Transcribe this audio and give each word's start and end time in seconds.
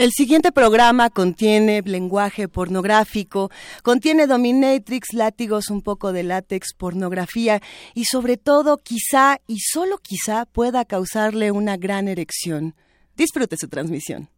El 0.00 0.12
siguiente 0.12 0.50
programa 0.50 1.10
contiene 1.10 1.82
lenguaje 1.84 2.48
pornográfico, 2.48 3.50
contiene 3.82 4.26
dominatrix, 4.26 5.08
látigos, 5.12 5.68
un 5.68 5.82
poco 5.82 6.14
de 6.14 6.22
látex, 6.22 6.72
pornografía 6.72 7.60
y 7.92 8.06
sobre 8.06 8.38
todo 8.38 8.78
quizá 8.78 9.42
y 9.46 9.58
solo 9.58 9.98
quizá 9.98 10.46
pueda 10.46 10.86
causarle 10.86 11.50
una 11.50 11.76
gran 11.76 12.08
erección. 12.08 12.74
Disfrute 13.14 13.58
su 13.58 13.68
transmisión. 13.68 14.30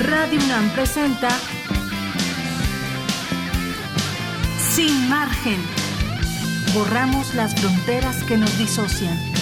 Radio 0.00 0.40
UNAM 0.44 0.74
presenta 0.74 1.28
Sin 4.72 5.08
margen. 5.08 5.60
Borramos 6.74 7.32
las 7.36 7.54
fronteras 7.54 8.24
que 8.24 8.36
nos 8.36 8.58
disocian. 8.58 9.33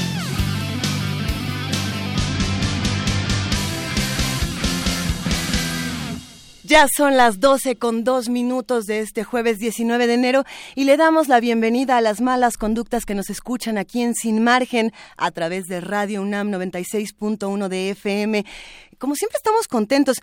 Ya 6.73 6.87
son 6.89 7.19
las 7.19 7.39
12 7.39 7.77
con 7.77 8.03
dos 8.03 8.31
minutos 8.31 8.87
de 8.87 9.01
este 9.01 9.25
jueves 9.25 9.59
19 9.59 10.07
de 10.07 10.15
enero 10.15 10.45
y 10.75 10.85
le 10.85 10.97
damos 10.97 11.29
la 11.29 11.39
bienvenida 11.39 11.99
a 11.99 12.01
las 12.01 12.23
malas 12.23 12.57
conductas 12.57 13.05
que 13.05 13.15
nos 13.15 13.29
escuchan 13.29 13.77
aquí 13.77 14.01
en 14.01 14.15
Sin 14.15 14.43
Margen 14.43 14.91
a 15.19 15.31
través 15.33 15.67
de 15.67 15.83
Radio 15.83 16.23
UNAM 16.23 16.51
96.1 16.51 17.69
de 17.69 17.91
FM. 17.91 18.47
Como 18.97 19.17
siempre 19.17 19.37
estamos 19.37 19.69
contentos 19.69 20.23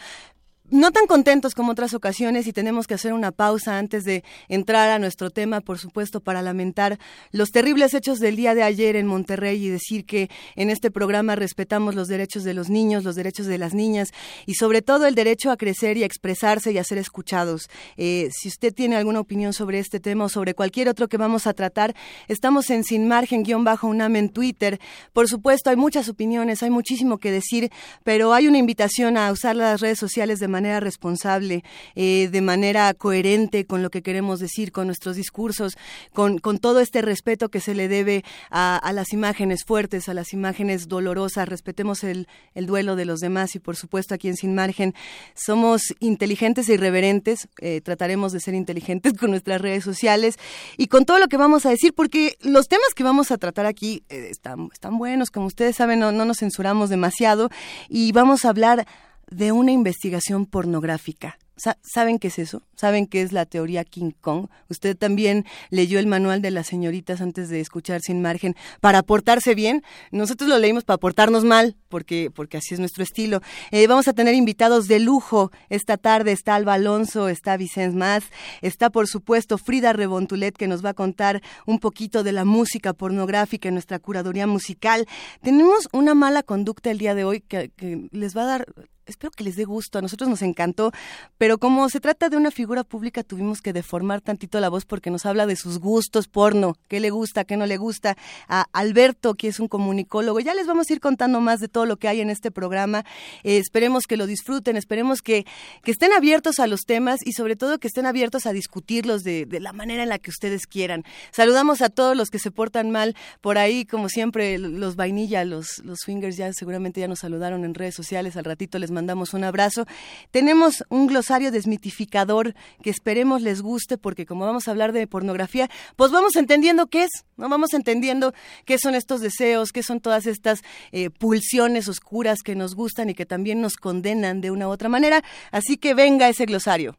no 0.72 0.92
tan 0.92 1.08
contentos 1.08 1.56
como 1.56 1.72
otras 1.72 1.94
ocasiones 1.94 2.48
y 2.48 2.54
tenemos 2.54 2.86
que 2.86 2.94
hacer 2.94 3.14
una 3.14 3.32
pausa 3.32 3.78
antes 3.78 4.04
de 4.04 4.24
entrar 4.48 4.90
a 4.90 5.00
nuestro 5.00 5.32
tema, 5.32 5.62
por 5.62 5.80
supuesto, 5.80 6.20
para 6.22 6.42
lamentar 6.42 7.00
los 7.32 7.50
terribles 7.50 7.94
hechos 7.94 8.20
del 8.20 8.36
día 8.36 8.54
de 8.54 8.64
ayer 8.64 8.96
en 8.96 9.08
Monterrey 9.08 9.66
y 9.66 9.70
decir 9.70 10.06
que 10.06 10.30
en 10.56 10.70
este 10.70 10.92
programa 10.92 11.36
respetamos 11.36 11.96
los 11.96 12.08
derechos 12.08 12.44
de 12.44 12.54
los 12.54 12.70
niños, 12.70 13.04
los 13.04 13.16
derechos 13.16 13.48
de 13.48 13.58
las 13.58 13.74
niñas 13.74 14.12
y 14.46 14.56
sobre 14.56 14.82
todo 14.82 15.08
el 15.08 15.16
derecho 15.16 15.50
a 15.52 15.58
crecer 15.58 15.98
y 15.98 16.04
a 16.04 16.06
expresarse 16.06 16.72
y 16.72 16.78
a 16.78 16.84
ser 16.84 17.00
escuchados. 17.00 17.70
Eh, 17.98 18.30
si 18.32 18.48
usted 18.48 18.74
tiene 18.74 18.96
alguna 18.96 19.22
opinión 19.22 19.54
sobre 19.54 19.80
este 19.80 20.00
tema 20.00 20.26
o 20.26 20.30
sobre 20.30 20.54
cualquier 20.54 20.90
otro 20.90 21.08
que 21.08 21.18
vamos 21.18 21.48
a 21.48 21.54
tratar, 21.54 21.96
estamos 22.28 22.70
en 22.70 22.84
Sin 22.84 23.08
Margen-UNAM 23.08 24.16
en 24.16 24.30
Twitter. 24.30 24.80
Por 25.14 25.28
supuesto, 25.28 25.70
hay 25.70 25.78
muchas 25.78 26.10
opiniones, 26.10 26.62
hay 26.62 26.70
muchísimo 26.70 27.18
que 27.18 27.32
decir, 27.32 27.72
pero 28.04 28.34
hay 28.34 28.48
una 28.48 28.58
invitación 28.60 29.18
a 29.18 29.32
usar 29.32 29.56
las 29.56 29.82
redes 29.82 29.98
sociales 29.98 30.40
de 30.40 30.48
manera 30.48 30.59
manera 30.60 30.82
responsable, 30.82 31.64
eh, 31.96 32.28
de 32.30 32.42
manera 32.42 32.94
coherente 32.94 33.66
con 33.66 33.82
lo 33.82 33.90
que 33.90 34.02
queremos 34.02 34.42
decir, 34.42 34.74
con 34.74 34.88
nuestros 34.88 35.16
discursos, 35.16 35.78
con, 36.14 36.40
todo 36.60 36.82
este 36.82 37.02
respeto 37.02 37.48
que 37.48 37.62
se 37.62 37.74
le 37.74 37.88
debe 37.88 38.26
a, 38.52 38.92
las 38.94 39.14
imágenes 39.14 39.64
fuertes, 39.64 40.10
a 40.10 40.14
las 40.14 40.34
imágenes 40.34 40.90
dolorosas. 40.90 41.48
Respetemos 41.48 42.04
el, 42.04 42.28
duelo 42.56 42.98
de 42.98 43.06
los 43.06 43.22
demás 43.22 43.56
y, 43.56 43.60
por 43.60 43.78
supuesto, 43.78 44.14
aquí 44.14 44.28
en 44.28 44.36
Sin 44.36 44.54
Margen 44.54 44.94
somos 45.34 45.94
inteligentes 46.00 46.68
e 46.68 46.74
irreverentes. 46.74 47.48
Eh, 47.62 47.80
trataremos 47.82 48.34
de 48.34 48.42
ser 48.42 48.54
inteligentes 48.54 49.14
con 49.20 49.32
nuestras 49.32 49.62
redes 49.62 49.86
sociales 49.86 50.36
y 50.78 50.88
con 50.88 51.06
todo 51.06 51.20
lo 51.20 51.30
que 51.30 51.38
vamos 51.38 51.66
a 51.66 51.70
decir, 51.70 51.94
porque 51.94 52.36
los 52.42 52.68
temas 52.68 52.94
que 52.94 53.04
vamos 53.04 53.32
a 53.32 53.38
tratar 53.38 53.66
aquí 53.66 54.04
eh, 54.10 54.28
están, 54.30 54.68
están 54.74 54.98
buenos, 54.98 55.32
como 55.32 55.46
ustedes 55.46 55.78
saben, 55.78 56.00
no, 56.00 56.12
no 56.12 56.26
nos 56.26 56.40
censuramos 56.40 56.90
demasiado 56.90 57.50
y 57.88 58.12
vamos 58.12 58.44
a 58.44 58.50
hablar 58.50 58.86
de 59.30 59.52
una 59.52 59.72
investigación 59.72 60.46
pornográfica. 60.46 61.38
¿Saben 61.82 62.20
qué 62.20 62.30
es 62.30 62.40
eso? 62.40 62.62
¿Saben 62.76 63.06
qué 63.06 63.22
es 63.22 63.34
la 63.34 63.46
teoría 63.46 63.84
King 63.84 64.12
Kong? 64.22 64.48
Usted 64.70 64.96
también 64.96 65.46
leyó 65.70 66.00
el 66.00 66.08
manual 66.08 66.42
de 66.42 66.52
las 66.52 66.68
señoritas 66.68 67.20
antes 67.20 67.50
de 67.50 67.60
escuchar 67.60 68.00
sin 68.02 68.22
margen 68.22 68.56
para 68.80 69.04
portarse 69.04 69.56
bien. 69.56 69.84
Nosotros 70.12 70.50
lo 70.50 70.58
leímos 70.58 70.86
para 70.86 71.00
portarnos 71.00 71.44
mal, 71.44 71.76
porque, 71.90 72.32
porque 72.34 72.58
así 72.58 72.74
es 72.74 72.80
nuestro 72.80 73.04
estilo. 73.04 73.42
Eh, 73.72 73.88
vamos 73.88 74.08
a 74.08 74.14
tener 74.14 74.36
invitados 74.36 74.88
de 74.88 75.00
lujo 75.00 75.52
esta 75.68 75.98
tarde. 75.98 76.32
Está 76.32 76.56
Alba 76.56 76.76
Alonso, 76.76 77.28
está 77.28 77.58
Vicente 77.58 77.98
Más, 77.98 78.24
está 78.62 78.90
por 78.90 79.08
supuesto 79.08 79.58
Frida 79.58 79.92
Rebontulet 79.92 80.56
que 80.56 80.68
nos 80.68 80.84
va 80.84 80.92
a 80.92 80.94
contar 80.94 81.42
un 81.66 81.80
poquito 81.80 82.24
de 82.24 82.32
la 82.32 82.46
música 82.46 82.94
pornográfica 82.94 83.68
en 83.68 83.76
nuestra 83.76 84.00
curaduría 84.00 84.48
musical. 84.48 85.08
Tenemos 85.42 85.90
una 85.92 86.14
mala 86.14 86.42
conducta 86.42 86.90
el 86.90 87.00
día 87.00 87.16
de 87.16 87.26
hoy 87.26 87.42
que 87.42 87.72
les 88.12 88.38
va 88.38 88.44
a 88.44 88.46
dar 88.46 88.66
espero 89.10 89.32
que 89.32 89.44
les 89.44 89.56
dé 89.56 89.66
gusto, 89.66 90.00
a 90.00 90.02
nosotros 90.02 90.30
nos 90.30 90.42
encantó, 90.42 90.92
pero 91.38 91.58
como 91.58 91.90
se 91.90 92.00
trata 92.00 92.30
de 92.30 92.38
una 92.38 92.52
figura 92.52 92.84
pública 92.84 93.24
tuvimos 93.24 93.62
que 93.62 93.74
deformar 93.74 94.22
tantito 94.22 94.60
la 94.60 94.70
voz 94.70 94.86
porque 94.86 95.10
nos 95.10 95.26
habla 95.26 95.46
de 95.46 95.56
sus 95.56 95.80
gustos 95.80 96.28
porno, 96.28 96.76
qué 96.88 97.00
le 97.00 97.10
gusta, 97.10 97.44
qué 97.44 97.58
no 97.58 97.66
le 97.66 97.78
gusta, 97.78 98.16
a 98.48 98.66
Alberto, 98.72 99.36
que 99.36 99.48
es 99.48 99.60
un 99.60 99.68
comunicólogo, 99.68 100.40
ya 100.40 100.54
les 100.54 100.68
vamos 100.68 100.90
a 100.90 100.94
ir 100.94 101.00
contando 101.00 101.42
más 101.42 101.60
de 101.60 101.68
todo 101.68 101.86
lo 101.86 101.98
que 101.98 102.08
hay 102.08 102.22
en 102.22 102.30
este 102.30 102.52
programa, 102.52 103.04
eh, 103.44 103.58
esperemos 103.58 104.06
que 104.06 104.18
lo 104.18 104.28
disfruten, 104.28 104.78
esperemos 104.78 105.22
que, 105.22 105.46
que 105.84 105.92
estén 105.92 106.14
abiertos 106.14 106.60
a 106.60 106.68
los 106.68 106.82
temas 106.82 107.20
y 107.26 107.34
sobre 107.34 107.56
todo 107.56 107.80
que 107.80 107.88
estén 107.88 108.06
abiertos 108.06 108.46
a 108.46 108.54
discutirlos 108.54 109.24
de, 109.24 109.46
de 109.46 109.60
la 109.60 109.74
manera 109.74 110.04
en 110.04 110.10
la 110.10 110.20
que 110.20 110.30
ustedes 110.30 110.68
quieran. 110.68 111.04
Saludamos 111.32 111.82
a 111.82 111.90
todos 111.90 112.16
los 112.16 112.30
que 112.30 112.40
se 112.40 112.52
portan 112.52 112.92
mal 112.92 113.16
por 113.42 113.58
ahí, 113.58 113.86
como 113.86 114.10
siempre, 114.10 114.58
los 114.58 114.96
vainilla, 114.96 115.46
los, 115.46 115.80
los 115.84 116.00
swingers 116.00 116.38
ya 116.38 116.54
seguramente 116.54 117.02
ya 117.02 117.08
nos 117.08 117.20
saludaron 117.20 117.66
en 117.66 117.74
redes 117.74 117.96
sociales, 117.96 118.38
al 118.38 118.46
ratito 118.46 118.80
les 118.80 118.92
mandamos 119.00 119.34
un 119.34 119.46
abrazo. 119.46 119.86
Tenemos 120.30 120.84
un 120.90 121.08
glosario 121.08 121.52
desmitificador 121.52 122.54
que 122.84 122.90
esperemos 122.90 123.42
les 123.42 123.62
guste 123.62 123.98
porque 123.98 124.26
como 124.26 124.46
vamos 124.46 124.68
a 124.68 124.72
hablar 124.72 124.92
de 124.92 125.08
pornografía, 125.08 125.70
pues 125.96 126.12
vamos 126.12 126.36
entendiendo 126.36 126.88
qué 126.88 127.04
es, 127.04 127.12
¿no? 127.38 127.48
Vamos 127.48 127.74
entendiendo 127.74 128.34
qué 128.66 128.78
son 128.78 128.94
estos 128.94 129.22
deseos, 129.22 129.72
qué 129.72 129.84
son 129.84 130.02
todas 130.02 130.26
estas 130.26 130.62
eh, 130.92 131.10
pulsiones 131.10 131.88
oscuras 131.88 132.40
que 132.44 132.56
nos 132.56 132.76
gustan 132.76 133.10
y 133.10 133.16
que 133.16 133.26
también 133.26 133.62
nos 133.62 133.76
condenan 133.76 134.42
de 134.42 134.52
una 134.52 134.68
u 134.68 134.72
otra 134.72 134.90
manera. 134.90 135.24
Así 135.52 135.78
que 135.78 135.94
venga 135.94 136.28
ese 136.28 136.46
glosario. 136.46 136.98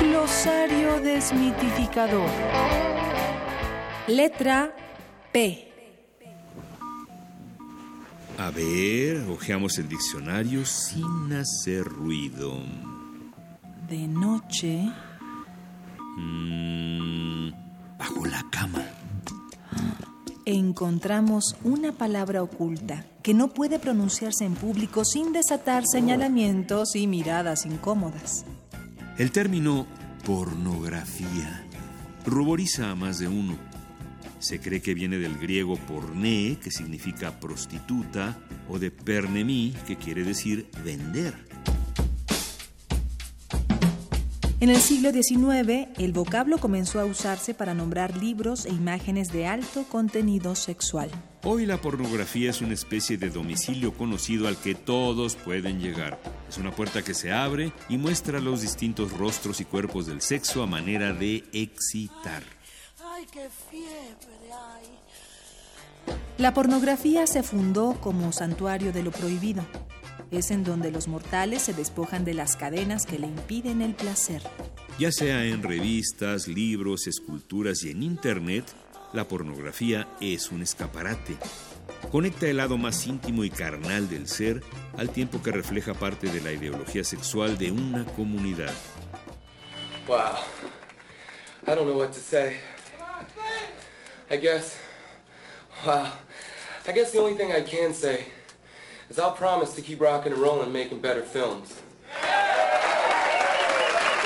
Glosario 0.00 1.00
desmitificador. 1.00 2.28
Letra 4.08 4.74
P. 5.32 5.73
A 8.36 8.50
ver, 8.50 9.18
hojeamos 9.30 9.78
el 9.78 9.88
diccionario 9.88 10.66
sin 10.66 11.32
hacer 11.32 11.84
ruido. 11.84 12.58
De 13.88 14.08
noche. 14.08 14.90
Mm, 16.16 17.50
bajo 17.96 18.26
la 18.26 18.44
cama. 18.50 18.84
Encontramos 20.46 21.56
una 21.62 21.92
palabra 21.92 22.42
oculta 22.42 23.04
que 23.22 23.34
no 23.34 23.48
puede 23.48 23.78
pronunciarse 23.78 24.44
en 24.44 24.54
público 24.54 25.04
sin 25.04 25.32
desatar 25.32 25.84
señalamientos 25.86 26.96
y 26.96 27.06
miradas 27.06 27.64
incómodas. 27.64 28.44
El 29.16 29.30
término 29.30 29.86
pornografía 30.26 31.64
ruboriza 32.26 32.90
a 32.90 32.94
más 32.96 33.18
de 33.18 33.28
uno 33.28 33.56
se 34.44 34.60
cree 34.60 34.82
que 34.82 34.92
viene 34.92 35.16
del 35.16 35.38
griego 35.38 35.76
porné, 35.76 36.58
que 36.62 36.70
significa 36.70 37.40
prostituta, 37.40 38.38
o 38.68 38.78
de 38.78 38.90
pernemí, 38.90 39.74
que 39.86 39.96
quiere 39.96 40.22
decir 40.22 40.68
vender. 40.84 41.34
En 44.60 44.68
el 44.68 44.76
siglo 44.76 45.12
XIX, 45.12 45.88
el 45.98 46.12
vocablo 46.12 46.58
comenzó 46.58 47.00
a 47.00 47.06
usarse 47.06 47.54
para 47.54 47.74
nombrar 47.74 48.18
libros 48.18 48.66
e 48.66 48.70
imágenes 48.70 49.32
de 49.32 49.46
alto 49.46 49.84
contenido 49.84 50.54
sexual. 50.54 51.10
Hoy 51.42 51.64
la 51.64 51.80
pornografía 51.80 52.50
es 52.50 52.60
una 52.60 52.74
especie 52.74 53.16
de 53.16 53.30
domicilio 53.30 53.94
conocido 53.94 54.46
al 54.46 54.58
que 54.58 54.74
todos 54.74 55.36
pueden 55.36 55.80
llegar. 55.80 56.20
Es 56.48 56.58
una 56.58 56.70
puerta 56.70 57.02
que 57.02 57.14
se 57.14 57.32
abre 57.32 57.72
y 57.88 57.96
muestra 57.96 58.40
los 58.40 58.60
distintos 58.60 59.12
rostros 59.12 59.60
y 59.60 59.64
cuerpos 59.64 60.06
del 60.06 60.20
sexo 60.20 60.62
a 60.62 60.66
manera 60.66 61.14
de 61.14 61.44
excitar. 61.52 62.42
¡Ay, 63.16 63.26
qué 63.30 63.48
fiebre! 63.70 64.34
La 66.36 66.52
pornografía 66.52 67.28
se 67.28 67.44
fundó 67.44 68.00
como 68.00 68.32
santuario 68.32 68.92
de 68.92 69.04
lo 69.04 69.12
prohibido. 69.12 69.64
Es 70.32 70.50
en 70.50 70.64
donde 70.64 70.90
los 70.90 71.06
mortales 71.06 71.62
se 71.62 71.74
despojan 71.74 72.24
de 72.24 72.34
las 72.34 72.56
cadenas 72.56 73.06
que 73.06 73.20
le 73.20 73.28
impiden 73.28 73.82
el 73.82 73.94
placer. 73.94 74.42
Ya 74.98 75.12
sea 75.12 75.44
en 75.44 75.62
revistas, 75.62 76.48
libros, 76.48 77.06
esculturas 77.06 77.84
y 77.84 77.90
en 77.90 78.02
Internet, 78.02 78.64
la 79.12 79.28
pornografía 79.28 80.08
es 80.20 80.50
un 80.50 80.62
escaparate. 80.62 81.36
Conecta 82.10 82.48
el 82.48 82.56
lado 82.56 82.78
más 82.78 83.06
íntimo 83.06 83.44
y 83.44 83.50
carnal 83.50 84.08
del 84.08 84.26
ser 84.26 84.60
al 84.96 85.10
tiempo 85.10 85.40
que 85.40 85.52
refleja 85.52 85.94
parte 85.94 86.28
de 86.28 86.40
la 86.40 86.50
ideología 86.50 87.04
sexual 87.04 87.58
de 87.58 87.70
una 87.70 88.04
comunidad. 88.06 88.74
Wow. 90.08 90.18
I 91.66 91.74
don't 91.76 91.86
know 91.86 91.96
what 91.96 92.08
to 92.08 92.20
say. 92.20 92.73
I 94.30 94.36
guess 94.36 94.78
Wow. 95.86 96.12
I 96.86 96.92
guess 96.92 97.10
the 97.12 97.18
only 97.18 97.34
thing 97.34 97.52
I 97.52 97.60
can 97.60 97.92
say 97.92 98.26
is 99.10 99.18
I'll 99.18 99.32
promise 99.32 99.74
to 99.74 99.82
keep 99.82 100.00
rocking 100.00 100.32
and 100.32 100.40
rolling 100.40 100.64
and 100.64 100.72
making 100.72 101.00
better 101.00 101.22
films. 101.22 101.82
You 102.22 102.28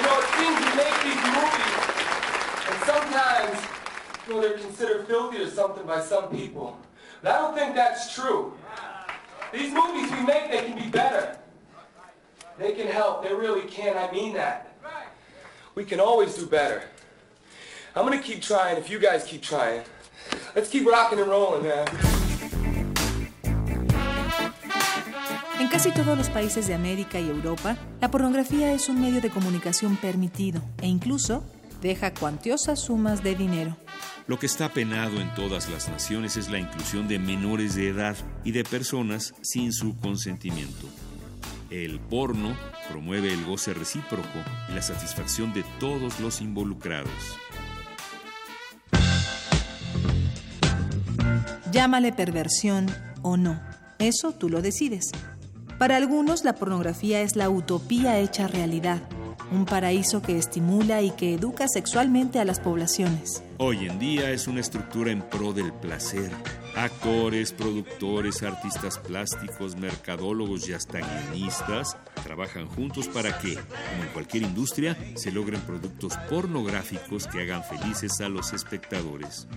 know, 0.03 0.21
it 0.21 0.29
seems 0.39 0.59
we 0.61 0.77
make 0.77 1.03
these 1.03 1.23
movies, 1.35 1.75
and 2.69 2.79
sometimes 2.85 3.59
well, 4.29 4.41
they're 4.41 4.59
considered 4.59 5.07
filthy 5.09 5.39
or 5.39 5.51
something 5.51 5.85
by 5.85 6.01
some 6.01 6.29
people. 6.31 6.79
But 7.23 7.33
I 7.33 7.39
don't 7.39 7.57
think 7.57 7.75
that's 7.75 8.15
true. 8.15 8.53
These 9.53 9.73
movies 9.73 10.11
we 10.13 10.21
make, 10.25 10.51
they 10.51 10.65
can 10.65 10.79
be 10.79 10.89
better. 10.89 11.39
They 12.59 12.73
can 12.73 12.87
help. 12.87 13.25
They 13.25 13.35
really 13.35 13.67
can. 13.69 13.97
I 13.97 14.13
mean 14.13 14.35
that. 14.35 14.75
We 15.75 15.85
can 15.85 15.99
always 15.99 16.35
do 16.35 16.47
better. 16.47 16.85
I'm 17.99 18.05
gonna 18.05 18.23
keep 18.23 18.41
trying 18.41 18.79
if 18.79 18.89
you 18.89 19.01
guys 19.01 19.25
keep 19.25 19.43
trying. 19.43 19.83
Let's 20.55 20.71
keep 20.71 20.87
rocking 20.87 21.19
and 21.19 21.29
rolling, 21.29 21.65
man. 21.65 21.85
En 25.59 25.67
casi 25.67 25.91
todos 25.91 26.17
los 26.17 26.29
países 26.29 26.69
de 26.69 26.75
América 26.75 27.19
y 27.19 27.29
Europa, 27.29 27.77
la 28.01 28.09
pornografía 28.09 28.73
es 28.73 28.89
un 28.89 29.01
medio 29.01 29.21
de 29.21 29.31
comunicación 29.31 29.97
permitido 29.97 30.63
e 30.81 30.87
incluso 30.87 31.43
deja 31.83 32.15
cuantiosas 32.15 32.79
sumas 32.79 33.25
de 33.25 33.35
dinero. 33.35 33.77
Lo 34.29 34.39
que 34.39 34.47
está 34.47 34.69
penado 34.69 35.21
en 35.21 35.35
todas 35.35 35.69
las 35.69 35.89
naciones 35.89 36.37
es 36.37 36.51
la 36.51 36.61
inclusión 36.61 37.09
de 37.09 37.19
menores 37.19 37.75
de 37.75 37.89
edad 37.89 38.17
y 38.45 38.53
de 38.53 38.63
personas 38.63 39.35
sin 39.43 39.73
su 39.73 39.99
consentimiento. 39.99 40.87
El 41.69 41.99
porno 41.99 42.57
promueve 42.89 43.33
el 43.33 43.45
goce 43.45 43.75
recíproco 43.75 44.39
y 44.69 44.75
la 44.75 44.83
satisfacción 44.83 45.53
de 45.53 45.65
todos 45.81 46.21
los 46.21 46.41
involucrados. 46.41 47.37
Llámale 51.79 52.13
perversión 52.13 52.87
o 53.23 53.37
no, 53.37 53.61
eso 54.01 54.33
tú 54.33 54.49
lo 54.49 54.63
decides. 54.63 55.13
Para 55.79 55.95
algunos 55.95 56.43
la 56.43 56.57
pornografía 56.57 57.21
es 57.21 57.37
la 57.37 57.51
utopía 57.51 58.19
hecha 58.19 58.49
realidad, 58.49 59.01
un 59.51 59.65
paraíso 59.65 60.23
que 60.23 60.37
estimula 60.37 61.03
y 61.03 61.11
que 61.11 61.35
educa 61.35 61.67
sexualmente 61.69 62.39
a 62.39 62.45
las 62.45 62.61
poblaciones. 62.61 63.43
Hoy 63.59 63.87
en 63.87 63.99
día 63.99 64.31
es 64.31 64.47
una 64.47 64.61
estructura 64.61 65.11
en 65.11 65.23
pro 65.23 65.53
del 65.53 65.73
placer. 65.73 66.31
Actores, 66.77 67.53
productores, 67.53 68.43
artistas 68.43 68.99
plásticos, 68.99 69.77
mercadólogos 69.77 70.69
y 70.69 70.75
hasta 70.75 71.01
guionistas 71.01 71.97
trabajan 72.23 72.69
juntos 72.69 73.09
para 73.09 73.39
que, 73.39 73.55
como 73.55 74.03
en 74.05 74.09
cualquier 74.13 74.45
industria, 74.45 74.97
se 75.17 75.33
logren 75.33 75.61
productos 75.63 76.17
pornográficos 76.31 77.27
que 77.27 77.43
hagan 77.43 77.65
felices 77.65 78.21
a 78.21 78.29
los 78.29 78.53
espectadores. 78.53 79.49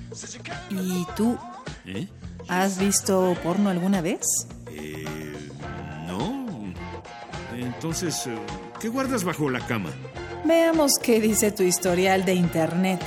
¿Y 0.71 1.05
tú? 1.15 1.37
¿Eh? 1.85 2.07
¿Has 2.47 2.79
visto 2.79 3.35
porno 3.43 3.69
alguna 3.69 4.01
vez? 4.01 4.25
Eh. 4.71 5.05
Entonces, 7.61 8.27
eh, 8.27 8.35
¿qué 8.79 8.89
guardas 8.89 9.23
bajo 9.23 9.49
la 9.49 9.59
cama? 9.59 9.91
Veamos 10.45 10.93
qué 11.01 11.21
dice 11.21 11.51
tu 11.51 11.63
historial 11.63 12.25
de 12.25 12.33
internet. 12.33 12.99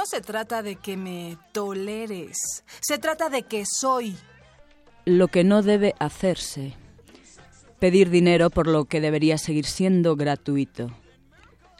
No 0.00 0.06
se 0.06 0.22
trata 0.22 0.62
de 0.62 0.76
que 0.76 0.96
me 0.96 1.36
toleres, 1.52 2.64
se 2.80 2.96
trata 2.96 3.28
de 3.28 3.42
que 3.42 3.64
soy. 3.66 4.16
Lo 5.04 5.28
que 5.28 5.44
no 5.44 5.60
debe 5.60 5.94
hacerse. 5.98 6.72
Pedir 7.78 8.08
dinero 8.08 8.48
por 8.48 8.66
lo 8.66 8.86
que 8.86 9.02
debería 9.02 9.36
seguir 9.36 9.66
siendo 9.66 10.16
gratuito. 10.16 10.90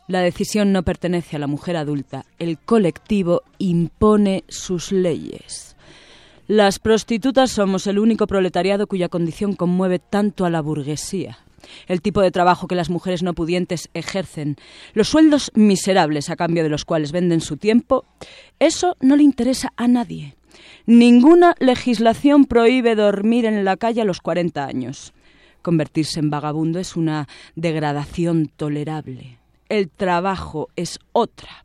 La 0.06 0.20
decisión 0.20 0.70
no 0.70 0.82
pertenece 0.82 1.37
a 1.37 1.38
la 1.38 1.46
mujer 1.46 1.78
adulta. 1.78 2.26
El 2.38 2.58
colectivo 2.58 3.40
impone 3.56 4.44
sus 4.49 4.93
leyes. 4.93 5.75
Las 6.46 6.78
prostitutas 6.78 7.50
somos 7.50 7.87
el 7.87 7.99
único 7.99 8.26
proletariado 8.26 8.87
cuya 8.87 9.08
condición 9.08 9.55
conmueve 9.55 9.99
tanto 9.99 10.44
a 10.44 10.50
la 10.50 10.61
burguesía. 10.61 11.38
El 11.86 12.02
tipo 12.02 12.20
de 12.20 12.30
trabajo 12.30 12.66
que 12.66 12.74
las 12.74 12.90
mujeres 12.90 13.22
no 13.22 13.34
pudientes 13.34 13.88
ejercen, 13.94 14.56
los 14.94 15.08
sueldos 15.08 15.50
miserables 15.54 16.30
a 16.30 16.36
cambio 16.36 16.62
de 16.62 16.68
los 16.68 16.84
cuales 16.84 17.12
venden 17.12 17.40
su 17.40 17.56
tiempo, 17.56 18.04
eso 18.58 18.96
no 19.00 19.16
le 19.16 19.22
interesa 19.22 19.72
a 19.76 19.88
nadie. 19.88 20.36
Ninguna 20.86 21.54
legislación 21.58 22.44
prohíbe 22.44 22.94
dormir 22.94 23.44
en 23.44 23.64
la 23.64 23.76
calle 23.76 24.02
a 24.02 24.04
los 24.04 24.20
40 24.20 24.64
años. 24.64 25.12
Convertirse 25.62 26.20
en 26.20 26.30
vagabundo 26.30 26.78
es 26.78 26.96
una 26.96 27.28
degradación 27.54 28.50
tolerable. 28.56 29.38
El 29.68 29.88
trabajo 29.90 30.68
es 30.76 30.98
otra. 31.12 31.64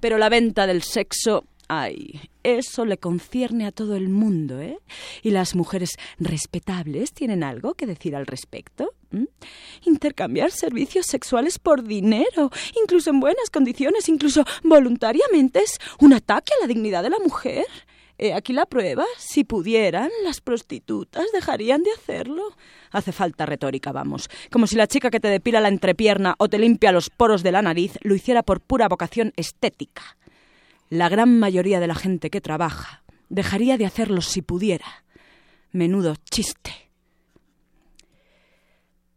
Pero 0.00 0.18
la 0.18 0.28
venta 0.28 0.66
del 0.66 0.82
sexo, 0.82 1.44
ay, 1.68 2.20
eso 2.42 2.84
le 2.84 2.98
concierne 2.98 3.66
a 3.66 3.72
todo 3.72 3.96
el 3.96 4.08
mundo, 4.08 4.60
¿eh? 4.60 4.78
Y 5.22 5.30
las 5.30 5.54
mujeres 5.54 5.96
respetables 6.18 7.12
tienen 7.12 7.42
algo 7.42 7.74
que 7.74 7.86
decir 7.86 8.16
al 8.16 8.26
respecto. 8.26 8.94
Intercambiar 9.84 10.50
servicios 10.50 11.06
sexuales 11.06 11.58
por 11.58 11.82
dinero, 11.82 12.50
incluso 12.80 13.10
en 13.10 13.20
buenas 13.20 13.50
condiciones, 13.50 14.08
incluso 14.08 14.44
voluntariamente, 14.62 15.60
es 15.60 15.78
un 16.00 16.12
ataque 16.12 16.52
a 16.56 16.62
la 16.62 16.68
dignidad 16.68 17.02
de 17.02 17.10
la 17.10 17.18
mujer. 17.18 17.66
Aquí 18.34 18.52
la 18.52 18.66
prueba. 18.66 19.06
Si 19.16 19.44
pudieran, 19.44 20.10
las 20.24 20.42
prostitutas 20.42 21.24
dejarían 21.32 21.82
de 21.82 21.90
hacerlo. 21.92 22.42
Hace 22.90 23.12
falta 23.12 23.46
retórica, 23.46 23.92
vamos. 23.92 24.28
Como 24.50 24.66
si 24.66 24.76
la 24.76 24.86
chica 24.86 25.10
que 25.10 25.20
te 25.20 25.28
depila 25.28 25.58
la 25.60 25.68
entrepierna 25.68 26.34
o 26.38 26.48
te 26.48 26.58
limpia 26.58 26.92
los 26.92 27.08
poros 27.08 27.42
de 27.42 27.52
la 27.52 27.62
nariz 27.62 27.98
lo 28.02 28.14
hiciera 28.14 28.42
por 28.42 28.60
pura 28.60 28.88
vocación 28.88 29.32
estética. 29.36 30.18
La 30.90 31.08
gran 31.08 31.38
mayoría 31.38 31.78
de 31.78 31.86
la 31.86 31.94
gente 31.94 32.30
que 32.30 32.40
trabaja 32.40 33.04
dejaría 33.28 33.78
de 33.78 33.86
hacerlo 33.86 34.20
si 34.22 34.42
pudiera. 34.42 35.04
Menudo 35.70 36.16
chiste. 36.28 36.72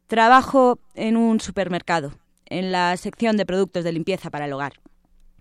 Trabajo 0.06 0.78
en 0.94 1.18
un 1.18 1.40
supermercado, 1.40 2.14
en 2.46 2.72
la 2.72 2.96
sección 2.98 3.38
de 3.38 3.48
productos 3.48 3.84
de 3.84 3.92
limpieza 3.92 4.30
para 4.30 4.46
el 4.46 4.54
hogar. 4.54 4.74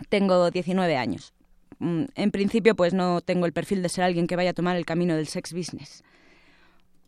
Tengo 0.08 0.50
19 0.50 0.96
años. 0.96 1.34
Mm, 1.80 2.04
En 2.14 2.30
principio, 2.30 2.74
pues 2.74 2.94
no 2.94 3.20
tengo 3.20 3.44
el 3.44 3.52
perfil 3.52 3.82
de 3.82 3.90
ser 3.90 4.04
alguien 4.04 4.26
que 4.26 4.36
vaya 4.36 4.50
a 4.50 4.54
tomar 4.54 4.76
el 4.78 4.86
camino 4.86 5.14
del 5.14 5.26
sex 5.26 5.52
business. 5.52 6.02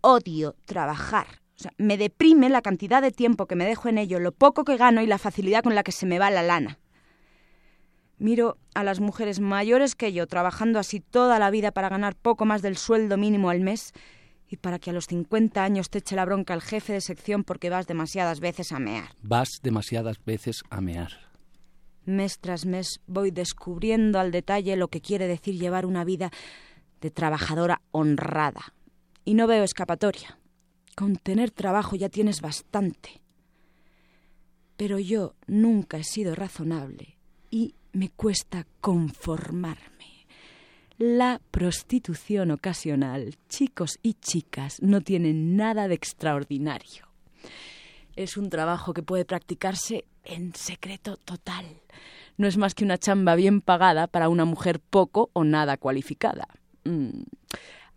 Odio 0.03 0.55
trabajar. 0.67 1.27
O 1.57 1.63
sea, 1.63 1.73
me 1.79 1.97
deprime 1.97 2.51
la 2.51 2.61
cantidad 2.61 3.01
de 3.01 3.11
tiempo 3.11 3.47
que 3.47 3.57
me 3.57 3.65
dejo 3.65 3.89
en 3.89 3.97
ello, 3.97 4.21
lo 4.21 4.33
poco 4.33 4.65
que 4.65 4.77
gano 4.77 5.01
y 5.01 5.07
la 5.07 5.17
facilidad 5.17 5.63
con 5.63 5.75
la 5.75 5.83
que 5.83 5.93
se 5.93 6.05
me 6.05 6.19
va 6.19 6.31
la 6.31 6.43
lana. 6.43 6.79
Miro 8.19 8.59
a 8.75 8.85
las 8.85 9.01
mujeres 9.01 9.41
mayores 9.41 9.95
que 9.95 10.13
yo 10.13 10.27
trabajando 10.27 10.79
así 10.79 11.01
toda 11.01 11.39
la 11.39 11.51
vida 11.51 11.73
para 11.73 11.89
ganar 11.89 12.15
poco 12.15 12.45
más 12.45 12.63
del 12.63 12.77
sueldo 12.77 13.17
mínimo 13.17 13.51
al 13.51 13.61
mes 13.61 13.93
y 14.49 14.57
para 14.57 14.79
que 14.79 14.91
a 14.91 14.93
los 14.93 15.07
50 15.07 15.63
años 15.65 15.91
te 15.91 15.99
eche 15.99 16.17
la 16.17 16.25
bronca 16.25 16.55
el 16.55 16.63
jefe 16.63 16.93
de 16.93 17.01
sección 17.01 17.45
porque 17.45 17.71
vas 17.71 17.87
demasiadas 17.87 18.41
veces 18.41 18.73
a 18.73 18.79
mear. 18.79 19.09
Vas 19.23 19.61
demasiadas 19.63 20.25
veces 20.25 20.63
a 20.71 20.81
mear. 20.81 21.13
Mes 22.05 22.39
tras 22.39 22.67
mes 22.67 23.01
voy 23.07 23.31
descubriendo 23.31 24.21
al 24.21 24.31
detalle 24.31 24.77
lo 24.77 24.89
que 24.89 25.01
quiere 25.01 25.27
decir 25.27 25.59
llevar 25.59 25.87
una 25.87 26.05
vida 26.05 26.31
de 27.01 27.11
trabajadora 27.11 27.81
honrada. 27.91 28.75
Y 29.25 29.35
no 29.35 29.47
veo 29.47 29.65
escapatoria. 29.65 30.39
Con 30.95 31.17
tener 31.17 31.51
trabajo 31.51 31.97
ya 31.97 32.09
tienes 32.09 32.41
bastante. 32.43 33.23
Pero 34.77 34.99
yo 34.99 35.35
nunca 35.47 35.97
he 35.97 36.05
sido 36.05 36.35
razonable 36.35 37.19
y 37.51 37.75
me 37.95 38.11
cuesta 38.11 38.67
conformarme. 38.81 40.27
La 40.99 41.41
prostitución 41.51 42.51
ocasional, 42.51 43.37
chicos 43.49 43.99
y 44.03 44.15
chicas, 44.15 44.81
no 44.83 45.01
tiene 45.01 45.33
nada 45.33 45.89
de 45.89 45.95
extraordinario. 45.95 47.09
Es 48.15 48.37
un 48.37 48.51
trabajo 48.51 48.95
que 48.95 49.03
puede 49.03 49.25
practicarse 49.25 50.05
en 50.25 50.55
secreto 50.55 51.17
total. 51.17 51.67
No 52.37 52.47
es 52.47 52.57
más 52.57 52.75
que 52.75 52.85
una 52.85 52.99
chamba 52.99 53.35
bien 53.35 53.61
pagada 53.61 54.07
para 54.07 54.29
una 54.29 54.45
mujer 54.45 54.79
poco 54.79 55.31
o 55.33 55.43
nada 55.43 55.77
cualificada. 55.77 56.47
Mm. 56.85 57.23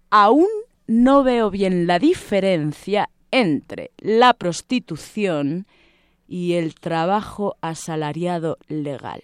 Aún 0.10 0.48
no 0.88 1.24
veo 1.24 1.52
bien 1.52 1.86
la 1.86 2.00
diferencia 2.00 3.10
entre 3.30 3.92
la 3.98 4.34
prostitución 4.34 5.68
y 6.28 6.54
el 6.54 6.76
trabajo 6.76 7.58
asalariado 7.62 8.58
legal. 8.68 9.22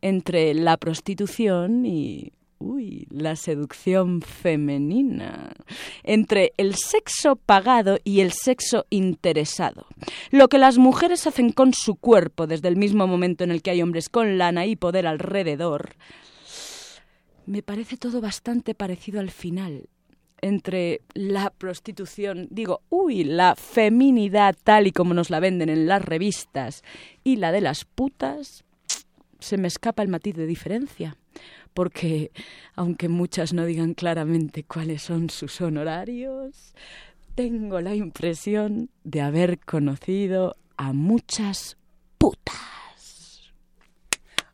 Entre 0.00 0.54
la 0.54 0.76
prostitución 0.76 1.86
y 1.86 2.32
uy, 2.58 3.06
la 3.10 3.36
seducción 3.36 4.22
femenina, 4.22 5.52
entre 6.04 6.52
el 6.56 6.76
sexo 6.76 7.36
pagado 7.36 7.98
y 8.04 8.20
el 8.20 8.32
sexo 8.32 8.86
interesado. 8.88 9.86
Lo 10.30 10.48
que 10.48 10.58
las 10.58 10.78
mujeres 10.78 11.26
hacen 11.26 11.50
con 11.50 11.74
su 11.74 11.96
cuerpo 11.96 12.46
desde 12.46 12.68
el 12.68 12.76
mismo 12.76 13.06
momento 13.06 13.42
en 13.44 13.50
el 13.50 13.62
que 13.62 13.70
hay 13.70 13.82
hombres 13.82 14.08
con 14.08 14.38
lana 14.38 14.66
y 14.66 14.76
poder 14.76 15.06
alrededor, 15.06 15.96
me 17.46 17.62
parece 17.62 17.96
todo 17.96 18.20
bastante 18.20 18.74
parecido 18.74 19.18
al 19.18 19.30
final. 19.30 19.88
entre 20.42 21.02
la 21.14 21.50
prostitución, 21.50 22.48
digo, 22.50 22.82
uy, 22.90 23.24
la 23.24 23.54
feminidad 23.54 24.56
tal 24.62 24.88
y 24.88 24.92
como 24.92 25.14
nos 25.14 25.30
la 25.30 25.40
venden 25.40 25.68
en 25.68 25.86
las 25.86 26.04
revistas 26.04 26.82
y 27.24 27.36
la 27.36 27.52
de 27.52 27.60
las 27.60 27.84
putas, 27.84 28.64
se 29.42 29.58
me 29.58 29.68
escapa 29.68 30.02
el 30.02 30.08
matiz 30.08 30.34
de 30.34 30.46
diferencia. 30.46 31.16
Porque, 31.74 32.32
aunque 32.74 33.08
muchas 33.08 33.52
no 33.52 33.64
digan 33.64 33.94
claramente 33.94 34.64
cuáles 34.64 35.02
son 35.02 35.30
sus 35.30 35.60
honorarios, 35.60 36.74
tengo 37.34 37.80
la 37.80 37.94
impresión 37.94 38.90
de 39.04 39.22
haber 39.22 39.58
conocido 39.58 40.56
a 40.76 40.92
muchas 40.92 41.78
putas. 42.18 42.81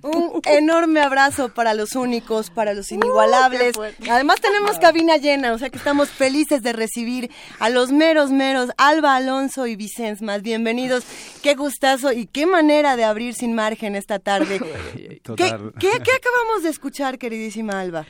Un 0.01 0.41
enorme 0.45 1.01
abrazo 1.01 1.49
para 1.49 1.75
los 1.75 1.97
únicos, 1.97 2.51
para 2.51 2.73
los 2.73 2.93
inigualables. 2.93 3.75
Además 4.09 4.41
tenemos 4.41 4.79
cabina 4.79 5.17
llena, 5.17 5.53
o 5.53 5.59
sea 5.59 5.71
que 5.71 5.79
estamos 5.79 6.09
felices 6.09 6.63
de 6.63 6.73
recibir 6.73 7.31
a 7.59 7.69
los 7.69 7.91
meros 7.91 8.31
meros, 8.31 8.71
Alba 8.77 9.17
Alonso 9.17 9.67
y 9.67 9.75
Vicens 9.75 10.23
más. 10.23 10.43
Bienvenidos. 10.43 11.05
Qué 11.43 11.55
gustazo 11.57 12.13
y 12.13 12.27
qué 12.27 12.47
manera 12.47 12.95
de 12.97 13.03
abrir 13.03 13.35
sin 13.35 13.55
margen 13.55 13.97
esta 13.97 14.21
tarde. 14.21 14.61
¿Qué, 14.95 15.21
Total. 15.23 15.73
qué- 15.81 15.91
qué 15.91 16.13
acabamos 16.13 16.63
de 16.63 16.69
escuchar, 16.69 17.19
queridísima 17.19 17.81
Alba? 17.81 18.07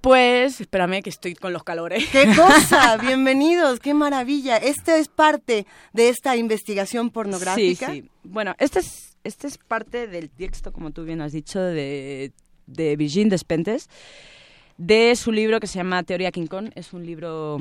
Pues, 0.00 0.62
espérame 0.62 1.02
que 1.02 1.10
estoy 1.10 1.34
con 1.34 1.52
los 1.52 1.62
calores. 1.62 2.08
¡Qué 2.10 2.34
cosa! 2.34 2.96
Bienvenidos, 3.02 3.80
qué 3.80 3.92
maravilla. 3.92 4.56
Esto 4.56 4.92
es 4.92 5.08
parte 5.08 5.66
de 5.92 6.08
esta 6.08 6.36
investigación 6.36 7.10
pornográfica. 7.10 7.90
Sí, 7.90 8.00
sí. 8.04 8.10
Bueno, 8.22 8.54
este 8.58 8.78
es, 8.78 9.09
este 9.24 9.46
es 9.46 9.58
parte 9.58 10.06
del 10.06 10.30
texto, 10.30 10.72
como 10.72 10.90
tú 10.90 11.04
bien 11.04 11.20
has 11.20 11.32
dicho, 11.32 11.60
de, 11.60 12.32
de 12.66 12.96
Virgin 12.96 13.28
Despentes, 13.28 13.88
de 14.78 15.14
su 15.16 15.32
libro 15.32 15.60
que 15.60 15.66
se 15.66 15.76
llama 15.78 16.02
Teoría 16.02 16.30
King 16.32 16.46
Kong. 16.46 16.70
Es 16.74 16.92
un 16.92 17.04
libro, 17.04 17.58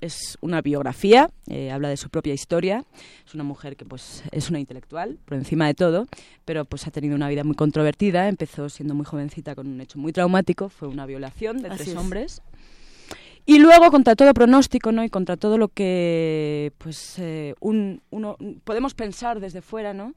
es 0.00 0.38
una 0.40 0.62
biografía, 0.62 1.28
eh, 1.48 1.70
habla 1.70 1.88
de 1.88 1.96
su 1.96 2.08
propia 2.08 2.34
historia. 2.34 2.84
Es 3.26 3.34
una 3.34 3.44
mujer 3.44 3.76
que 3.76 3.84
pues 3.84 4.22
es 4.30 4.48
una 4.50 4.60
intelectual, 4.60 5.18
por 5.24 5.36
encima 5.36 5.66
de 5.66 5.74
todo, 5.74 6.06
pero 6.44 6.64
pues 6.64 6.86
ha 6.86 6.90
tenido 6.90 7.16
una 7.16 7.28
vida 7.28 7.42
muy 7.44 7.56
controvertida. 7.56 8.28
Empezó 8.28 8.68
siendo 8.68 8.94
muy 8.94 9.04
jovencita 9.04 9.54
con 9.54 9.66
un 9.66 9.80
hecho 9.80 9.98
muy 9.98 10.12
traumático, 10.12 10.68
fue 10.68 10.88
una 10.88 11.06
violación 11.06 11.62
de 11.62 11.68
Así 11.68 11.78
tres 11.78 11.88
es. 11.88 11.96
hombres. 11.96 12.42
Y 13.48 13.60
luego, 13.60 13.92
contra 13.92 14.16
todo 14.16 14.34
pronóstico, 14.34 14.90
¿no? 14.90 15.04
Y 15.04 15.08
contra 15.08 15.36
todo 15.36 15.56
lo 15.56 15.68
que, 15.68 16.72
pues, 16.78 17.16
eh, 17.20 17.54
un, 17.60 18.02
uno, 18.10 18.36
podemos 18.64 18.94
pensar 18.94 19.38
desde 19.38 19.62
fuera, 19.62 19.94
¿no? 19.94 20.14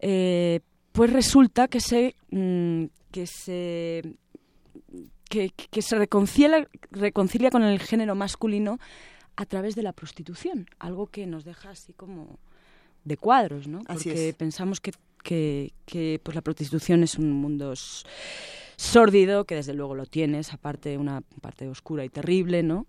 Eh, 0.00 0.60
pues 0.92 1.12
resulta 1.12 1.68
que 1.68 1.80
se, 1.80 2.14
mm, 2.30 2.84
que 3.10 3.26
se, 3.26 4.02
que, 5.28 5.50
que 5.50 5.82
se 5.82 5.96
reconcilia, 5.96 6.68
reconcilia 6.90 7.50
con 7.50 7.62
el 7.62 7.78
género 7.80 8.14
masculino 8.14 8.78
a 9.36 9.46
través 9.46 9.76
de 9.76 9.82
la 9.82 9.92
prostitución, 9.92 10.66
algo 10.78 11.06
que 11.06 11.26
nos 11.26 11.44
deja 11.44 11.70
así 11.70 11.92
como 11.92 12.38
de 13.04 13.16
cuadros, 13.16 13.68
¿no? 13.68 13.80
Así 13.86 14.08
Porque 14.08 14.28
es. 14.30 14.34
pensamos 14.34 14.80
que, 14.80 14.92
que, 15.22 15.72
que, 15.86 16.20
pues 16.22 16.34
la 16.34 16.42
prostitución 16.42 17.02
es 17.02 17.16
un 17.18 17.32
mundo 17.32 17.72
sórdido, 18.76 19.44
que 19.44 19.54
desde 19.54 19.74
luego 19.74 19.94
lo 19.94 20.06
tienes, 20.06 20.52
aparte 20.52 20.98
una 20.98 21.22
parte 21.40 21.68
oscura 21.68 22.04
y 22.04 22.08
terrible, 22.08 22.62
¿no? 22.62 22.86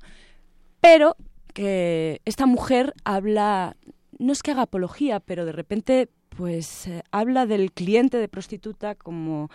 Pero 0.82 1.16
que 1.54 2.22
esta 2.26 2.46
mujer 2.46 2.94
habla, 3.04 3.76
no 4.18 4.34
es 4.34 4.42
que 4.42 4.52
haga 4.52 4.64
apología, 4.64 5.20
pero 5.20 5.46
de 5.46 5.52
repente 5.52 6.10
pues 6.40 6.88
eh, 6.88 7.04
habla 7.12 7.46
del 7.46 7.74
cliente 7.74 8.16
de 8.16 8.30
prostituta 8.30 8.96
como 8.96 9.50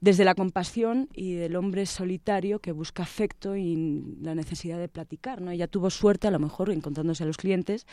desde 0.00 0.24
la 0.24 0.34
compasión 0.34 1.08
y 1.14 1.34
del 1.34 1.54
hombre 1.54 1.86
solitario 1.86 2.58
que 2.58 2.72
busca 2.72 3.04
afecto 3.04 3.54
y 3.54 4.02
la 4.20 4.34
necesidad 4.34 4.76
de 4.80 4.88
platicar, 4.88 5.40
¿no? 5.40 5.52
Ella 5.52 5.68
tuvo 5.68 5.88
suerte 5.88 6.26
a 6.26 6.32
lo 6.32 6.40
mejor 6.40 6.70
encontrándose 6.70 7.22
a 7.22 7.26
los 7.26 7.36
clientes 7.36 7.86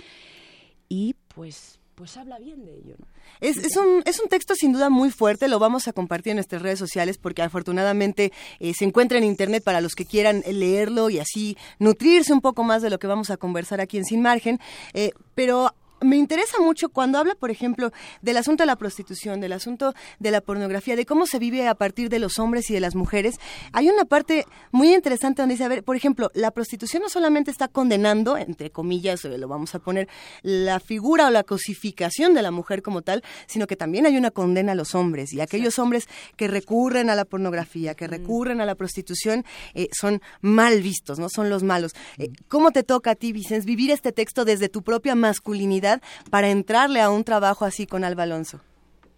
y 0.89 1.15
pues 1.27 1.79
pues 1.93 2.17
habla 2.17 2.39
bien 2.39 2.65
de 2.65 2.75
ello, 2.75 2.95
¿no? 2.97 3.05
Es, 3.39 3.57
es 3.57 3.77
un, 3.77 4.01
es 4.05 4.19
un 4.19 4.27
texto 4.27 4.55
sin 4.55 4.73
duda 4.73 4.89
muy 4.89 5.11
fuerte, 5.11 5.47
lo 5.47 5.59
vamos 5.59 5.87
a 5.87 5.93
compartir 5.93 6.31
en 6.31 6.37
nuestras 6.37 6.63
redes 6.63 6.79
sociales 6.79 7.19
porque 7.19 7.43
afortunadamente 7.43 8.31
eh, 8.59 8.73
se 8.73 8.83
encuentra 8.83 9.19
en 9.19 9.25
internet 9.25 9.63
para 9.63 9.79
los 9.79 9.93
que 9.93 10.07
quieran 10.07 10.43
leerlo 10.51 11.11
y 11.11 11.19
así 11.19 11.55
nutrirse 11.77 12.33
un 12.33 12.41
poco 12.41 12.63
más 12.63 12.81
de 12.81 12.89
lo 12.89 12.97
que 12.97 13.05
vamos 13.05 13.29
a 13.29 13.37
conversar 13.37 13.79
aquí 13.79 13.99
en 13.99 14.05
Sin 14.05 14.23
Margen. 14.23 14.59
Eh, 14.95 15.11
pero 15.35 15.75
me 16.03 16.17
interesa 16.17 16.59
mucho 16.59 16.89
cuando 16.89 17.17
habla, 17.17 17.35
por 17.35 17.51
ejemplo, 17.51 17.91
del 18.21 18.37
asunto 18.37 18.63
de 18.63 18.67
la 18.67 18.75
prostitución, 18.75 19.39
del 19.39 19.53
asunto 19.53 19.93
de 20.19 20.31
la 20.31 20.41
pornografía, 20.41 20.95
de 20.95 21.05
cómo 21.05 21.25
se 21.25 21.39
vive 21.39 21.67
a 21.67 21.75
partir 21.75 22.09
de 22.09 22.19
los 22.19 22.39
hombres 22.39 22.69
y 22.69 22.73
de 22.73 22.79
las 22.79 22.95
mujeres. 22.95 23.39
Hay 23.71 23.89
una 23.89 24.05
parte 24.05 24.45
muy 24.71 24.93
interesante 24.93 25.41
donde 25.41 25.55
dice, 25.55 25.63
a 25.63 25.67
ver, 25.67 25.83
por 25.83 25.95
ejemplo, 25.95 26.31
la 26.33 26.51
prostitución 26.51 27.03
no 27.03 27.09
solamente 27.09 27.51
está 27.51 27.67
condenando, 27.67 28.37
entre 28.37 28.71
comillas, 28.71 29.25
eh, 29.25 29.37
lo 29.37 29.47
vamos 29.47 29.75
a 29.75 29.79
poner, 29.79 30.07
la 30.41 30.79
figura 30.79 31.27
o 31.27 31.29
la 31.29 31.43
cosificación 31.43 32.33
de 32.33 32.41
la 32.41 32.51
mujer 32.51 32.81
como 32.81 33.01
tal, 33.01 33.23
sino 33.47 33.67
que 33.67 33.75
también 33.75 34.05
hay 34.05 34.17
una 34.17 34.31
condena 34.31 34.73
a 34.73 34.75
los 34.75 34.95
hombres 34.95 35.33
y 35.33 35.41
aquellos 35.41 35.79
hombres 35.79 36.07
que 36.35 36.47
recurren 36.47 37.09
a 37.09 37.15
la 37.15 37.25
pornografía, 37.25 37.95
que 37.95 38.07
recurren 38.07 38.61
a 38.61 38.65
la 38.65 38.75
prostitución, 38.75 39.45
eh, 39.73 39.89
son 39.91 40.21
mal 40.41 40.81
vistos, 40.81 41.19
¿no? 41.19 41.29
Son 41.29 41.49
los 41.49 41.63
malos. 41.63 41.93
Eh, 42.17 42.29
¿Cómo 42.47 42.71
te 42.71 42.83
toca 42.83 43.11
a 43.11 43.15
ti, 43.15 43.31
Vicens, 43.31 43.65
vivir 43.65 43.91
este 43.91 44.11
texto 44.11 44.45
desde 44.45 44.69
tu 44.69 44.83
propia 44.83 45.15
masculinidad 45.15 45.92
para 46.29 46.49
entrarle 46.49 47.01
a 47.01 47.09
un 47.09 47.23
trabajo 47.23 47.65
así 47.65 47.85
con 47.85 48.03
Alba 48.03 48.23
Alonso? 48.23 48.59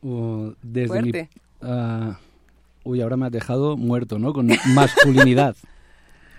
Uh, 0.01 0.53
desde 0.61 0.87
Fuerte. 0.87 1.29
mi... 1.33 1.41
ah, 1.69 2.19
uy, 2.83 3.01
ahora 3.01 3.17
me 3.17 3.25
has 3.25 3.31
dejado 3.31 3.75
muerto, 3.77 4.19
¿no? 4.19 4.33
Con 4.33 4.47
masculinidad. 4.73 5.55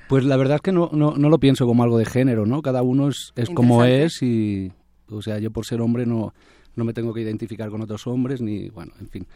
Pues 0.08 0.24
la 0.24 0.36
verdad 0.36 0.56
es 0.56 0.62
que 0.62 0.72
no, 0.72 0.90
no, 0.92 1.16
no 1.16 1.28
lo 1.28 1.38
pienso 1.38 1.66
como 1.66 1.82
algo 1.82 1.98
de 1.98 2.04
género, 2.04 2.46
¿no? 2.46 2.62
Cada 2.62 2.82
uno 2.82 3.08
es, 3.08 3.32
es 3.34 3.50
como 3.50 3.84
es 3.84 4.22
y... 4.22 4.72
O 5.08 5.22
sea, 5.22 5.38
yo 5.38 5.50
por 5.50 5.66
ser 5.66 5.80
hombre 5.80 6.06
no, 6.06 6.32
no 6.74 6.84
me 6.84 6.92
tengo 6.92 7.12
que 7.12 7.22
identificar 7.22 7.70
con 7.70 7.82
otros 7.82 8.06
hombres 8.06 8.40
ni... 8.40 8.68
Bueno, 8.70 8.92
en 9.00 9.08
fin. 9.08 9.26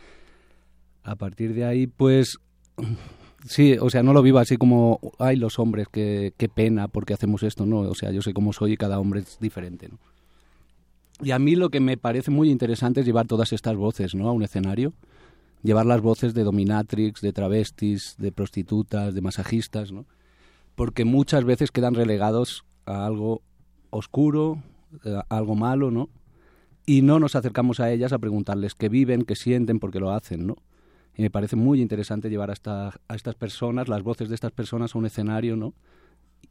A 1.02 1.16
partir 1.16 1.54
de 1.54 1.64
ahí, 1.64 1.86
pues... 1.86 2.38
Sí, 3.46 3.74
o 3.80 3.88
sea, 3.88 4.02
no 4.02 4.12
lo 4.12 4.20
vivo 4.20 4.38
así 4.38 4.58
como, 4.58 5.00
ay, 5.18 5.36
los 5.36 5.58
hombres, 5.58 5.86
qué, 5.90 6.34
qué 6.36 6.50
pena 6.50 6.88
porque 6.88 7.14
hacemos 7.14 7.42
esto, 7.42 7.64
no, 7.64 7.78
o 7.78 7.94
sea, 7.94 8.10
yo 8.10 8.20
sé 8.20 8.34
cómo 8.34 8.52
soy 8.52 8.72
y 8.72 8.76
cada 8.76 8.98
hombre 8.98 9.20
es 9.20 9.38
diferente, 9.40 9.88
¿no? 9.88 9.98
Y 11.22 11.32
a 11.32 11.38
mí 11.38 11.54
lo 11.54 11.70
que 11.70 11.80
me 11.80 11.96
parece 11.96 12.30
muy 12.30 12.50
interesante 12.50 13.00
es 13.00 13.06
llevar 13.06 13.26
todas 13.26 13.52
estas 13.52 13.76
voces, 13.76 14.14
¿no? 14.14 14.28
A 14.28 14.32
un 14.32 14.42
escenario. 14.42 14.94
Llevar 15.62 15.84
las 15.84 16.00
voces 16.00 16.32
de 16.32 16.42
dominatrix, 16.44 17.20
de 17.20 17.32
travestis, 17.32 18.14
de 18.18 18.32
prostitutas, 18.32 19.14
de 19.14 19.20
masajistas, 19.20 19.92
¿no? 19.92 20.06
Porque 20.74 21.04
muchas 21.04 21.44
veces 21.44 21.70
quedan 21.70 21.94
relegados 21.94 22.64
a 22.86 23.04
algo 23.04 23.42
oscuro, 23.90 24.62
eh, 25.04 25.20
algo 25.28 25.54
malo, 25.54 25.90
¿no? 25.90 26.08
Y 26.86 27.02
no 27.02 27.20
nos 27.20 27.36
acercamos 27.36 27.78
a 27.80 27.90
ellas 27.92 28.12
a 28.14 28.18
preguntarles 28.18 28.74
qué 28.74 28.88
viven, 28.88 29.22
qué 29.24 29.36
sienten, 29.36 29.78
por 29.78 29.90
qué 29.90 30.00
lo 30.00 30.12
hacen, 30.12 30.46
¿no? 30.46 30.56
Y 31.14 31.22
me 31.22 31.30
parece 31.30 31.56
muy 31.56 31.82
interesante 31.82 32.30
llevar 32.30 32.48
a, 32.48 32.54
esta- 32.54 32.98
a 33.08 33.14
estas 33.14 33.34
personas, 33.34 33.88
las 33.88 34.02
voces 34.02 34.30
de 34.30 34.34
estas 34.34 34.52
personas 34.52 34.94
a 34.94 34.98
un 34.98 35.04
escenario, 35.04 35.56
¿no? 35.56 35.74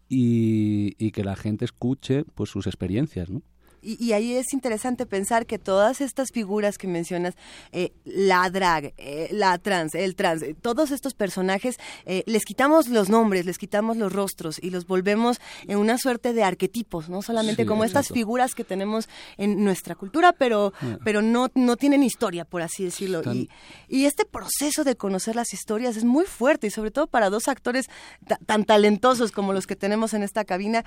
Y, 0.08 0.94
y 1.04 1.12
que 1.12 1.24
la 1.24 1.36
gente 1.36 1.66
escuche 1.66 2.24
pues 2.36 2.52
sus 2.52 2.68
experiencias, 2.68 3.30
¿no? 3.32 3.42
Y, 3.82 4.04
y 4.04 4.14
ahí 4.14 4.36
es 4.36 4.54
interesante 4.54 5.06
pensar 5.06 5.46
que 5.46 5.60
todas 5.60 6.02
estas 6.02 6.30
figuras 6.34 6.78
que 6.78 6.88
mencionas, 6.88 7.36
eh, 7.72 7.92
la 8.06 8.50
drag, 8.50 8.94
eh, 8.98 9.30
la 9.32 9.58
trans, 9.58 9.96
el 9.96 10.16
trans, 10.16 10.42
eh, 10.44 10.56
todos 10.60 10.92
estos 10.92 11.14
personajes, 11.14 11.78
les 12.26 12.44
quitamos 12.46 12.88
los 12.90 13.10
nombres, 13.10 13.46
les 13.46 13.58
quitamos 13.58 13.98
los 13.98 14.12
rostros 14.12 14.60
y 14.62 14.70
los 14.70 14.86
volvemos 14.88 15.40
en 15.68 15.78
una 15.78 15.98
suerte 15.98 16.34
de 16.34 16.44
arquetipos, 16.44 17.10
no 17.10 17.22
solamente 17.22 17.64
Sí, 17.64 17.68
como 17.68 17.84
estas 17.84 18.08
figuras 18.16 18.56
que 18.56 18.64
tenemos 18.64 19.10
en 19.38 19.64
nuestra 19.64 19.96
cultura, 19.96 20.34
pero, 20.34 20.74
pero 21.04 21.22
no, 21.22 21.50
no 21.56 21.76
tienen 21.78 22.04
historia, 22.04 22.46
por 22.46 22.62
así 22.62 22.84
decirlo. 22.84 23.22
Y, 23.34 23.50
y 23.88 24.06
este 24.06 24.26
proceso 24.26 24.84
de 24.84 24.96
conocer 24.96 25.36
las 25.36 25.54
historias 25.54 25.98
es 25.98 26.04
muy 26.04 26.26
fuerte 26.26 26.68
y 26.68 26.70
sobre 26.72 26.92
todo 26.92 27.08
para 27.08 27.30
dos 27.30 27.48
actores 27.48 27.88
ta- 28.28 28.40
tan 28.46 28.66
talentosos 28.66 29.32
como 29.32 29.54
los 29.54 29.68
que 29.68 29.76
tenemos 29.76 30.14
en 30.14 30.24
esta 30.24 30.46
cabina 30.46 30.84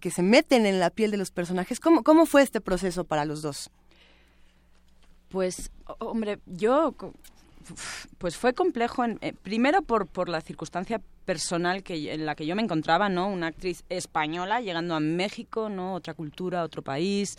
que 0.00 0.10
se 0.10 0.22
meten 0.22 0.66
en 0.66 0.80
la 0.80 0.90
piel 0.90 1.10
de 1.10 1.16
los 1.16 1.30
personajes. 1.30 1.80
¿Cómo, 1.80 2.02
cómo 2.02 2.26
fue 2.32 2.40
este 2.42 2.62
proceso 2.62 3.04
para 3.04 3.26
los 3.26 3.42
dos? 3.42 3.68
Pues, 5.28 5.70
ho- 5.86 5.96
hombre, 6.06 6.38
yo, 6.46 6.94
pues 8.16 8.38
fue 8.38 8.54
complejo, 8.54 9.04
en- 9.04 9.18
eh, 9.20 9.34
primero 9.34 9.82
por, 9.82 10.06
por 10.06 10.30
la 10.30 10.40
circunstancia 10.40 10.98
personal 11.26 11.82
que, 11.82 12.10
en 12.14 12.24
la 12.24 12.34
que 12.34 12.46
yo 12.46 12.56
me 12.56 12.62
encontraba, 12.62 13.10
¿no? 13.10 13.28
Una 13.28 13.48
actriz 13.48 13.84
española 13.90 14.62
llegando 14.62 14.94
a 14.94 15.00
México, 15.00 15.68
¿no? 15.68 15.92
Otra 15.92 16.14
cultura, 16.14 16.64
otro 16.64 16.80
país, 16.80 17.36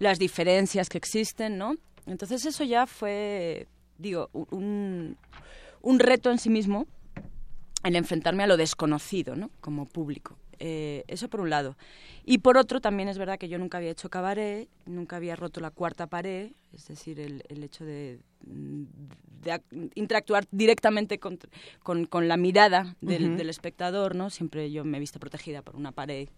las 0.00 0.18
diferencias 0.18 0.88
que 0.88 0.98
existen, 0.98 1.56
¿no? 1.56 1.76
Entonces 2.06 2.44
eso 2.46 2.64
ya 2.64 2.86
fue, 2.88 3.68
digo, 3.98 4.28
un, 4.50 5.16
un 5.82 5.98
reto 6.00 6.32
en 6.32 6.38
sí 6.40 6.50
mismo, 6.50 6.86
el 7.84 7.94
enfrentarme 7.94 8.42
a 8.42 8.48
lo 8.48 8.56
desconocido, 8.56 9.36
¿no? 9.36 9.50
Como 9.60 9.86
público. 9.86 10.36
Eh, 10.58 11.04
eso 11.08 11.28
por 11.28 11.40
un 11.40 11.50
lado. 11.50 11.76
Y 12.24 12.38
por 12.38 12.56
otro, 12.56 12.80
también 12.80 13.08
es 13.08 13.18
verdad 13.18 13.38
que 13.38 13.48
yo 13.48 13.58
nunca 13.58 13.78
había 13.78 13.90
hecho 13.90 14.08
cabaret, 14.08 14.68
nunca 14.84 15.16
había 15.16 15.36
roto 15.36 15.60
la 15.60 15.70
cuarta 15.70 16.06
pared, 16.06 16.50
es 16.72 16.88
decir, 16.88 17.20
el, 17.20 17.44
el 17.48 17.62
hecho 17.62 17.84
de, 17.84 18.18
de 18.42 19.60
interactuar 19.94 20.46
directamente 20.50 21.18
con, 21.18 21.38
con, 21.82 22.28
la 22.28 22.36
mirada 22.36 22.96
del, 23.00 23.36
del, 23.36 23.48
espectador, 23.48 24.14
¿no? 24.14 24.30
Siempre 24.30 24.70
yo 24.70 24.84
me 24.84 24.96
he 24.96 25.00
visto 25.00 25.20
protegida 25.20 25.62
por 25.62 25.76
una 25.76 25.92
pared 25.92 26.28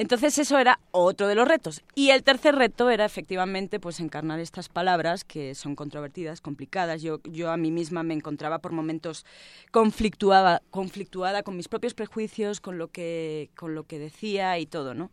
entonces 0.00 0.38
eso 0.38 0.58
era 0.58 0.80
otro 0.92 1.28
de 1.28 1.34
los 1.34 1.46
retos. 1.46 1.82
Y 1.94 2.08
el 2.08 2.22
tercer 2.22 2.54
reto 2.54 2.88
era 2.88 3.04
efectivamente 3.04 3.78
pues 3.78 4.00
encarnar 4.00 4.40
estas 4.40 4.70
palabras 4.70 5.24
que 5.24 5.54
son 5.54 5.76
controvertidas, 5.76 6.40
complicadas. 6.40 7.02
Yo, 7.02 7.20
yo 7.24 7.50
a 7.50 7.58
mí 7.58 7.70
misma 7.70 8.02
me 8.02 8.14
encontraba 8.14 8.60
por 8.60 8.72
momentos 8.72 9.26
conflictuada, 9.70 10.62
conflictuada 10.70 11.42
con 11.42 11.54
mis 11.54 11.68
propios 11.68 11.92
prejuicios, 11.92 12.62
con 12.62 12.78
lo 12.78 12.88
que, 12.88 13.50
con 13.54 13.74
lo 13.74 13.84
que 13.84 13.98
decía 13.98 14.58
y 14.58 14.64
todo, 14.64 14.94
¿no? 14.94 15.10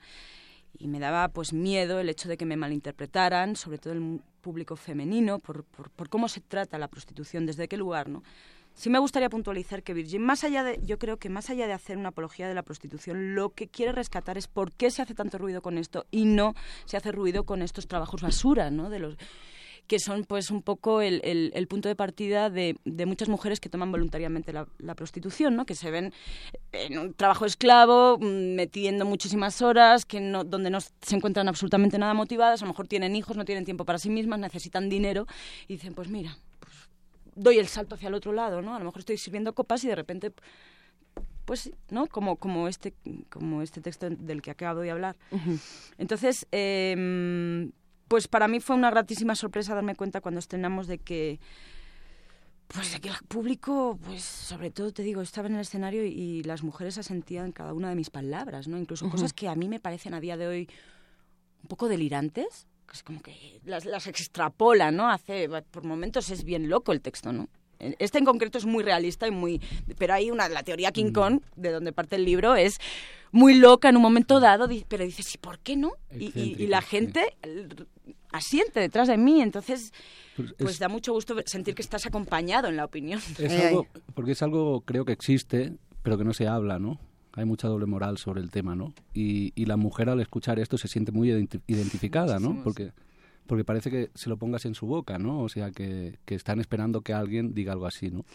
Y 0.78 0.88
me 0.88 1.00
daba 1.00 1.28
pues 1.28 1.52
miedo 1.52 2.00
el 2.00 2.08
hecho 2.08 2.30
de 2.30 2.38
que 2.38 2.46
me 2.46 2.56
malinterpretaran, 2.56 3.58
sobre 3.58 3.80
todo 3.80 3.92
el 3.92 4.22
público 4.40 4.78
femenino, 4.78 5.40
por, 5.40 5.66
por, 5.66 5.90
por 5.90 6.08
cómo 6.08 6.30
se 6.30 6.40
trata 6.40 6.78
la 6.78 6.88
prostitución, 6.88 7.46
desde 7.46 7.68
qué 7.68 7.76
lugar, 7.76 8.08
¿no? 8.08 8.24
Sí 8.78 8.90
me 8.90 9.00
gustaría 9.00 9.30
puntualizar 9.30 9.84
que 9.84 9.94
Virgin, 9.94 10.22
más 10.22 10.44
allá 10.44 10.64
de, 10.64 10.80
yo 10.84 11.00
creo 11.00 11.18
que 11.18 11.30
más 11.30 11.50
allá 11.50 11.68
de 11.68 11.74
hacer 11.74 11.98
una 11.98 12.10
apología 12.10 12.48
de 12.48 12.54
la 12.54 12.64
prostitución, 12.64 13.36
lo 13.36 13.50
que 13.50 13.68
quiere 13.68 13.92
rescatar 13.92 14.38
es 14.38 14.48
por 14.48 14.72
qué 14.72 14.92
se 14.92 15.02
hace 15.02 15.16
tanto 15.16 15.38
ruido 15.38 15.62
con 15.62 15.78
esto 15.78 16.06
y 16.12 16.26
no 16.26 16.54
se 16.86 16.96
hace 16.96 17.12
ruido 17.12 17.44
con 17.44 17.62
estos 17.64 17.88
trabajos 17.88 18.22
basura, 18.22 18.70
¿no? 18.70 18.90
De 18.90 19.00
los 19.00 19.18
que 19.88 20.00
son 20.00 20.26
pues 20.26 20.52
un 20.52 20.62
poco 20.62 21.02
el, 21.02 21.68
punto 21.70 21.88
de 21.88 21.96
partida 21.96 22.50
de, 22.50 22.76
muchas 23.06 23.30
mujeres 23.30 23.60
que 23.60 23.70
toman 23.70 23.92
voluntariamente 23.92 24.54
la, 24.54 24.96
prostitución, 24.96 25.56
¿no? 25.56 25.66
que 25.66 25.76
se 25.76 25.92
ven 25.92 26.14
en 26.74 27.00
un 27.00 27.14
trabajo 27.14 27.46
esclavo, 27.46 28.18
mm, 28.20 28.56
metiendo 28.56 29.06
muchísimas 29.06 29.62
horas, 29.62 30.06
que 30.06 30.20
donde 30.20 30.70
no 30.70 30.82
se 30.82 31.16
encuentran 31.16 31.48
absolutamente 31.48 31.98
nada 31.98 32.14
motivadas, 32.14 32.62
a 32.62 32.66
lo 32.66 32.72
mejor 32.72 32.88
tienen 32.88 33.16
hijos, 33.16 33.38
no 33.38 33.46
tienen 33.46 33.64
tiempo 33.64 33.86
para 33.86 33.98
sí 33.98 34.10
mismas, 34.10 34.40
necesitan 34.40 34.90
dinero 34.90 35.26
y 35.70 35.76
dicen, 35.76 35.94
pues 35.94 36.10
mira, 36.10 36.38
doy 37.38 37.60
el 37.60 37.68
salto 37.68 37.96
hacia 37.96 38.10
el 38.10 38.16
otro 38.16 38.34
lado, 38.34 38.62
¿no? 38.62 38.76
A 38.76 38.80
lo 38.80 38.86
mejor 38.86 39.00
estoy 39.00 39.18
sirviendo 39.18 39.54
copas 39.54 39.84
y 39.84 39.88
de 39.88 39.96
repente 39.96 40.34
pues 41.46 41.72
no 41.90 42.08
como 42.08 42.36
como 42.36 42.68
este 42.68 42.94
como 43.30 43.62
este 43.62 43.80
texto 43.80 44.10
del 44.10 44.42
que 44.42 44.52
acabo 44.52 44.82
de 44.82 44.92
hablar. 44.92 45.16
Entonces 45.98 46.46
em, 46.52 47.72
pues 48.10 48.28
para 48.28 48.50
mí 48.50 48.60
fue 48.60 48.76
una 48.76 48.90
gratísima 48.90 49.34
sorpresa 49.34 49.74
darme 49.74 49.96
cuenta 49.96 50.20
cuando 50.20 50.40
estrenamos 50.40 50.88
de 50.88 50.98
que 50.98 51.40
pues 52.68 52.92
de 52.92 53.00
que 53.00 53.08
el 53.08 53.16
público 53.30 53.98
pues 54.04 54.24
sobre 54.24 54.72
todo 54.72 54.92
te 54.92 55.04
digo 55.04 55.22
estaba 55.22 55.48
en 55.48 55.56
el 55.56 55.62
escenario 55.62 56.06
y, 56.06 56.44
las 56.44 56.64
mujeres 56.64 56.98
asentían 56.98 57.54
cada 57.54 57.74
una 57.74 57.88
de 57.90 57.96
mis 57.96 58.10
palabras 58.10 58.68
no 58.68 58.78
incluso 58.78 59.10
cosas 59.10 59.32
que 59.32 59.48
a 59.48 59.56
mí 59.56 59.70
me 59.70 59.80
parecen 59.80 60.14
a 60.14 60.20
día 60.20 60.36
de 60.36 60.48
hoy 60.48 60.70
un 61.62 61.70
poco 61.70 61.88
delirantes 61.88 62.68
es 62.94 63.04
como 63.04 63.22
que 63.22 63.60
las, 63.66 63.86
las 63.86 64.08
extrapola, 64.08 64.92
¿no? 64.92 65.10
Hace, 65.10 65.50
por 65.72 65.84
momentos 65.84 66.30
es 66.30 66.44
bien 66.44 66.70
loco 66.70 66.92
el 66.92 67.02
texto, 67.02 67.32
¿no? 67.32 67.48
Este 67.80 68.18
en 68.18 68.26
concreto 68.26 68.58
es 68.58 68.66
muy 68.66 68.84
realista 68.84 69.28
y 69.28 69.32
muy... 69.32 69.62
Pero 69.98 70.14
hay 70.14 70.32
una, 70.32 70.50
la 70.50 70.64
teoría 70.64 70.92
King 70.92 71.12
mm. 71.12 71.14
Kong, 71.14 71.42
de 71.56 71.72
donde 71.72 71.94
parte 71.94 72.16
el 72.16 72.26
libro, 72.26 72.56
es 72.56 72.80
muy 73.32 73.56
loca 73.56 73.90
en 73.90 73.98
un 73.98 74.02
momento 74.02 74.40
dado, 74.40 74.68
pero 74.88 75.04
dices, 75.04 75.36
¿y 75.36 75.38
por 75.38 75.60
qué 75.60 75.76
no? 75.76 75.92
Y, 76.12 76.68
la 76.68 76.82
gente 76.82 77.38
asiente 78.32 78.80
detrás 78.80 79.08
de 79.08 79.18
mí, 79.18 79.42
entonces 79.42 79.94
pues, 80.36 80.54
pues 80.58 80.80
da 80.80 80.90
mucho 80.90 81.14
gusto 81.14 81.36
sentir 81.46 81.76
que 81.76 81.82
estás 81.82 82.06
acompañado 82.06 82.68
en 82.68 82.78
la 82.78 82.86
opinión. 82.86 83.22
Es 83.38 83.66
algo, 83.66 83.88
porque 84.14 84.32
es 84.32 84.42
algo, 84.42 84.82
creo 84.82 85.06
que 85.06 85.14
existe, 85.14 85.74
pero 86.04 86.18
que 86.18 86.24
no 86.24 86.34
se 86.34 86.48
habla, 86.48 86.80
¿no? 86.80 87.00
Hay 87.38 87.46
mucha 87.46 87.68
doble 87.68 87.86
moral 87.86 88.18
sobre 88.18 88.42
el 88.42 88.50
tema, 88.50 88.76
¿no? 88.76 88.94
Y, 89.14 89.54
y 89.56 89.66
la 89.66 89.78
mujer 89.78 90.10
al 90.10 90.20
escuchar 90.20 90.60
esto 90.60 90.78
se 90.78 90.88
siente 90.88 91.12
muy 91.12 91.30
identificada, 91.68 92.40
¿no? 92.40 92.64
Porque, 92.64 92.92
porque 93.46 93.64
parece 93.64 93.92
que 93.92 94.10
se 94.16 94.28
lo 94.28 94.38
pongas 94.38 94.66
en 94.66 94.74
su 94.74 94.88
boca, 94.88 95.20
¿no? 95.20 95.42
O 95.42 95.50
sea, 95.50 95.70
que, 95.70 96.18
que 96.26 96.34
están 96.34 96.60
esperando 96.60 97.02
que 97.02 97.14
alguien 97.14 97.54
diga 97.54 97.74
algo 97.74 97.86
así, 97.86 98.10
¿no? 98.10 98.26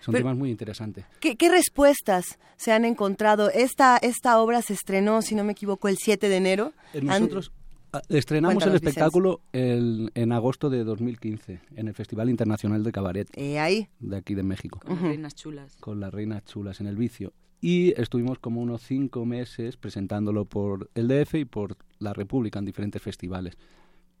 Son 0.00 0.14
temas 0.14 0.36
muy 0.36 0.50
interesantes. 0.50 1.04
¿qué, 1.18 1.36
¿qué, 1.36 1.48
respuestas 1.48 2.38
se 2.56 2.70
han 2.70 2.84
encontrado? 2.84 3.50
Esta, 3.50 3.96
esta 3.96 4.38
obra 4.40 4.62
se 4.62 4.74
estrenó, 4.74 5.22
si 5.22 5.34
no 5.34 5.42
me 5.42 5.52
equivoco, 5.52 5.88
el 5.88 5.96
7 5.98 6.28
de 6.28 6.36
enero. 6.36 6.72
Eh, 6.94 7.02
nosotros 7.02 7.50
ah, 7.92 8.00
estrenamos 8.08 8.64
el 8.64 8.76
espectáculo 8.76 9.40
el, 9.52 10.12
en 10.14 10.30
agosto 10.30 10.70
de 10.70 10.84
2015 10.84 11.62
en 11.74 11.88
el 11.88 11.94
Festival 11.94 12.30
Internacional 12.30 12.84
de 12.84 12.92
Cabaret. 12.92 13.28
¿Eh, 13.34 13.58
ahí? 13.58 13.88
De 13.98 14.18
aquí 14.18 14.36
de 14.36 14.44
México. 14.44 14.78
Con 14.78 14.94
las 14.94 15.02
reinas 15.02 15.34
chulas. 15.34 15.76
Con 15.80 15.98
las 15.98 16.14
reinas 16.14 16.44
chulas 16.44 16.80
en 16.80 16.86
el 16.86 16.94
vicio 16.94 17.32
y 17.60 17.98
estuvimos 18.00 18.38
como 18.38 18.60
unos 18.60 18.82
cinco 18.82 19.24
meses 19.24 19.76
presentándolo 19.76 20.44
por 20.44 20.90
el 20.94 21.08
DF 21.08 21.34
y 21.34 21.44
por 21.44 21.76
la 21.98 22.12
República 22.12 22.58
en 22.58 22.64
diferentes 22.64 23.02
festivales. 23.02 23.56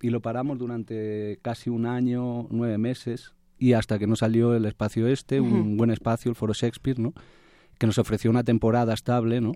Y 0.00 0.10
lo 0.10 0.20
paramos 0.20 0.58
durante 0.58 1.38
casi 1.42 1.70
un 1.70 1.86
año, 1.86 2.46
nueve 2.50 2.78
meses, 2.78 3.34
y 3.58 3.72
hasta 3.72 3.98
que 3.98 4.06
nos 4.06 4.18
salió 4.18 4.54
el 4.54 4.66
espacio 4.66 5.06
este, 5.06 5.40
un 5.40 5.76
buen 5.76 5.90
espacio, 5.90 6.30
el 6.30 6.36
Foro 6.36 6.52
Shakespeare, 6.52 6.98
¿no? 6.98 7.14
que 7.78 7.86
nos 7.86 7.98
ofreció 7.98 8.30
una 8.30 8.44
temporada 8.44 8.94
estable, 8.94 9.40
¿no? 9.40 9.52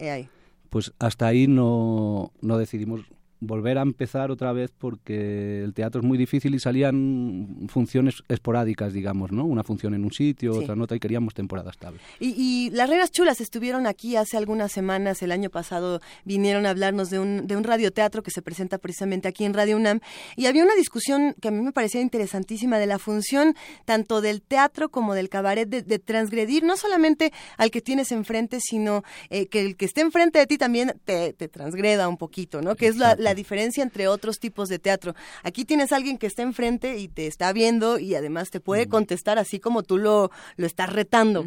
Pues 0.69 0.93
hasta 0.99 1.27
ahí 1.27 1.47
no, 1.47 2.33
no 2.41 2.59
decidimos 2.59 3.01
volver 3.41 3.79
a 3.79 3.83
empezar 3.83 4.31
otra 4.31 4.53
vez 4.53 4.71
porque 4.77 5.63
el 5.63 5.73
teatro 5.73 6.01
es 6.01 6.07
muy 6.07 6.19
difícil 6.19 6.55
y 6.55 6.59
salían 6.59 7.67
funciones 7.69 8.23
esporádicas, 8.29 8.93
digamos, 8.93 9.33
¿no? 9.33 9.45
Una 9.45 9.65
función 9.65 9.95
en 9.95 10.05
un 10.05 10.13
sitio, 10.13 10.53
otra 10.59 10.77
nota 10.77 10.95
y 10.95 11.01
queríamos 11.01 11.35
temporada 11.35 11.71
estable. 11.71 12.01
Y, 12.19 12.35
y, 12.37 12.71
las 12.71 12.89
Reinas 12.89 13.11
Chulas 13.11 13.41
estuvieron 13.41 13.87
aquí 13.87 14.17
hace 14.17 14.37
algunas 14.37 14.73
semanas, 14.73 15.23
el 15.23 15.33
año 15.33 15.51
pasado 15.51 16.01
vinieron 16.25 16.67
a 16.67 16.71
hablarnos 16.71 17.11
de 17.11 17.19
un, 17.19 17.47
de 17.47 17.57
un 17.57 17.65
radioteatro 17.65 18.23
que 18.23 18.31
se 18.31 18.43
presenta 18.43 18.79
precisamente 18.79 19.29
aquí 19.29 19.45
en 19.45 19.55
Radio 19.55 19.77
UNAM 19.77 20.01
y 20.37 20.47
había 20.47 20.63
una 20.63 20.75
discusión 20.75 21.35
que 21.41 21.49
a 21.49 21.51
mí 21.51 21.61
me 21.61 21.73
parecía 21.73 22.01
interesantísima 22.01 22.79
de 22.79 22.87
la 22.87 22.99
función 22.99 23.55
tanto 23.85 24.21
del 24.21 24.43
teatro 24.43 24.91
como 24.91 25.15
del 25.15 25.29
cabaret 25.29 25.69
de, 25.69 25.99
transgredir 25.99 26.65
no 26.65 26.77
solamente 26.77 27.33
al 27.57 27.71
que 27.71 27.81
tienes 27.81 28.13
enfrente, 28.13 28.59
sino 28.61 29.03
eh, 29.29 29.47
que 29.47 29.61
el 29.61 29.77
que 29.77 29.85
esté 29.85 30.01
enfrente 30.01 30.39
de 30.39 30.47
ti 30.47 30.59
también 30.59 30.95
te, 31.05 31.33
te 31.33 31.49
transgreda 31.49 32.09
un 32.09 32.17
poquito, 32.17 32.63
¿no? 32.63 32.75
Que 32.75 32.87
es 32.87 32.97
la 32.97 33.30
la 33.30 33.30
diferencia 33.35 33.83
entre 33.83 34.09
otros 34.09 34.39
tipos 34.39 34.69
de 34.69 34.79
teatro. 34.79 35.15
Aquí 35.43 35.65
tienes 35.65 35.93
a 35.93 35.97
alguien 35.97 36.19
que 36.19 36.27
está 36.27 36.43
enfrente 36.43 36.99
y 36.99 37.09
te 37.09 37.27
está 37.27 37.53
viendo 37.53 37.99
y 37.99 38.15
además 38.15 38.51
te 38.51 38.61
puede 38.61 38.89
contestar 38.89 39.39
así 39.39 39.61
como 39.61 39.83
tú 39.83 39.99
lo, 39.99 40.31
lo 40.57 40.67
estás 40.67 40.93
retando. 40.93 41.47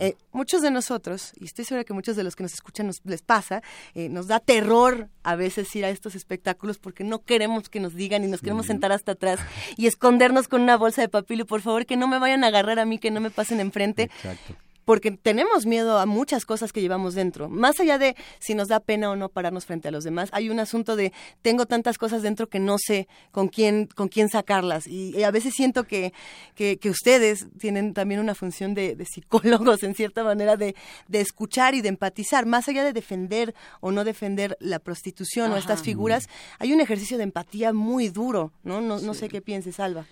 Eh, 0.00 0.16
muchos 0.32 0.62
de 0.62 0.70
nosotros, 0.70 1.32
y 1.38 1.44
estoy 1.44 1.64
segura 1.64 1.84
que 1.84 1.92
muchos 1.92 2.16
de 2.16 2.24
los 2.24 2.36
que 2.36 2.42
nos 2.42 2.54
escuchan 2.54 2.86
nos, 2.86 3.00
les 3.04 3.22
pasa, 3.22 3.62
eh, 3.94 4.08
nos 4.08 4.26
da 4.26 4.40
terror 4.40 5.08
a 5.22 5.36
veces 5.36 5.74
ir 5.76 5.84
a 5.84 5.90
estos 5.90 6.14
espectáculos 6.14 6.78
porque 6.78 7.04
no 7.04 7.22
queremos 7.22 7.68
que 7.68 7.80
nos 7.80 7.94
digan 7.94 8.24
y 8.24 8.28
nos 8.28 8.40
queremos 8.40 8.66
sentar 8.66 8.92
hasta 8.92 9.12
atrás 9.12 9.40
y 9.76 9.86
escondernos 9.86 10.48
con 10.48 10.62
una 10.62 10.76
bolsa 10.76 11.02
de 11.02 11.08
papel 11.08 11.40
y 11.40 11.44
por 11.44 11.60
favor 11.60 11.86
que 11.86 11.96
no 11.96 12.08
me 12.08 12.18
vayan 12.18 12.44
a 12.44 12.48
agarrar 12.48 12.78
a 12.78 12.84
mí, 12.84 12.98
que 12.98 13.10
no 13.10 13.20
me 13.20 13.30
pasen 13.30 13.60
enfrente. 13.60 14.04
Exacto 14.04 14.65
porque 14.86 15.10
tenemos 15.10 15.66
miedo 15.66 15.98
a 15.98 16.06
muchas 16.06 16.46
cosas 16.46 16.72
que 16.72 16.80
llevamos 16.80 17.14
dentro. 17.14 17.48
Más 17.48 17.80
allá 17.80 17.98
de 17.98 18.16
si 18.38 18.54
nos 18.54 18.68
da 18.68 18.78
pena 18.78 19.10
o 19.10 19.16
no 19.16 19.28
pararnos 19.28 19.66
frente 19.66 19.88
a 19.88 19.90
los 19.90 20.04
demás, 20.04 20.30
hay 20.32 20.48
un 20.48 20.60
asunto 20.60 20.94
de 20.94 21.12
tengo 21.42 21.66
tantas 21.66 21.98
cosas 21.98 22.22
dentro 22.22 22.48
que 22.48 22.60
no 22.60 22.76
sé 22.78 23.08
con 23.32 23.48
quién, 23.48 23.86
con 23.86 24.06
quién 24.06 24.28
sacarlas. 24.28 24.86
Y, 24.86 25.24
a 25.24 25.32
veces 25.32 25.54
siento 25.54 25.84
que, 25.84 26.12
que, 26.54 26.78
ustedes 26.88 27.48
tienen 27.58 27.94
también 27.94 28.20
una 28.20 28.36
función 28.36 28.74
de, 28.74 28.96
psicólogos, 29.04 29.82
en 29.82 29.96
cierta 29.96 30.22
manera, 30.22 30.56
de, 30.56 30.76
de, 31.08 31.20
escuchar 31.20 31.74
y 31.74 31.80
de 31.82 31.88
empatizar. 31.88 32.46
Más 32.46 32.68
allá 32.68 32.84
de 32.84 32.92
defender 32.92 33.56
o 33.80 33.90
no 33.90 34.04
defender 34.04 34.56
la 34.60 34.78
prostitución 34.78 35.50
o 35.50 35.56
estas 35.56 35.82
figuras, 35.82 36.28
hay 36.60 36.72
un 36.72 36.80
ejercicio 36.80 37.16
de 37.16 37.24
empatía 37.24 37.72
muy 37.72 38.08
duro, 38.08 38.52
¿no? 38.62 38.80
No, 38.80 39.00
no 39.00 39.14
sé 39.14 39.28
qué 39.28 39.42
pienses, 39.42 39.80
Alba. 39.80 40.06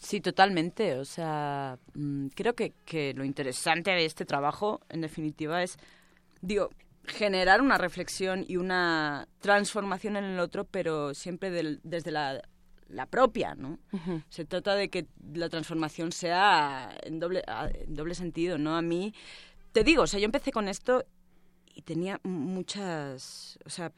Sí, 0.00 0.20
totalmente. 0.20 0.94
O 0.94 1.04
sea, 1.04 1.78
mm, 1.94 2.28
creo 2.28 2.54
que, 2.54 2.72
que 2.84 3.14
lo 3.14 3.24
interesante 3.24 3.90
de 3.90 4.04
este 4.04 4.24
trabajo, 4.24 4.80
en 4.88 5.00
definitiva, 5.00 5.62
es, 5.62 5.76
digo, 6.40 6.70
generar 7.08 7.60
una 7.60 7.78
reflexión 7.78 8.44
y 8.46 8.56
una 8.56 9.28
transformación 9.40 10.16
en 10.16 10.24
el 10.24 10.40
otro, 10.40 10.64
pero 10.64 11.14
siempre 11.14 11.50
desde 11.82 12.10
la, 12.10 12.42
la, 12.88 13.06
propia, 13.06 13.54
¿no? 13.54 13.78
Se 14.28 14.44
trata 14.44 14.74
de 14.74 14.88
que 14.88 15.06
la 15.32 15.48
transformación 15.48 16.12
sea 16.12 16.94
en 17.02 17.18
doble, 17.18 17.42
en 17.74 17.94
doble 17.94 18.14
sentido, 18.14 18.58
¿no? 18.58 18.76
A 18.76 18.82
mí, 18.82 19.14
te 19.72 19.84
digo, 19.84 20.02
o 20.02 20.06
sea, 20.06 20.20
yo 20.20 20.26
empecé 20.26 20.52
con 20.52 20.68
esto 20.68 21.04
y 21.78 21.82
tenía 21.82 22.20
muchas, 22.24 23.56
o 23.64 23.70
sea, 23.70 23.92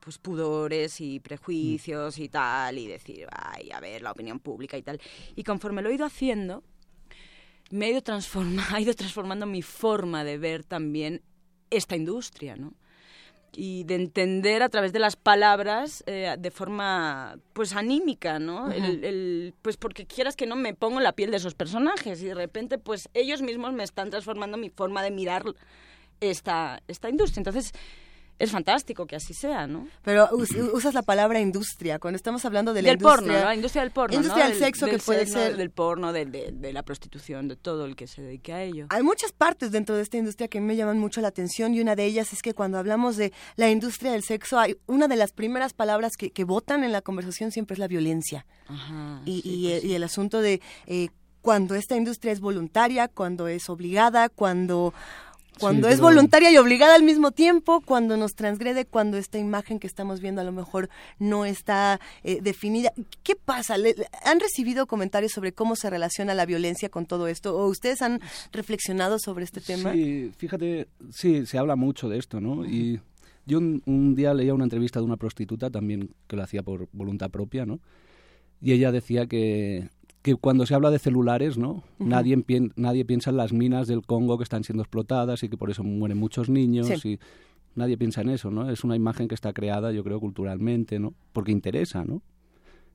pues 0.00 0.18
pudores 0.18 1.00
y 1.00 1.18
prejuicios 1.18 2.18
y 2.18 2.28
tal, 2.28 2.76
y 2.76 2.86
decir, 2.86 3.26
ay, 3.32 3.70
a 3.72 3.80
ver, 3.80 4.02
la 4.02 4.12
opinión 4.12 4.38
pública 4.38 4.76
y 4.76 4.82
tal. 4.82 5.00
Y 5.34 5.42
conforme 5.42 5.80
lo 5.80 5.88
he 5.88 5.94
ido 5.94 6.04
haciendo, 6.04 6.62
me 7.70 7.86
he 7.86 7.90
ido, 7.92 8.02
transforma, 8.02 8.66
ha 8.70 8.82
ido 8.82 8.92
transformando 8.92 9.46
mi 9.46 9.62
forma 9.62 10.24
de 10.24 10.36
ver 10.36 10.62
también 10.62 11.22
esta 11.70 11.96
industria, 11.96 12.54
¿no? 12.54 12.74
y 13.54 13.84
de 13.84 13.96
entender 13.96 14.62
a 14.62 14.70
través 14.70 14.94
de 14.94 14.98
las 14.98 15.16
palabras 15.16 16.02
eh, 16.06 16.36
de 16.38 16.50
forma 16.50 17.38
pues 17.52 17.74
anímica, 17.76 18.38
¿no? 18.38 18.70
el, 18.72 19.52
pues 19.60 19.76
porque 19.76 20.06
quieras 20.06 20.36
que 20.36 20.46
no 20.46 20.56
me 20.56 20.72
pongo 20.72 20.96
en 20.96 21.04
la 21.04 21.12
piel 21.12 21.30
de 21.30 21.36
esos 21.36 21.54
personajes 21.54 22.22
y 22.22 22.26
de 22.26 22.34
repente 22.34 22.78
pues 22.78 23.10
ellos 23.12 23.42
mismos 23.42 23.74
me 23.74 23.84
están 23.84 24.08
transformando 24.08 24.56
mi 24.56 24.70
forma 24.70 25.02
de 25.02 25.10
mirar 25.10 25.44
esta, 26.22 26.82
esta 26.88 27.08
industria. 27.10 27.40
Entonces, 27.40 27.72
es 28.38 28.50
fantástico 28.50 29.06
que 29.06 29.14
así 29.14 29.34
sea, 29.34 29.68
¿no? 29.68 29.86
Pero 30.02 30.28
us- 30.32 30.50
usas 30.72 30.94
la 30.94 31.02
palabra 31.02 31.38
industria 31.38 32.00
cuando 32.00 32.16
estamos 32.16 32.44
hablando 32.44 32.72
de 32.72 32.82
la 32.82 32.88
del 32.88 32.98
porno, 32.98 33.26
industria. 33.26 33.40
¿no? 33.40 33.44
La 33.48 33.54
industria 33.54 33.82
del 33.82 33.90
porno, 33.92 34.16
Industria 34.16 34.44
¿no? 34.44 34.50
del 34.50 34.58
sexo 34.58 34.86
que 34.86 34.98
puede 34.98 35.20
sexo, 35.26 35.34
ser- 35.38 35.56
del 35.56 35.70
porno, 35.70 36.12
de, 36.12 36.26
de- 36.26 36.50
de 36.50 36.72
la 36.72 36.82
prostitución, 36.82 37.46
de 37.46 37.54
todo 37.54 37.84
el 37.84 37.94
que 37.94 38.08
se 38.08 38.20
dedique 38.22 38.52
a 38.52 38.64
ello. 38.64 38.86
Hay 38.88 39.02
muchas 39.04 39.30
partes 39.30 39.70
dentro 39.70 39.94
de 39.94 40.02
esta 40.02 40.16
industria 40.16 40.48
que 40.48 40.60
me 40.60 40.74
llaman 40.74 40.98
mucho 40.98 41.20
la 41.20 41.28
atención 41.28 41.72
y 41.74 41.80
una 41.80 41.94
de 41.94 42.04
ellas 42.04 42.32
es 42.32 42.42
que 42.42 42.52
cuando 42.52 42.78
hablamos 42.78 43.16
de 43.16 43.32
la 43.56 43.70
industria 43.70 44.10
del 44.10 44.24
sexo, 44.24 44.58
hay 44.58 44.76
una 44.86 45.06
de 45.06 45.16
las 45.16 45.32
primeras 45.32 45.72
palabras 45.72 46.16
que, 46.16 46.30
que 46.30 46.42
votan 46.42 46.82
en 46.82 46.90
la 46.90 47.02
conversación 47.02 47.52
siempre 47.52 47.74
es 47.74 47.78
la 47.78 47.86
violencia. 47.86 48.44
Ajá, 48.66 49.20
y, 49.24 49.42
sí, 49.42 49.48
y 49.66 49.68
pues 49.70 49.84
y 49.84 49.94
el 49.94 50.02
asunto 50.02 50.40
de 50.40 50.60
eh, 50.86 51.10
cuando 51.42 51.76
esta 51.76 51.96
industria 51.96 52.32
es 52.32 52.40
voluntaria, 52.40 53.06
cuando 53.06 53.46
es 53.46 53.68
obligada, 53.68 54.28
cuando 54.30 54.94
cuando 55.62 55.88
es 55.88 56.00
voluntaria 56.00 56.50
y 56.50 56.58
obligada 56.58 56.94
al 56.94 57.02
mismo 57.02 57.30
tiempo, 57.30 57.80
cuando 57.80 58.16
nos 58.18 58.32
transgrede, 58.34 58.84
cuando 58.84 59.16
esta 59.16 59.38
imagen 59.38 59.78
que 59.78 59.86
estamos 59.86 60.20
viendo 60.20 60.40
a 60.40 60.44
lo 60.44 60.52
mejor 60.52 60.90
no 61.18 61.44
está 61.46 61.98
eh, 62.22 62.40
definida. 62.42 62.92
¿Qué 63.22 63.34
pasa? 63.36 63.78
¿Le- 63.78 63.94
le- 63.94 64.06
¿Han 64.24 64.40
recibido 64.40 64.86
comentarios 64.86 65.32
sobre 65.32 65.52
cómo 65.52 65.76
se 65.76 65.88
relaciona 65.88 66.34
la 66.34 66.44
violencia 66.44 66.88
con 66.90 67.06
todo 67.06 67.26
esto? 67.28 67.56
¿O 67.56 67.66
ustedes 67.68 68.02
han 68.02 68.20
reflexionado 68.52 69.18
sobre 69.18 69.44
este 69.44 69.60
tema? 69.60 69.92
Sí, 69.92 70.30
fíjate, 70.36 70.88
sí, 71.10 71.46
se 71.46 71.56
habla 71.58 71.76
mucho 71.76 72.08
de 72.08 72.18
esto, 72.18 72.40
¿no? 72.40 72.64
Y 72.66 73.00
yo 73.46 73.58
un, 73.58 73.82
un 73.86 74.14
día 74.14 74.34
leía 74.34 74.54
una 74.54 74.64
entrevista 74.64 75.00
de 75.00 75.06
una 75.06 75.16
prostituta 75.16 75.70
también 75.70 76.10
que 76.26 76.36
lo 76.36 76.42
hacía 76.42 76.62
por 76.62 76.88
voluntad 76.92 77.30
propia, 77.30 77.64
¿no? 77.66 77.80
Y 78.60 78.72
ella 78.72 78.92
decía 78.92 79.26
que, 79.26 79.88
que 80.22 80.36
cuando 80.36 80.66
se 80.66 80.74
habla 80.74 80.90
de 80.90 80.98
celulares, 80.98 81.58
¿no? 81.58 81.82
nadie, 81.98 82.36
pien- 82.38 82.72
nadie 82.76 83.04
piensa 83.04 83.30
en 83.30 83.36
las 83.36 83.52
minas 83.52 83.88
del 83.88 84.02
Congo 84.06 84.38
que 84.38 84.44
están 84.44 84.62
siendo 84.64 84.82
explotadas 84.82 85.42
y 85.42 85.48
que 85.48 85.56
por 85.56 85.70
eso 85.70 85.82
mueren 85.82 86.16
muchos 86.18 86.48
niños 86.48 86.86
Sí. 86.86 87.14
y 87.14 87.18
nadie 87.74 87.96
piensa 87.98 88.20
en 88.20 88.28
eso, 88.30 88.50
¿no? 88.50 88.70
Es 88.70 88.84
una 88.84 88.94
imagen 88.96 89.26
que 89.28 89.34
está 89.34 89.52
creada, 89.52 89.90
yo 89.92 90.04
creo, 90.04 90.20
culturalmente, 90.20 90.98
¿no? 91.00 91.14
Porque 91.32 91.50
interesa, 91.52 92.04
¿no? 92.04 92.22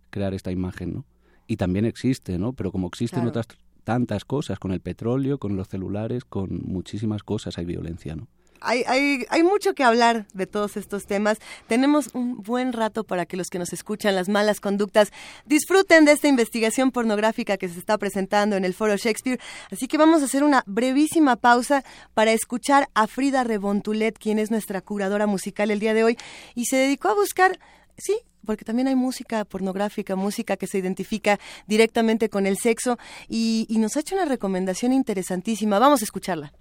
Crear 0.10 0.34
esta 0.34 0.52
imagen, 0.52 0.94
¿no? 0.94 1.06
Y 1.48 1.58
también 1.58 1.86
existe, 1.86 2.38
¿no? 2.38 2.54
Pero 2.54 2.72
como 2.72 2.88
existen 2.88 3.20
Claro. 3.24 3.30
otras 3.30 3.48
tantas 3.84 4.24
cosas, 4.26 4.60
con 4.60 4.72
el 4.72 4.80
petróleo, 4.82 5.38
con 5.38 5.56
los 5.58 5.68
celulares, 5.68 6.24
con 6.26 6.62
muchísimas 6.66 7.24
cosas 7.24 7.58
hay 7.58 7.66
violencia, 7.66 8.16
¿no? 8.16 8.28
Hay, 8.62 8.84
hay, 8.88 9.26
hay 9.30 9.44
mucho 9.44 9.74
que 9.74 9.84
hablar 9.84 10.26
de 10.34 10.48
todos 10.48 10.78
estos 10.78 11.06
temas. 11.06 11.38
Tenemos 11.68 12.10
un 12.14 12.42
buen 12.42 12.74
rato 12.74 13.04
para 13.04 13.26
que 13.26 13.38
los 13.38 13.48
que 13.48 13.60
nos 13.60 13.74
escuchan 13.74 14.16
las 14.16 14.30
malas 14.30 14.60
conductas 14.60 15.12
disfruten 15.46 16.06
de 16.06 16.14
esta 16.14 16.28
investigación 16.28 16.92
pornográfica 16.92 17.58
que 17.58 17.70
se 17.70 17.80
está 17.80 17.98
presentando 17.98 18.56
en 18.56 18.66
el 18.66 18.74
Foro 18.74 18.96
Shakespeare. 18.96 19.40
Así 19.72 19.88
que 19.88 19.98
vamos 19.98 20.22
a 20.22 20.26
hacer 20.26 20.44
una 20.44 20.64
brevísima 20.66 21.36
pausa 21.36 21.84
para 22.14 22.32
escuchar 22.32 22.90
a 22.94 23.08
Frida 23.08 23.44
Rebontulet, 23.44 24.18
quien 24.18 24.40
es 24.40 24.52
nuestra 24.52 24.82
curadora 24.82 25.28
musical 25.28 25.72
el 25.72 25.80
día 25.80 25.94
de 25.94 26.04
hoy, 26.04 26.18
y 26.56 26.66
se 26.66 26.78
dedicó 26.78 27.10
a 27.10 27.14
buscar, 27.14 27.60
sí, 27.98 28.18
porque 28.46 28.64
también 28.64 28.88
hay 28.88 28.96
música 28.96 29.44
pornográfica, 29.46 30.16
música 30.16 30.56
que 30.56 30.68
se 30.68 30.78
identifica 30.78 31.40
directamente 31.68 32.30
con 32.30 32.46
el 32.46 32.58
sexo, 32.58 32.98
y, 33.28 33.66
y 33.70 33.78
nos 33.78 33.98
ha 33.98 34.00
hecho 34.00 34.16
una 34.16 34.26
recomendación 34.26 34.94
interesantísima. 34.94 35.80
Vamos 35.80 36.02
a 36.02 36.06
escucharla. 36.06 36.54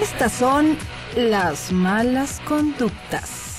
Estas 0.00 0.32
son 0.32 0.76
las 1.16 1.70
malas 1.70 2.40
conductas. 2.48 3.58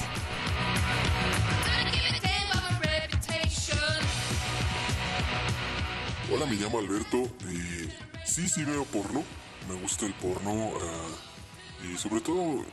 Hola, 6.34 6.46
me 6.48 6.56
llamo 6.56 6.80
Alberto. 6.80 7.18
y 7.50 7.90
sí, 8.26 8.50
sí 8.50 8.64
veo 8.64 8.84
porno. 8.86 9.24
Me 9.70 9.76
gusta 9.76 10.06
el 10.06 10.14
porno. 10.16 10.72
ah, 10.82 11.86
y 11.86 11.98
sobre 11.98 12.22
todo, 12.22 12.62
eh, 12.62 12.66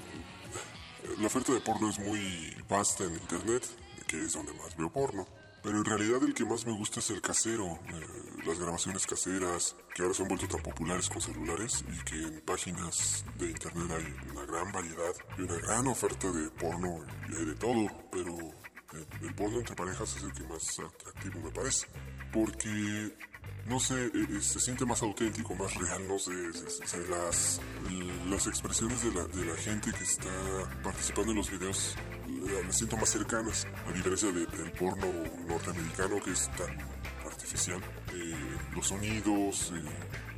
la 1.19 1.27
oferta 1.27 1.53
de 1.53 1.61
porno 1.61 1.91
es 1.91 1.99
muy 1.99 2.57
vasta 2.69 3.05
en 3.05 3.13
internet, 3.13 3.67
que 4.07 4.23
es 4.23 4.33
donde 4.33 4.53
más 4.55 4.77
veo 4.77 4.91
porno. 4.91 5.27
Pero 5.63 5.77
en 5.79 5.85
realidad 5.85 6.23
el 6.23 6.33
que 6.35 6.45
más 6.45 6.65
me 6.67 6.73
gusta 6.73 7.01
es 7.01 7.11
el 7.11 7.21
casero, 7.21 7.67
eh, 7.67 8.07
las 8.47 8.59
grabaciones 8.59 9.07
caseras, 9.07 9.77
que 9.95 10.03
ahora 10.03 10.15
se 10.15 10.23
han 10.23 10.29
vuelto 10.29 10.49
tan 10.49 10.63
populares 10.63 11.09
con 11.11 11.21
celulares 11.21 11.85
y 11.93 12.05
que 12.05 12.17
en 12.23 12.41
páginas 12.41 13.25
de 13.39 13.51
internet 13.51 13.91
hay 13.91 14.31
una 14.31 14.47
gran 14.47 14.73
variedad 14.73 15.13
y 15.39 15.43
una 15.43 15.57
gran 15.57 15.87
oferta 15.87 16.31
de 16.33 16.49
porno 16.51 17.05
y 17.29 17.45
de 17.45 17.55
todo, 17.57 17.87
pero 18.11 18.37
eh, 18.39 19.07
el 19.21 19.35
porno 19.35 19.59
entre 19.59 19.77
parejas 19.77 20.17
es 20.17 20.23
el 20.23 20.33
que 20.33 20.45
más 20.45 20.79
atractivo 20.79 21.41
me 21.41 21.51
parece. 21.51 21.87
Porque 22.33 23.15
no 23.67 23.79
sé, 23.79 24.07
eh, 24.07 24.11
eh, 24.15 24.41
se 24.41 24.61
siente 24.61 24.87
más 24.87 25.03
auténtico, 25.03 25.55
más 25.55 25.75
real, 25.75 26.09
no 26.09 26.19
sé, 26.19 26.33
se- 26.55 26.87
se- 26.87 27.09
las, 27.09 27.61
las 28.29 28.47
expresiones 28.47 29.03
de 29.03 29.13
la, 29.13 29.25
de 29.27 29.45
la 29.45 29.57
gente 29.57 29.93
que 29.93 30.05
está 30.05 30.31
participando 30.83 31.33
en 31.33 31.37
los 31.37 31.51
videos 31.51 31.95
las 32.67 32.77
siento 32.77 32.97
más 32.97 33.09
cercanas, 33.11 33.67
a 33.89 33.93
diferencia 33.93 34.31
de- 34.33 34.47
del 34.47 34.73
porno 34.73 35.07
norteamericano 35.47 36.21
que 36.23 36.33
es 36.33 36.49
tan 36.57 36.77
artificial. 37.27 37.81
Eh, 38.15 38.35
los 38.75 38.89
sonidos, 38.89 39.73
eh, 39.75 39.83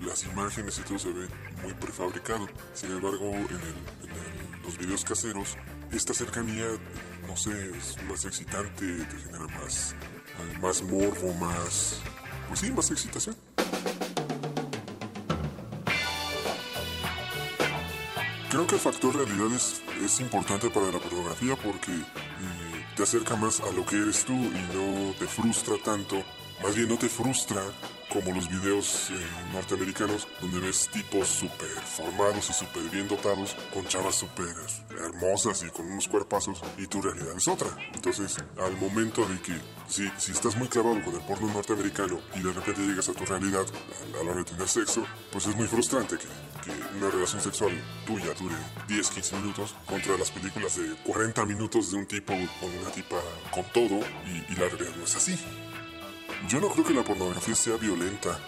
las 0.05 0.25
imágenes 0.25 0.79
y 0.79 0.83
todo 0.83 0.99
se 0.99 1.11
ve 1.13 1.27
muy 1.63 1.75
prefabricado. 1.75 2.49
Sin 2.75 2.91
embargo, 2.93 3.31
en, 3.33 4.03
los 4.65 4.79
videos 4.79 5.05
caseros, 5.05 5.57
esta 5.91 6.15
cercanía, 6.15 6.65
no 7.27 7.37
sé, 7.37 7.51
es 7.77 8.01
más 8.05 8.25
excitante, 8.25 9.05
te 9.05 9.17
genera 9.19 9.47
más, 9.59 9.95
más 10.61 10.83
morbo, 10.83 11.35
más... 11.35 12.01
Pues 12.49 12.61
sí, 12.61 12.71
más 12.71 12.91
excitación. 12.91 13.35
Creo 18.53 18.67
que 18.67 18.75
el 18.75 18.83
factor 18.83 19.17
realidad 19.17 19.49
es, 20.05 20.21
importante 20.21 20.69
para 20.69 20.93
la 20.93 20.99
pornografía 20.99 21.57
porque 21.57 21.91
eh, 21.91 22.87
te 22.95 23.03
acerca 23.03 23.35
más 23.35 23.61
a 23.61 23.73
lo 23.73 23.87
que 23.87 23.97
eres 23.97 24.27
tú 24.27 24.35
y 24.35 24.77
no 24.77 25.15
te 25.19 25.27
frustra 25.27 25.77
tanto. 25.83 26.23
Más 26.63 26.77
bien 26.77 26.87
no 26.91 26.99
te 26.99 27.09
frustra 27.09 27.63
como 28.13 28.35
los 28.35 28.49
videos 28.49 29.11
eh, 29.11 29.15
norteamericanos 29.53 30.29
donde 30.41 30.61
ves 30.61 30.89
tipos 30.93 31.29
súper 31.29 31.69
formados 31.69 32.51
y 32.51 32.53
súper 32.53 32.83
bien 32.91 33.09
dotados 33.09 33.57
con 33.73 33.87
chavas 33.87 34.17
súper 34.17 34.55
hermosas 34.91 35.65
y 35.67 35.71
con 35.71 35.91
unos 35.91 36.09
cuerpazos 36.09 36.61
y 36.77 36.87
tu 36.87 37.01
realidad 37.01 37.35
es 37.37 37.49
otra. 37.49 37.69
Entonces, 37.95 38.37
al 38.59 38.77
momento 38.77 39.27
de 39.27 39.41
que 39.41 39.53
si, 39.89 40.11
si 40.19 40.33
estás 40.33 40.57
muy 40.57 40.69
clavado 40.69 41.03
con 41.03 41.15
el 41.15 41.23
porno 41.23 41.53
norteamericano 41.53 42.21
y 42.37 42.41
de 42.41 42.53
repente 42.53 42.83
llegas 42.83 43.09
a 43.09 43.15
tu 43.15 43.25
realidad 43.25 43.65
a, 43.65 44.21
a 44.21 44.25
la 44.25 44.31
hora 44.31 44.41
de 44.41 44.45
tener 44.45 44.69
sexo, 44.69 45.05
pues 45.31 45.47
es 45.47 45.57
muy 45.57 45.67
frustrante 45.67 46.19
que, 46.19 46.27
una 46.97 47.11
relación 47.11 47.41
sexual 47.41 47.73
tuya 48.07 48.33
dure 48.39 48.55
10, 48.87 49.11
15 49.11 49.37
minutos 49.37 49.75
contra 49.85 50.17
las 50.17 50.31
películas 50.31 50.77
de 50.77 50.95
40 51.05 51.45
minutos 51.47 51.91
de 51.91 51.97
un 51.97 52.07
tipo 52.07 52.33
con 52.61 52.71
una 52.71 52.91
tipa 52.91 53.17
con 53.51 53.65
todo 53.73 53.99
y 54.27 54.55
la 54.55 54.69
realidad 54.69 54.95
no 54.97 55.05
es 55.05 55.17
así. 55.17 55.37
Yo 56.49 56.61
no 56.61 56.69
creo 56.69 56.85
que 56.85 56.95
la 56.95 57.05
pornografía 57.05 57.55
sea 57.55 57.77
violenta, 57.77 58.39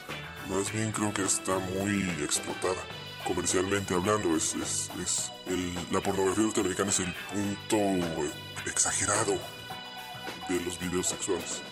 más 0.50 0.72
bien 0.72 0.92
creo 0.92 1.12
que 1.14 1.22
está 1.22 1.58
muy 1.58 2.02
explotada. 2.22 2.82
Comercialmente 3.26 3.94
hablando, 3.94 4.36
es, 4.36 4.54
es, 4.56 4.90
es 5.00 5.30
la 5.90 6.00
pornografía 6.00 6.44
norteamericana 6.44 6.90
es 6.90 7.00
el 7.00 7.14
punto 7.32 7.76
eh, 7.76 8.30
exagerado 8.66 9.38
de 10.48 10.60
los 10.60 10.78
videos 10.78 11.06
sexuales. 11.06 11.62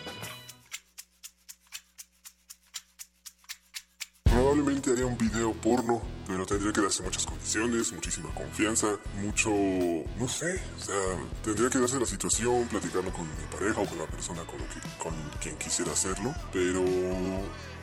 Probablemente 4.63 4.93
haría 4.93 5.07
un 5.07 5.19
video 5.19 5.53
porno, 5.55 6.01
pero 6.29 6.47
tendría 6.47 6.73
que 6.73 6.83
darse 6.83 7.03
muchas 7.03 7.27
condiciones, 7.27 7.93
muchísima 7.93 8.33
confianza, 8.33 8.87
mucho, 9.21 9.51
no 9.51 10.29
sé, 10.29 10.63
o 10.79 10.81
sea, 10.81 10.95
tendría 11.43 11.69
que 11.69 11.81
darse 11.81 11.99
la 11.99 12.07
situación, 12.07 12.69
platicarlo 12.69 13.13
con 13.13 13.27
mi 13.27 13.45
pareja 13.51 13.81
o 13.81 13.87
con 13.87 13.99
la 13.99 14.07
persona 14.07 14.43
con, 14.45 14.59
que- 14.59 14.99
con 15.03 15.13
quien 15.41 15.57
quisiera 15.59 15.91
hacerlo, 15.91 16.33
pero 16.53 16.81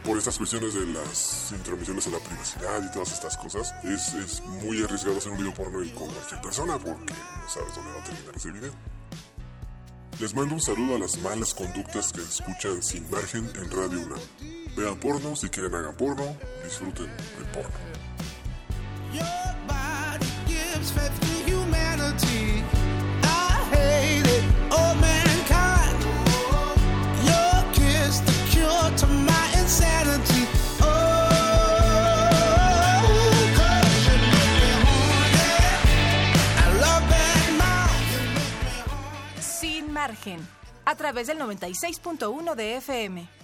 por 0.05 0.17
estas 0.17 0.37
cuestiones 0.37 0.73
de 0.73 0.85
las 0.85 1.51
intromisiones 1.51 2.07
en 2.07 2.13
la 2.13 2.19
privacidad 2.19 2.81
y 2.81 2.91
todas 2.93 3.11
estas 3.11 3.35
cosas, 3.35 3.73
es, 3.83 4.13
es 4.13 4.41
muy 4.45 4.81
arriesgado 4.81 5.17
hacer 5.17 5.33
un 5.33 5.37
video 5.39 5.53
porno 5.53 5.83
y 5.83 5.89
con 5.89 6.07
cualquier 6.07 6.39
persona 6.39 6.77
porque 6.79 7.13
no 7.13 7.49
sabes 7.53 7.75
dónde 7.75 7.91
va 7.91 7.99
a 7.99 8.03
terminar 8.05 8.35
ese 8.37 8.51
video. 8.51 8.71
Les 10.21 10.33
mando 10.33 10.55
un 10.55 10.61
saludo 10.61 10.95
a 10.95 10.99
las 10.99 11.17
malas 11.19 11.53
conductas 11.53 12.13
que 12.13 12.21
escuchan 12.21 12.81
sin 12.81 13.09
margen 13.11 13.51
en 13.55 13.69
Radio 13.69 13.99
UNAM. 13.99 14.19
Vean 14.79 14.97
porno, 14.97 15.35
si 15.35 15.49
quieren 15.49 15.75
hagan 15.75 15.93
porno, 15.93 16.37
disfruten 16.63 17.11
el 17.37 17.45
porno. 17.51 17.69
Sin 39.41 39.91
margen, 39.91 40.39
a 40.85 40.95
través 40.95 41.27
del 41.27 41.37
96.1 41.37 42.55
de 42.55 42.77
FM. 42.77 43.38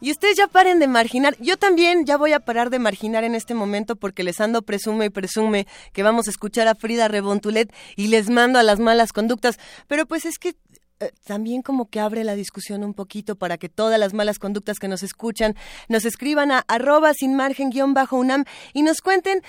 Y 0.00 0.10
ustedes 0.10 0.36
ya 0.36 0.46
paren 0.46 0.78
de 0.78 0.86
marginar. 0.86 1.36
Yo 1.40 1.56
también 1.56 2.06
ya 2.06 2.16
voy 2.16 2.32
a 2.32 2.40
parar 2.40 2.70
de 2.70 2.78
marginar 2.78 3.24
en 3.24 3.34
este 3.34 3.54
momento 3.54 3.96
porque 3.96 4.22
les 4.22 4.40
ando 4.40 4.62
presume 4.62 5.06
y 5.06 5.10
presume 5.10 5.66
que 5.92 6.02
vamos 6.02 6.28
a 6.28 6.30
escuchar 6.30 6.68
a 6.68 6.74
Frida 6.74 7.08
Rebontulet 7.08 7.72
y 7.96 8.08
les 8.08 8.30
mando 8.30 8.58
a 8.58 8.62
las 8.62 8.78
malas 8.78 9.12
conductas. 9.12 9.58
Pero 9.88 10.06
pues 10.06 10.24
es 10.24 10.38
que 10.38 10.54
eh, 11.00 11.12
también 11.24 11.62
como 11.62 11.88
que 11.88 12.00
abre 12.00 12.24
la 12.24 12.34
discusión 12.34 12.82
un 12.82 12.92
poquito 12.92 13.36
para 13.36 13.56
que 13.56 13.68
todas 13.68 14.00
las 14.00 14.14
malas 14.14 14.40
conductas 14.40 14.78
que 14.80 14.88
nos 14.88 15.04
escuchan 15.04 15.54
nos 15.88 16.04
escriban 16.04 16.50
a 16.50 16.64
arroba 16.66 17.14
sin 17.14 17.36
margen 17.36 17.70
guion 17.70 17.94
bajo 17.94 18.16
UNAM 18.16 18.44
y 18.72 18.82
nos 18.82 19.00
cuenten 19.00 19.42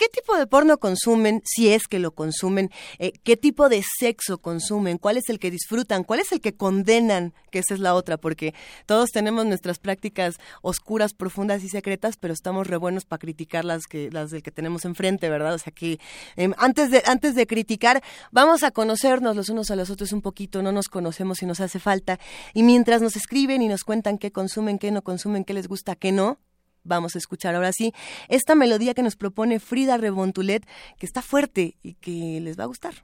¿Qué 0.00 0.08
tipo 0.08 0.34
de 0.34 0.46
porno 0.46 0.78
consumen, 0.78 1.42
si 1.44 1.68
es 1.68 1.86
que 1.86 1.98
lo 1.98 2.14
consumen? 2.14 2.70
Eh, 2.98 3.12
¿Qué 3.22 3.36
tipo 3.36 3.68
de 3.68 3.84
sexo 3.98 4.38
consumen? 4.38 4.96
¿Cuál 4.96 5.18
es 5.18 5.28
el 5.28 5.38
que 5.38 5.50
disfrutan? 5.50 6.04
¿Cuál 6.04 6.20
es 6.20 6.32
el 6.32 6.40
que 6.40 6.54
condenan? 6.56 7.34
Que 7.50 7.58
esa 7.58 7.74
es 7.74 7.80
la 7.80 7.94
otra, 7.94 8.16
porque 8.16 8.54
todos 8.86 9.10
tenemos 9.10 9.44
nuestras 9.44 9.78
prácticas 9.78 10.36
oscuras, 10.62 11.12
profundas 11.12 11.62
y 11.64 11.68
secretas, 11.68 12.16
pero 12.16 12.32
estamos 12.32 12.66
re 12.66 12.78
buenos 12.78 13.04
para 13.04 13.18
criticar 13.18 13.66
las, 13.66 13.86
que, 13.86 14.10
las 14.10 14.30
del 14.30 14.42
que 14.42 14.50
tenemos 14.50 14.86
enfrente, 14.86 15.28
¿verdad? 15.28 15.52
O 15.52 15.58
sea 15.58 15.70
que 15.70 16.00
em, 16.36 16.54
antes, 16.56 16.90
de, 16.90 17.02
antes 17.04 17.34
de 17.34 17.46
criticar, 17.46 18.02
vamos 18.32 18.62
a 18.62 18.70
conocernos 18.70 19.36
los 19.36 19.50
unos 19.50 19.70
a 19.70 19.76
los 19.76 19.90
otros 19.90 20.14
un 20.14 20.22
poquito, 20.22 20.62
no 20.62 20.72
nos 20.72 20.88
conocemos 20.88 21.42
y 21.42 21.44
nos 21.44 21.60
hace 21.60 21.78
falta. 21.78 22.18
Y 22.54 22.62
mientras 22.62 23.02
nos 23.02 23.16
escriben 23.16 23.60
y 23.60 23.68
nos 23.68 23.84
cuentan 23.84 24.16
qué 24.16 24.32
consumen, 24.32 24.78
qué 24.78 24.92
no 24.92 25.02
consumen, 25.02 25.44
qué 25.44 25.52
les 25.52 25.68
gusta, 25.68 25.94
qué 25.94 26.10
no, 26.10 26.38
vamos 26.84 27.14
a 27.14 27.18
escuchar 27.18 27.54
ahora 27.54 27.72
sí 27.72 27.92
esta 28.28 28.54
melodía 28.54 28.94
que 28.94 29.02
nos 29.02 29.16
propone 29.16 29.60
Frida 29.60 29.96
Rebontulet, 29.96 30.66
que 30.98 31.06
está 31.06 31.22
fuerte 31.22 31.76
y 31.82 31.94
que 31.94 32.40
les 32.40 32.58
va 32.58 32.64
a 32.64 32.68
gustar. 32.68 32.94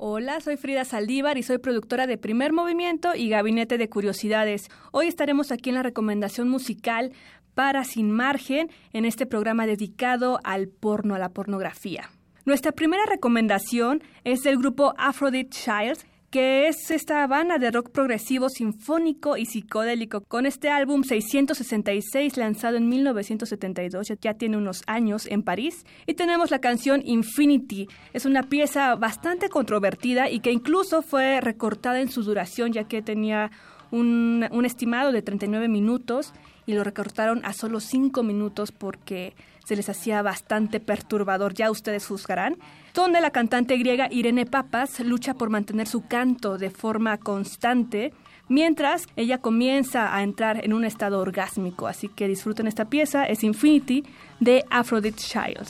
Hola, 0.00 0.40
soy 0.40 0.56
Frida 0.56 0.84
Saldívar 0.84 1.38
y 1.38 1.42
soy 1.42 1.58
productora 1.58 2.06
de 2.06 2.18
Primer 2.18 2.52
Movimiento 2.52 3.16
y 3.16 3.28
Gabinete 3.28 3.78
de 3.78 3.88
Curiosidades. 3.88 4.68
Hoy 4.92 5.08
estaremos 5.08 5.50
aquí 5.50 5.70
en 5.70 5.74
la 5.74 5.82
recomendación 5.82 6.48
musical 6.48 7.12
para 7.54 7.82
Sin 7.82 8.12
Margen 8.12 8.70
en 8.92 9.04
este 9.04 9.26
programa 9.26 9.66
dedicado 9.66 10.38
al 10.44 10.68
porno, 10.68 11.16
a 11.16 11.18
la 11.18 11.30
pornografía. 11.30 12.10
Nuestra 12.44 12.70
primera 12.70 13.02
recomendación 13.06 14.02
es 14.22 14.42
del 14.42 14.58
grupo 14.58 14.94
Aphrodite 14.96 15.50
Child, 15.50 15.98
que 16.30 16.68
es 16.68 16.90
esta 16.90 17.26
banda 17.26 17.58
de 17.58 17.70
rock 17.70 17.90
progresivo 17.90 18.50
sinfónico 18.50 19.36
y 19.36 19.46
psicodélico. 19.46 20.20
Con 20.20 20.44
este 20.44 20.68
álbum 20.68 21.02
666 21.02 22.36
lanzado 22.36 22.76
en 22.76 22.88
1972, 22.88 24.08
ya 24.20 24.34
tiene 24.34 24.56
unos 24.58 24.82
años 24.86 25.26
en 25.26 25.42
París, 25.42 25.86
y 26.06 26.14
tenemos 26.14 26.50
la 26.50 26.60
canción 26.60 27.02
Infinity. 27.04 27.88
Es 28.12 28.26
una 28.26 28.42
pieza 28.42 28.94
bastante 28.96 29.48
controvertida 29.48 30.28
y 30.30 30.40
que 30.40 30.52
incluso 30.52 31.02
fue 31.02 31.40
recortada 31.40 32.00
en 32.00 32.10
su 32.10 32.22
duración, 32.22 32.72
ya 32.72 32.84
que 32.84 33.00
tenía 33.00 33.50
un, 33.90 34.46
un 34.50 34.64
estimado 34.66 35.12
de 35.12 35.22
39 35.22 35.68
minutos 35.68 36.34
y 36.66 36.74
lo 36.74 36.84
recortaron 36.84 37.42
a 37.46 37.54
solo 37.54 37.80
5 37.80 38.22
minutos 38.22 38.72
porque 38.72 39.34
se 39.68 39.76
les 39.76 39.90
hacía 39.90 40.22
bastante 40.22 40.80
perturbador, 40.80 41.52
ya 41.52 41.70
ustedes 41.70 42.06
juzgarán, 42.06 42.56
donde 42.94 43.20
la 43.20 43.32
cantante 43.32 43.76
griega 43.76 44.08
Irene 44.10 44.46
Papas 44.46 44.98
lucha 45.00 45.34
por 45.34 45.50
mantener 45.50 45.86
su 45.86 46.06
canto 46.06 46.56
de 46.56 46.70
forma 46.70 47.18
constante, 47.18 48.14
mientras 48.48 49.04
ella 49.14 49.42
comienza 49.42 50.16
a 50.16 50.22
entrar 50.22 50.64
en 50.64 50.72
un 50.72 50.86
estado 50.86 51.20
orgásmico. 51.20 51.86
Así 51.86 52.08
que 52.08 52.28
disfruten 52.28 52.66
esta 52.66 52.86
pieza, 52.86 53.26
es 53.26 53.44
Infinity 53.44 54.04
de 54.40 54.64
Aphrodite 54.70 55.18
Child. 55.18 55.68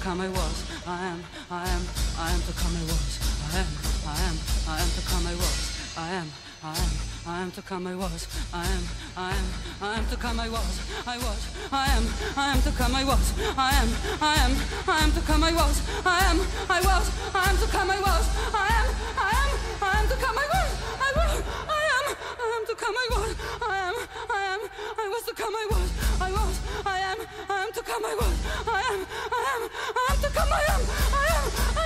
To 0.00 0.06
come 0.06 0.20
I 0.20 0.28
was, 0.28 0.86
I 0.86 1.04
am, 1.12 1.22
I 1.50 1.68
am, 1.68 1.82
I 2.18 2.30
am 2.32 2.40
to 2.40 2.52
come 2.56 2.74
I 2.74 2.82
was, 2.88 3.20
I 3.52 3.58
am, 3.60 3.68
I 4.08 4.16
am, 4.24 4.36
I 4.66 4.80
am 4.80 4.88
to 4.96 5.02
come 5.04 5.26
I 5.26 5.34
was, 5.34 5.94
I 5.98 6.08
am, 6.12 6.28
I 6.64 6.72
am, 6.72 6.90
I 7.26 7.42
am 7.42 7.50
to 7.50 7.60
come 7.62 7.86
I 7.86 7.94
was, 7.94 8.26
I 8.54 8.64
am, 8.64 8.82
I 9.16 9.30
am, 9.36 9.44
I 9.82 9.98
am 9.98 10.06
to 10.08 10.16
come 10.16 10.40
I 10.40 10.48
was, 10.48 10.80
I 11.06 11.18
was, 11.18 11.40
I 11.70 11.86
am, 11.92 12.04
I 12.36 12.48
am 12.48 12.62
to 12.62 12.70
come 12.72 12.94
I 12.94 13.04
was, 13.04 13.34
I 13.58 13.72
am, 13.76 13.88
I 14.22 14.34
am, 14.40 14.52
I 14.88 15.04
am 15.04 15.12
to 15.12 15.20
come 15.20 15.44
I 15.44 15.52
was, 15.52 15.76
I 16.06 16.18
am, 16.30 16.40
I 16.70 16.80
was, 16.80 17.34
I 17.34 17.50
am 17.50 17.56
to 17.58 17.66
come 17.66 17.90
I 17.90 18.00
was, 18.00 18.24
I 18.54 18.68
am, 18.80 18.88
I 19.20 19.32
am, 19.36 19.50
I 19.82 20.00
am 20.00 20.08
to 20.08 20.16
come 20.16 20.38
I 20.38 20.46
was, 20.48 20.70
I 20.96 21.10
was, 21.20 21.42
I 21.68 21.82
am, 21.84 21.89
I 22.10 22.58
am 22.58 22.66
to 22.66 22.74
come 22.74 22.94
I 22.96 23.08
was, 23.12 23.36
I 23.62 23.76
am, 23.88 23.94
I 24.30 24.42
am, 24.54 24.60
I 24.98 25.08
was 25.08 25.22
to 25.26 25.34
come 25.34 25.54
I 25.54 25.66
was, 25.70 25.88
I 26.20 26.32
was, 26.32 26.60
I 26.86 26.98
am, 26.98 27.18
I 27.48 27.62
am 27.64 27.72
to 27.72 27.82
come 27.82 28.04
I 28.04 28.14
was, 28.14 28.36
I 28.66 28.80
am, 28.92 29.00
I 29.30 29.42
am, 29.54 29.62
I 29.94 30.08
am 30.10 30.18
to 30.22 30.30
come 30.30 30.52
I 30.52 30.64
am, 30.74 30.80
I 31.14 31.26
am, 31.36 31.44
I 31.76 31.78
am, 31.78 31.79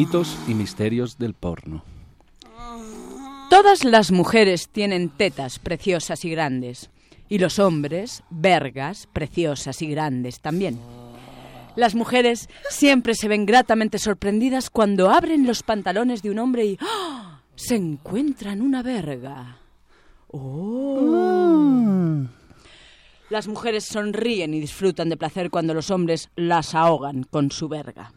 Mitos 0.00 0.34
y 0.48 0.54
misterios 0.54 1.18
del 1.18 1.34
porno. 1.34 1.84
Todas 3.50 3.84
las 3.84 4.10
mujeres 4.10 4.70
tienen 4.70 5.10
tetas 5.10 5.58
preciosas 5.58 6.24
y 6.24 6.30
grandes. 6.30 6.88
Y 7.28 7.36
los 7.36 7.58
hombres, 7.58 8.22
vergas 8.30 9.06
preciosas 9.12 9.82
y 9.82 9.88
grandes 9.88 10.40
también. 10.40 10.80
Las 11.76 11.94
mujeres 11.94 12.48
siempre 12.70 13.14
se 13.14 13.28
ven 13.28 13.44
gratamente 13.44 13.98
sorprendidas 13.98 14.70
cuando 14.70 15.10
abren 15.10 15.46
los 15.46 15.62
pantalones 15.62 16.22
de 16.22 16.30
un 16.30 16.38
hombre 16.38 16.64
y 16.64 16.78
¡ah! 16.80 17.42
se 17.54 17.76
encuentran 17.76 18.62
una 18.62 18.82
verga. 18.82 19.58
¡Oh! 20.28 21.10
Las 23.28 23.48
mujeres 23.48 23.84
sonríen 23.84 24.54
y 24.54 24.60
disfrutan 24.60 25.10
de 25.10 25.18
placer 25.18 25.50
cuando 25.50 25.74
los 25.74 25.90
hombres 25.90 26.30
las 26.36 26.74
ahogan 26.74 27.24
con 27.24 27.50
su 27.50 27.68
verga. 27.68 28.14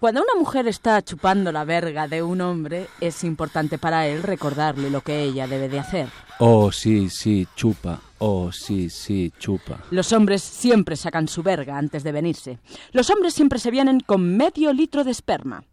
Cuando 0.00 0.22
una 0.22 0.38
mujer 0.38 0.68
está 0.68 1.02
chupando 1.02 1.50
la 1.50 1.64
verga 1.64 2.06
de 2.06 2.22
un 2.22 2.40
hombre, 2.40 2.86
es 3.00 3.24
importante 3.24 3.78
para 3.78 4.06
él 4.06 4.22
recordarle 4.22 4.90
lo 4.90 5.00
que 5.00 5.24
ella 5.24 5.48
debe 5.48 5.68
de 5.68 5.80
hacer. 5.80 6.08
Oh, 6.38 6.70
sí, 6.70 7.10
sí, 7.10 7.48
chupa. 7.56 8.00
Oh, 8.18 8.52
sí, 8.52 8.90
sí, 8.90 9.32
chupa. 9.40 9.80
Los 9.90 10.12
hombres 10.12 10.40
siempre 10.40 10.94
sacan 10.94 11.26
su 11.26 11.42
verga 11.42 11.76
antes 11.76 12.04
de 12.04 12.12
venirse. 12.12 12.60
Los 12.92 13.10
hombres 13.10 13.34
siempre 13.34 13.58
se 13.58 13.72
vienen 13.72 13.98
con 13.98 14.36
medio 14.36 14.72
litro 14.72 15.02
de 15.02 15.10
esperma. 15.10 15.64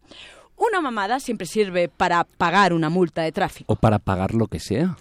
Una 0.56 0.80
mamada 0.80 1.20
siempre 1.20 1.46
sirve 1.46 1.88
para 1.88 2.24
pagar 2.24 2.72
una 2.72 2.88
multa 2.90 3.22
de 3.22 3.30
tráfico. 3.30 3.72
O 3.72 3.76
para 3.76 4.00
pagar 4.00 4.34
lo 4.34 4.48
que 4.48 4.58
sea. 4.58 4.96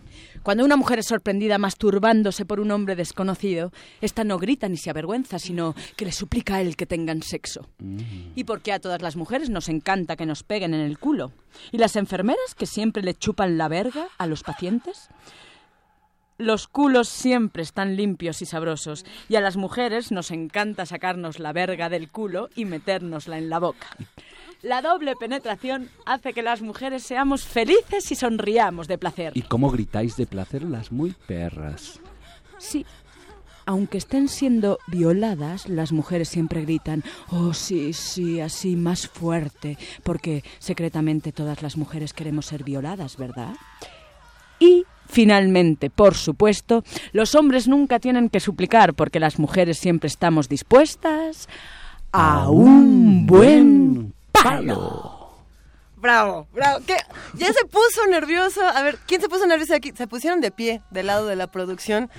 Cuando 0.45 0.63
una 0.63 0.75
mujer 0.75 0.99
es 0.99 1.07
sorprendida 1.07 1.57
masturbándose 1.57 2.45
por 2.45 2.59
un 2.59 2.69
hombre 2.69 2.95
desconocido, 2.95 3.71
esta 3.99 4.23
no 4.23 4.37
grita 4.37 4.69
ni 4.69 4.77
se 4.77 4.91
avergüenza, 4.91 5.39
sino 5.39 5.73
que 5.97 6.05
le 6.05 6.11
suplica 6.11 6.57
a 6.57 6.61
él 6.61 6.75
que 6.75 6.85
tengan 6.85 7.23
sexo. 7.23 7.67
¿Y 8.35 8.43
por 8.43 8.61
qué 8.61 8.71
a 8.71 8.79
todas 8.79 9.01
las 9.01 9.15
mujeres 9.15 9.49
nos 9.49 9.69
encanta 9.69 10.15
que 10.15 10.27
nos 10.27 10.43
peguen 10.43 10.75
en 10.75 10.81
el 10.81 10.99
culo? 10.99 11.31
¿Y 11.71 11.79
las 11.79 11.95
enfermeras 11.95 12.53
que 12.55 12.67
siempre 12.67 13.01
le 13.01 13.15
chupan 13.15 13.57
la 13.57 13.67
verga 13.69 14.07
a 14.19 14.27
los 14.27 14.43
pacientes? 14.43 15.09
Los 16.37 16.67
culos 16.67 17.09
siempre 17.09 17.63
están 17.63 17.95
limpios 17.95 18.43
y 18.43 18.45
sabrosos, 18.45 19.03
y 19.27 19.37
a 19.37 19.41
las 19.41 19.57
mujeres 19.57 20.11
nos 20.11 20.29
encanta 20.29 20.85
sacarnos 20.85 21.39
la 21.39 21.53
verga 21.53 21.89
del 21.89 22.11
culo 22.11 22.49
y 22.55 22.65
metérnosla 22.65 23.39
en 23.39 23.49
la 23.49 23.57
boca. 23.57 23.87
La 24.61 24.81
doble 24.81 25.15
penetración 25.15 25.89
hace 26.05 26.33
que 26.33 26.41
las 26.41 26.61
mujeres 26.61 27.03
seamos 27.03 27.43
felices 27.45 28.11
y 28.11 28.15
sonriamos 28.15 28.87
de 28.87 28.97
placer. 28.97 29.33
¿Y 29.35 29.43
cómo 29.43 29.69
gritáis 29.69 30.17
de 30.17 30.25
placer 30.25 30.63
las 30.63 30.91
muy 30.91 31.13
perras? 31.27 31.99
Sí. 32.57 32.85
Aunque 33.67 33.97
estén 33.97 34.27
siendo 34.27 34.77
violadas, 34.87 35.67
las 35.67 35.91
mujeres 35.91 36.29
siempre 36.29 36.61
gritan, 36.61 37.03
oh 37.31 37.53
sí, 37.53 37.93
sí, 37.93 38.39
así 38.39 38.75
más 38.75 39.07
fuerte, 39.07 39.77
porque 40.03 40.43
secretamente 40.59 41.31
todas 41.31 41.63
las 41.63 41.75
mujeres 41.75 42.13
queremos 42.13 42.45
ser 42.45 42.63
violadas, 42.63 43.17
¿verdad? 43.17 43.55
Y 44.59 44.85
Finalmente, 45.07 45.91
por 45.91 46.15
supuesto, 46.15 46.83
los 47.11 47.35
hombres 47.35 47.67
nunca 47.67 47.99
tienen 47.99 48.29
que 48.29 48.39
suplicar 48.39 48.95
porque 48.95 49.19
las 49.19 49.37
mujeres 49.37 49.77
siempre 49.77 50.07
estamos 50.07 50.49
dispuestas 50.49 51.47
a 52.11 52.49
un 52.49 53.27
buen 53.27 54.14
palo. 54.43 55.15
Bravo, 55.97 56.47
bravo. 56.53 56.79
¿Qué? 56.85 56.97
Ya 57.33 57.51
se 57.51 57.65
puso 57.65 58.05
nervioso. 58.09 58.61
A 58.61 58.81
ver, 58.83 58.97
¿quién 59.07 59.21
se 59.21 59.29
puso 59.29 59.47
nervioso 59.47 59.73
aquí? 59.73 59.91
Se 59.95 60.07
pusieron 60.07 60.41
de 60.41 60.51
pie 60.51 60.81
del 60.91 61.07
lado 61.07 61.25
de 61.25 61.35
la 61.35 61.47
producción. 61.47 62.09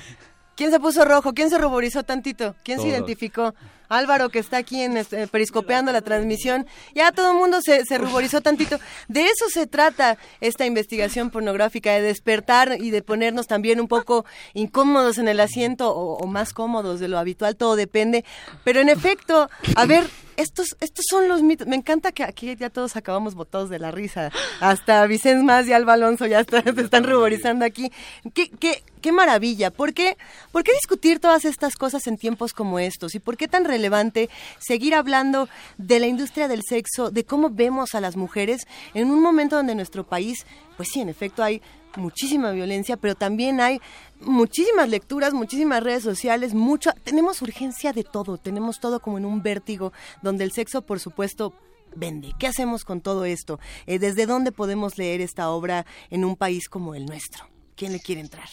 ¿Quién 0.56 0.70
se 0.70 0.80
puso 0.80 1.04
rojo? 1.04 1.34
¿Quién 1.34 1.50
se 1.50 1.58
ruborizó 1.58 2.02
tantito? 2.02 2.56
¿Quién 2.64 2.80
se 2.80 2.88
identificó? 2.88 3.54
Álvaro, 3.88 4.28
que 4.28 4.38
está 4.38 4.56
aquí 4.58 4.82
en 4.82 4.96
este, 4.96 5.26
periscopeando 5.28 5.92
la 5.92 6.00
transmisión. 6.02 6.66
Ya 6.94 7.12
todo 7.12 7.32
el 7.32 7.38
mundo 7.38 7.60
se, 7.62 7.84
se 7.84 7.98
ruborizó 7.98 8.40
tantito. 8.40 8.78
De 9.08 9.24
eso 9.24 9.46
se 9.52 9.66
trata 9.66 10.18
esta 10.40 10.66
investigación 10.66 11.30
pornográfica, 11.30 11.92
de 11.92 12.02
despertar 12.02 12.76
y 12.80 12.90
de 12.90 13.02
ponernos 13.02 13.46
también 13.46 13.80
un 13.80 13.88
poco 13.88 14.24
incómodos 14.54 15.18
en 15.18 15.28
el 15.28 15.40
asiento 15.40 15.90
o, 15.94 16.18
o 16.18 16.26
más 16.26 16.52
cómodos 16.52 17.00
de 17.00 17.08
lo 17.08 17.18
habitual, 17.18 17.56
todo 17.56 17.76
depende. 17.76 18.24
Pero 18.64 18.80
en 18.80 18.88
efecto, 18.88 19.48
a 19.74 19.86
ver, 19.86 20.04
estos, 20.36 20.76
estos 20.80 21.04
son 21.08 21.28
los 21.28 21.42
mitos. 21.42 21.66
Me 21.66 21.76
encanta 21.76 22.12
que 22.12 22.22
aquí 22.22 22.54
ya 22.56 22.68
todos 22.70 22.96
acabamos 22.96 23.34
botados 23.34 23.70
de 23.70 23.78
la 23.78 23.90
risa. 23.90 24.30
Hasta 24.60 25.06
Vicente 25.06 25.42
Más 25.44 25.66
y 25.66 25.72
Alba 25.72 25.94
Alonso 25.94 26.26
ya 26.26 26.40
está- 26.40 26.62
se 26.62 26.80
están 26.80 27.04
ruborizando 27.04 27.64
aquí. 27.64 27.90
¿Qué, 28.34 28.50
qué, 28.50 28.82
qué 29.00 29.12
maravilla. 29.12 29.70
¿Por 29.70 29.94
qué, 29.94 30.16
¿Por 30.52 30.62
qué 30.62 30.72
discutir 30.74 31.20
todas 31.20 31.44
estas 31.46 31.76
cosas 31.76 32.06
en 32.06 32.18
tiempos 32.18 32.52
como 32.52 32.78
estos? 32.78 33.14
¿Y 33.14 33.18
por 33.18 33.36
qué 33.38 33.48
tan 33.48 33.64
relevante 33.76 34.28
seguir 34.58 34.94
hablando 34.94 35.48
de 35.78 36.00
la 36.00 36.06
industria 36.06 36.48
del 36.48 36.62
sexo, 36.68 37.10
de 37.10 37.24
cómo 37.24 37.50
vemos 37.50 37.94
a 37.94 38.00
las 38.00 38.16
mujeres 38.16 38.66
en 38.94 39.10
un 39.10 39.20
momento 39.20 39.56
donde 39.56 39.74
nuestro 39.74 40.04
país, 40.04 40.46
pues 40.76 40.88
sí, 40.92 41.00
en 41.00 41.08
efecto 41.08 41.42
hay 41.42 41.62
muchísima 41.96 42.50
violencia, 42.52 42.96
pero 42.96 43.14
también 43.14 43.60
hay 43.60 43.80
muchísimas 44.20 44.88
lecturas, 44.88 45.32
muchísimas 45.32 45.82
redes 45.82 46.02
sociales, 46.02 46.54
mucho, 46.54 46.90
tenemos 47.04 47.42
urgencia 47.42 47.92
de 47.92 48.04
todo, 48.04 48.38
tenemos 48.38 48.80
todo 48.80 49.00
como 49.00 49.18
en 49.18 49.24
un 49.24 49.42
vértigo, 49.42 49.92
donde 50.22 50.44
el 50.44 50.52
sexo, 50.52 50.82
por 50.82 51.00
supuesto, 51.00 51.54
vende. 51.94 52.32
¿Qué 52.38 52.46
hacemos 52.46 52.84
con 52.84 53.00
todo 53.00 53.24
esto? 53.24 53.58
Eh, 53.86 53.98
¿Desde 53.98 54.26
dónde 54.26 54.52
podemos 54.52 54.98
leer 54.98 55.20
esta 55.20 55.50
obra 55.50 55.86
en 56.10 56.24
un 56.24 56.36
país 56.36 56.68
como 56.68 56.94
el 56.94 57.06
nuestro? 57.06 57.48
¿Quién 57.74 57.92
le 57.92 58.00
quiere 58.00 58.20
entrar? 58.20 58.48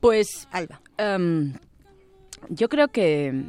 Pues, 0.00 0.46
Alba. 0.50 0.80
em, 0.98 1.54
yo 2.48 2.68
creo 2.68 2.88
que 2.88 3.44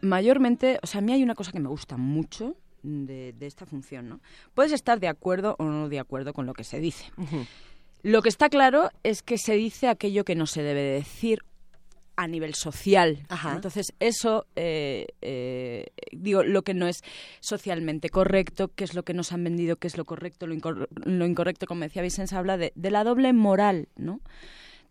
mayormente, 0.00 0.78
o 0.82 0.86
sea, 0.86 0.98
a 0.98 1.02
mí 1.02 1.12
hay 1.12 1.22
una 1.22 1.34
cosa 1.34 1.52
que 1.52 1.60
me 1.60 1.68
gusta 1.68 1.96
mucho 1.96 2.56
de, 2.82 3.32
de 3.32 3.46
esta 3.46 3.66
función, 3.66 4.08
¿no? 4.08 4.20
Puedes 4.54 4.72
estar 4.72 5.00
de 5.00 5.08
acuerdo 5.08 5.56
o 5.58 5.64
no 5.64 5.88
de 5.88 5.98
acuerdo 5.98 6.32
con 6.32 6.46
lo 6.46 6.54
que 6.54 6.64
se 6.64 6.80
dice. 6.80 7.04
Lo 8.02 8.22
que 8.22 8.28
está 8.28 8.48
claro 8.48 8.90
es 9.04 9.22
que 9.22 9.38
se 9.38 9.54
dice 9.54 9.88
aquello 9.88 10.24
que 10.24 10.34
no 10.34 10.46
se 10.46 10.62
debe 10.62 10.82
de 10.82 10.92
decir 10.94 11.40
a 12.16 12.26
nivel 12.26 12.54
social. 12.54 13.24
Ajá. 13.28 13.54
Entonces, 13.54 13.94
eso, 13.98 14.46
eh, 14.54 15.06
eh, 15.22 15.86
digo, 16.12 16.42
lo 16.42 16.62
que 16.62 16.74
no 16.74 16.86
es 16.86 17.02
socialmente 17.40 18.10
correcto, 18.10 18.68
qué 18.74 18.84
es 18.84 18.94
lo 18.94 19.02
que 19.04 19.14
nos 19.14 19.32
han 19.32 19.44
vendido, 19.44 19.76
qué 19.76 19.86
es 19.86 19.96
lo 19.96 20.04
correcto, 20.04 20.46
lo, 20.46 20.54
incor- 20.54 20.88
lo 21.04 21.24
incorrecto, 21.24 21.66
como 21.66 21.82
decía 21.82 22.02
Vicens, 22.02 22.32
habla 22.32 22.56
de, 22.58 22.72
de 22.74 22.90
la 22.90 23.02
doble 23.04 23.32
moral, 23.32 23.88
¿no? 23.96 24.20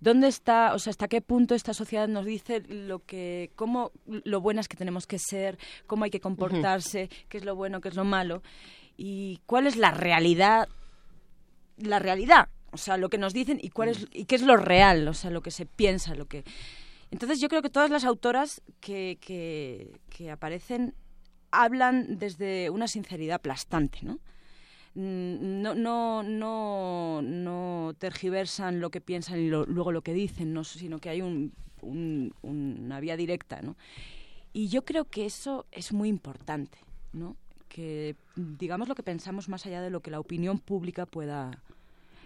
¿Dónde 0.02 0.28
está, 0.28 0.74
o 0.74 0.80
sea, 0.80 0.90
hasta 0.90 1.08
qué 1.08 1.22
punto 1.22 1.54
esta 1.54 1.76
sociedad 1.76 2.08
nos 2.08 2.26
dice 2.26 2.62
lo 2.68 3.06
que, 3.06 3.52
cómo, 3.56 3.92
lo 4.08 4.42
buenas 4.42 4.68
que 4.68 4.76
tenemos 4.76 5.06
que 5.06 5.20
ser, 5.20 5.60
cómo 5.86 6.06
hay 6.06 6.10
que 6.10 6.20
comportarse, 6.20 7.08
qué 7.30 7.38
es 7.38 7.46
lo 7.46 7.56
bueno, 7.56 7.82
qué 7.82 7.90
es 7.90 7.96
lo 7.96 8.04
malo, 8.04 8.42
y 8.98 9.40
cuál 9.46 9.68
es 9.68 9.76
la 9.76 9.92
realidad, 9.92 10.68
la 11.78 12.00
realidad, 12.00 12.50
o 12.72 12.78
sea, 12.78 12.98
lo 12.98 13.10
que 13.10 13.20
nos 13.20 13.32
dicen 13.32 13.60
y 13.62 13.70
cuál 13.70 13.90
es, 13.90 14.08
y 14.12 14.26
qué 14.26 14.36
es 14.36 14.42
lo 14.42 14.58
real, 14.58 15.08
o 15.08 15.14
sea, 15.14 15.30
lo 15.30 15.42
que 15.42 15.52
se 15.52 15.68
piensa, 15.68 16.16
lo 16.16 16.26
que... 16.28 16.44
Entonces 17.12 17.40
yo 17.40 17.48
creo 17.48 17.62
que 17.62 17.70
todas 17.70 17.92
las 17.92 18.04
autoras 18.04 18.64
que, 18.80 19.20
que, 19.22 20.00
que 20.10 20.32
aparecen 20.32 20.96
hablan 21.52 22.18
desde 22.18 22.72
una 22.72 22.88
sinceridad 22.88 23.36
aplastante, 23.36 24.00
¿no? 24.02 24.20
Mm, 24.96 25.62
No, 25.62 25.74
no, 25.76 26.24
no, 26.24 27.22
no 27.22 27.94
tergiversan 27.98 28.80
lo 28.80 28.90
que 28.90 29.00
piensan 29.02 29.40
y 29.40 29.48
lo- 29.50 29.66
luego 29.66 29.92
lo 29.92 30.02
que 30.02 30.14
dicen, 30.14 30.54
¿no? 30.54 30.64
sino 30.64 31.00
que 31.00 31.10
hay 31.10 31.22
un, 31.22 31.54
un- 31.82 32.34
una 32.42 33.00
vía 33.00 33.16
directa. 33.18 33.62
Y 34.54 34.68
yo 34.68 34.84
creo 34.84 35.06
que 35.06 35.26
eso 35.26 35.66
es 35.72 35.94
muy 35.94 36.10
importante, 36.10 36.78
¿no? 37.14 37.36
que 37.70 38.18
digamos 38.36 38.90
lo 38.90 38.96
que 38.96 39.04
pensamos 39.04 39.48
más 39.48 39.66
allá 39.66 39.82
de 39.82 39.90
lo 39.90 40.02
que 40.02 40.12
la 40.12 40.20
opinión 40.20 40.60
pública 40.60 41.06
pueda 41.06 41.52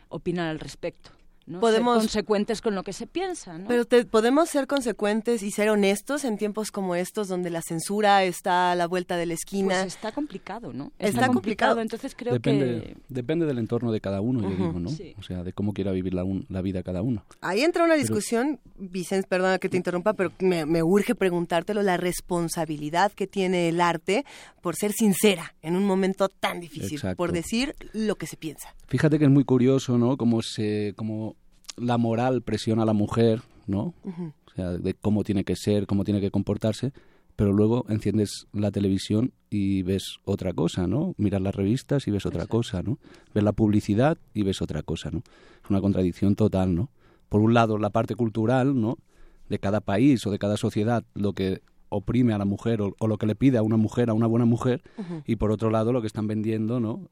opinar 0.10 0.47
al 0.49 0.60
respecto. 0.60 1.12
¿No? 1.45 1.60
Podemos- 1.60 1.95
Ser 1.95 2.01
consecuentes 2.08 2.62
con 2.62 2.75
lo 2.75 2.84
que 2.84 2.93
se 2.93 3.08
piensa. 3.08 3.58
¿no? 3.58 3.67
Pero 3.67 3.86
te- 3.86 4.05
podemos 4.05 4.49
ser 4.49 4.67
consecuentes 4.67 5.43
y 5.43 5.51
ser 5.51 5.69
honestos 5.69 6.23
en 6.25 6.38
tiempos 6.38 6.71
como 6.71 6.95
estos, 6.95 7.27
donde 7.27 7.49
la 7.49 7.62
censura 7.62 8.23
está 8.23 8.71
a 8.71 8.75
la 8.75 8.88
vuelta 8.88 9.17
de 9.17 9.25
la 9.25 9.34
esquina. 9.36 9.75
Pues 9.81 9.93
está 9.95 10.12
complicado, 10.12 10.73
¿no? 10.73 10.91
Está 10.99 11.27
complicado. 11.27 11.79
Entonces 11.81 12.15
creo 12.15 12.34
depende, 12.34 12.65
que... 12.81 12.97
depende 13.10 13.45
del 13.45 13.60
entorno 13.60 13.91
de 13.91 14.01
cada 14.01 14.21
uno, 14.21 14.41
yo 14.41 14.49
digo, 14.55 14.79
¿no? 14.79 14.89
Sí. 14.89 15.13
O 15.19 15.23
sea, 15.23 15.43
de 15.43 15.53
cómo 15.53 15.73
quiera 15.73 15.91
vivir 15.91 16.13
la, 16.13 16.23
un- 16.23 16.45
la 16.49 16.62
vida 16.62 16.81
cada 16.84 17.01
uno. 17.01 17.23
Ahí 17.41 17.62
entra 17.62 17.84
una 17.84 17.95
discusión, 17.95 18.60
Vicente, 18.77 19.27
perdona 19.27 19.60
que 19.60 19.69
te 19.69 19.77
interrumpa, 19.77 20.13
pero 20.13 20.31
me, 20.39 20.65
me 20.65 20.81
urge 20.84 21.15
preguntártelo, 21.15 21.81
la 21.84 21.97
responsabilidad 21.97 23.12
que 23.12 23.27
tiene 23.27 23.69
el 23.69 23.81
arte 23.81 24.25
por 24.62 24.75
ser 24.75 24.91
sincera 24.93 25.53
en 25.62 25.75
un 25.75 25.86
momento 25.86 26.27
tan 26.29 26.60
difícil, 26.60 26.93
Exacto. 26.95 27.17
por 27.17 27.31
decir 27.31 27.75
lo 27.93 28.15
que 28.15 28.27
se 28.27 28.36
piensa. 28.38 28.73
Fíjate 28.88 29.17
que 29.19 29.25
es 29.25 29.31
muy 29.31 29.43
curioso, 29.43 29.97
¿no? 29.97 30.17
Cómo 30.17 30.41
se, 30.41 30.93
cómo 30.95 31.34
la 31.77 31.97
moral 31.97 32.41
presiona 32.41 32.83
a 32.83 32.85
la 32.85 32.93
mujer, 32.93 33.41
¿no? 33.67 33.93
O 34.05 34.51
sea, 34.55 34.71
de 34.71 34.93
cómo 34.93 35.23
tiene 35.23 35.43
que 35.43 35.55
ser, 35.55 35.88
cómo 35.88 36.03
tiene 36.03 36.21
que 36.21 36.31
comportarse, 36.31 36.93
pero 37.35 37.51
luego 37.51 37.85
enciendes 37.89 38.47
la 38.53 38.71
televisión 38.71 39.33
y 39.49 39.83
ves 39.83 40.19
otra 40.23 40.53
cosa, 40.53 40.88
¿no? 40.88 41.13
Miras 41.17 41.41
las 41.41 41.55
revistas 41.55 42.07
y 42.07 42.11
ves 42.11 42.25
otra 42.25 42.45
cosa, 42.45 42.81
¿no? 42.81 42.97
Ves 43.33 43.43
la 43.43 43.51
publicidad 43.51 44.17
y 44.33 44.43
ves 44.43 44.61
otra 44.61 44.81
cosa, 44.83 45.11
¿no? 45.11 45.19
Es 45.63 45.69
una 45.69 45.81
contradicción 45.81 46.35
total, 46.35 46.75
¿no? 46.75 46.89
Por 47.27 47.41
un 47.41 47.53
lado, 47.53 47.77
la 47.77 47.89
parte 47.89 48.15
cultural, 48.15 48.79
¿no? 48.79 48.97
De 49.49 49.59
cada 49.59 49.81
país 49.81 50.25
o 50.25 50.31
de 50.31 50.39
cada 50.39 50.57
sociedad, 50.57 51.03
lo 51.13 51.33
que 51.33 51.61
oprime 51.89 52.33
a 52.33 52.38
la 52.38 52.45
mujer 52.45 52.81
o, 52.81 52.95
o 52.97 53.07
lo 53.07 53.17
que 53.17 53.25
le 53.25 53.35
pide 53.35 53.57
a 53.57 53.63
una 53.63 53.77
mujer, 53.77 54.09
a 54.09 54.13
una 54.13 54.27
buena 54.27 54.45
mujer, 54.45 54.81
y 55.25 55.35
por 55.35 55.51
otro 55.51 55.69
lado, 55.69 55.91
lo 55.91 56.01
que 56.01 56.07
están 56.07 56.27
vendiendo, 56.27 56.79
¿no? 56.79 57.09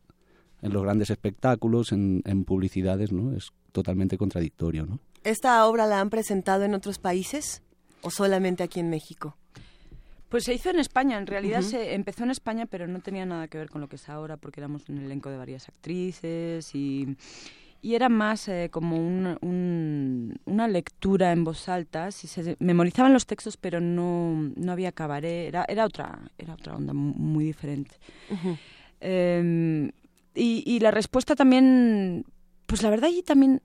en 0.64 0.72
los 0.72 0.82
grandes 0.82 1.10
espectáculos, 1.10 1.92
en, 1.92 2.22
en 2.26 2.46
publicidades, 2.46 3.12
¿no? 3.12 3.36
Es 3.36 3.52
totalmente 3.74 4.18
contradictorio, 4.18 4.86
¿no? 4.86 5.00
¿Esta 5.26 5.66
obra 5.68 5.86
la 5.86 6.00
han 6.00 6.10
presentado 6.10 6.64
en 6.64 6.74
otros 6.74 6.98
países 7.00 7.62
o 8.02 8.10
solamente 8.10 8.64
aquí 8.64 8.80
en 8.80 8.90
México? 8.90 9.36
Pues 10.30 10.46
se 10.46 10.54
hizo 10.54 10.70
en 10.70 10.80
España, 10.80 11.18
en 11.18 11.28
realidad 11.28 11.62
se 11.62 11.94
empezó 11.94 12.24
en 12.24 12.32
España, 12.32 12.66
pero 12.66 12.88
no 12.88 13.02
tenía 13.02 13.26
nada 13.26 13.48
que 13.48 13.58
ver 13.60 13.70
con 13.70 13.82
lo 13.82 13.88
que 13.88 13.98
es 13.98 14.10
ahora, 14.10 14.38
porque 14.38 14.60
éramos 14.62 14.88
un 14.90 14.98
elenco 14.98 15.30
de 15.30 15.38
varias 15.38 15.70
actrices 15.70 16.74
y, 16.74 17.16
y 17.84 17.94
era 17.94 18.10
más 18.10 18.48
eh, 18.48 18.70
como 18.72 18.98
un- 18.98 19.38
un- 19.42 20.34
una 20.46 20.68
lectura 20.68 21.32
en 21.32 21.44
voz 21.44 21.70
alta. 21.70 22.10
Si 22.12 22.28
se 22.28 22.56
memorizaban 22.60 23.14
los 23.14 23.28
textos, 23.28 23.58
pero 23.58 23.80
no, 23.80 24.52
no 24.56 24.72
había 24.72 24.92
cabaret, 24.92 25.48
era, 25.50 25.66
era, 25.70 25.86
otra, 25.86 26.20
era 26.38 26.56
otra 26.56 26.76
onda 26.76 26.94
mu- 26.94 27.14
muy 27.14 27.46
diferente. 27.46 27.96
Eh, 29.02 29.92
y, 30.36 30.64
y 30.66 30.80
la 30.80 30.90
respuesta 30.92 31.36
también, 31.36 32.26
pues 32.66 32.82
la 32.82 32.90
verdad, 32.90 33.10
y 33.10 33.24
también 33.24 33.62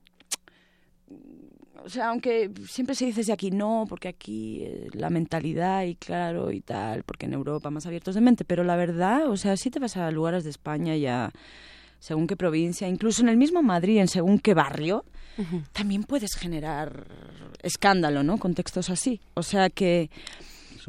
o 1.88 1.90
sea, 1.90 2.10
aunque 2.10 2.50
siempre 2.68 2.94
se 2.94 3.06
dice 3.06 3.20
desde 3.20 3.32
aquí 3.32 3.50
no, 3.50 3.86
porque 3.88 4.08
aquí 4.08 4.60
eh, 4.62 4.88
la 4.92 5.08
mentalidad 5.08 5.84
y 5.84 5.94
claro 5.94 6.52
y 6.52 6.60
tal, 6.60 7.02
porque 7.02 7.24
en 7.24 7.32
Europa 7.32 7.70
más 7.70 7.86
abiertos 7.86 8.14
de 8.14 8.20
mente, 8.20 8.44
pero 8.44 8.62
la 8.62 8.76
verdad, 8.76 9.30
o 9.30 9.38
sea, 9.38 9.56
si 9.56 9.70
te 9.70 9.78
vas 9.78 9.96
a 9.96 10.10
lugares 10.10 10.44
de 10.44 10.50
España 10.50 10.96
ya 10.96 11.32
según 11.98 12.26
qué 12.26 12.36
provincia, 12.36 12.88
incluso 12.88 13.22
en 13.22 13.30
el 13.30 13.38
mismo 13.38 13.62
Madrid, 13.62 13.98
en 13.98 14.08
según 14.08 14.38
qué 14.38 14.52
barrio, 14.52 15.04
también 15.72 16.04
puedes 16.04 16.34
generar 16.34 17.06
escándalo, 17.62 18.22
¿no? 18.22 18.38
Con 18.38 18.54
textos 18.54 18.90
así. 18.90 19.20
O 19.34 19.42
sea 19.42 19.70
que, 19.70 20.10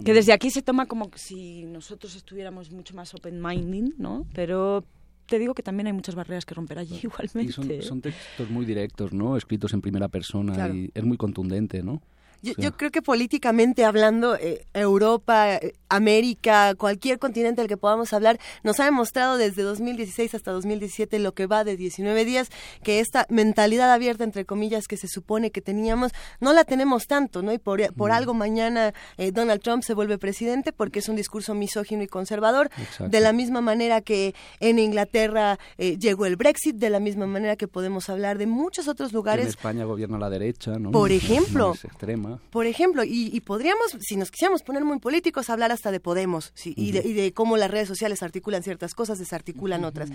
que 0.04 0.14
desde 0.14 0.34
aquí 0.34 0.50
se 0.50 0.62
toma 0.62 0.88
como 0.88 1.12
si 1.16 1.64
nosotros 1.64 2.16
estuviéramos 2.16 2.72
mucho 2.72 2.96
más 2.96 3.14
open-minded, 3.14 3.94
¿no? 3.98 4.26
Pero 4.34 4.84
te 5.30 5.40
digo 5.40 5.54
que 5.54 5.64
también 5.64 5.88
hay 5.88 5.94
muchas 5.94 6.16
barreras 6.16 6.46
que 6.46 6.54
romper 6.56 6.80
allí 6.80 7.00
igualmente. 7.04 7.42
Y 7.50 7.52
son, 7.52 7.82
son 7.82 8.02
textos 8.02 8.50
muy 8.50 8.66
directos, 8.66 9.14
¿no? 9.14 9.38
Escritos 9.38 9.74
en 9.74 9.82
primera 9.82 10.08
persona 10.08 10.54
Claro. 10.54 10.74
y 10.74 10.92
es 10.94 11.04
muy 11.04 11.18
contundente, 11.18 11.84
¿no? 11.84 12.02
Yo, 12.42 12.54
yo 12.58 12.76
creo 12.78 12.92
que 12.92 13.02
políticamente 13.02 13.84
hablando, 13.86 14.36
eh, 14.36 14.66
Europa, 14.74 15.56
eh, 15.56 15.74
América, 15.90 16.74
cualquier 16.76 17.20
continente 17.20 17.62
del 17.62 17.68
que 17.68 17.78
podamos 17.78 18.14
hablar, 18.14 18.40
nos 18.64 18.80
ha 18.80 18.86
demostrado 18.86 19.38
desde 19.38 19.62
2016 19.64 20.36
hasta 20.36 20.52
2017 20.52 21.20
lo 21.20 21.34
que 21.34 21.48
va 21.48 21.64
de 21.64 21.76
19 21.78 22.26
días, 22.26 22.50
que 22.84 23.00
esta 23.00 23.26
mentalidad 23.30 23.92
abierta, 23.92 24.24
entre 24.24 24.46
comillas, 24.46 24.88
que 24.88 24.98
se 24.98 25.08
supone 25.08 25.52
que 25.52 25.62
teníamos, 25.62 26.12
no 26.40 26.54
la 26.54 26.64
tenemos 26.64 27.08
tanto, 27.08 27.42
¿no? 27.42 27.52
Y 27.54 27.58
por, 27.58 27.82
por 27.96 28.12
algo 28.12 28.34
mañana 28.34 28.94
eh, 29.18 29.32
Donald 29.32 29.62
Trump 29.62 29.84
se 29.84 29.94
vuelve 29.94 30.18
presidente 30.18 30.72
porque 30.72 31.00
es 31.00 31.10
un 31.10 31.16
discurso 31.16 31.54
misógino 31.56 32.04
y 32.04 32.08
conservador, 32.08 32.70
Exacto. 32.78 33.10
de 33.10 33.20
la 33.20 33.34
misma 33.34 33.62
manera 33.62 34.02
que 34.02 34.34
en 34.60 34.80
Inglaterra 34.80 35.58
llegó 35.78 36.26
el 36.26 36.36
Brexit, 36.36 36.76
de 36.76 36.90
la 36.90 37.00
misma 37.00 37.26
manera 37.26 37.56
que 37.56 37.68
podemos 37.68 38.10
hablar 38.10 38.38
de 38.38 38.46
muchos 38.48 38.88
otros 38.88 39.10
En 39.10 39.16
lugares 39.16 39.48
España 39.48 39.84
gobierna 39.86 40.18
la 40.18 40.30
derecha, 40.30 40.78
¿no? 40.78 40.92
Por 40.92 41.10
No- 41.10 41.16
ejemplo. 41.16 41.68
no 41.70 41.74
es 41.74 41.86
extrema. 41.86 42.29
Por 42.50 42.66
ejemplo, 42.66 43.04
y, 43.04 43.30
y 43.34 43.40
podríamos, 43.42 43.98
si 44.00 44.16
nos 44.16 44.32
quisiéramos 44.32 44.64
poner 44.64 44.84
muy 44.86 45.00
políticos, 45.00 45.50
hablar 45.50 45.72
hasta 45.72 45.92
de 45.92 46.00
Podemos 46.00 46.52
sí, 46.56 46.74
y, 46.76 46.92
de, 46.92 47.08
y 47.08 47.14
de 47.14 47.34
cómo 47.34 47.58
las 47.58 47.72
redes 47.72 47.88
sociales 47.88 48.24
articulan 48.24 48.64
ciertas 48.64 48.94
cosas, 48.94 49.20
desarticulan 49.20 49.84
otras. 49.84 50.10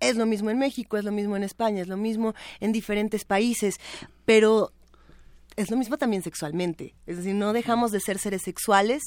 Es 0.00 0.16
lo 0.16 0.26
mismo 0.26 0.50
en 0.50 0.58
México, 0.58 0.96
es 0.96 1.04
lo 1.04 1.12
mismo 1.12 1.36
en 1.36 1.42
España, 1.42 1.82
es 1.82 1.88
lo 1.88 1.96
mismo 1.96 2.34
en 2.60 2.72
diferentes 2.72 3.24
países, 3.24 3.76
pero 4.24 4.72
es 5.56 5.70
lo 5.70 5.76
mismo 5.76 5.96
también 5.98 6.22
sexualmente. 6.22 6.94
Es 7.06 7.16
decir, 7.16 7.34
no 7.34 7.52
dejamos 7.52 7.90
de 7.90 8.00
ser 8.00 8.18
seres 8.18 8.42
sexuales 8.42 9.02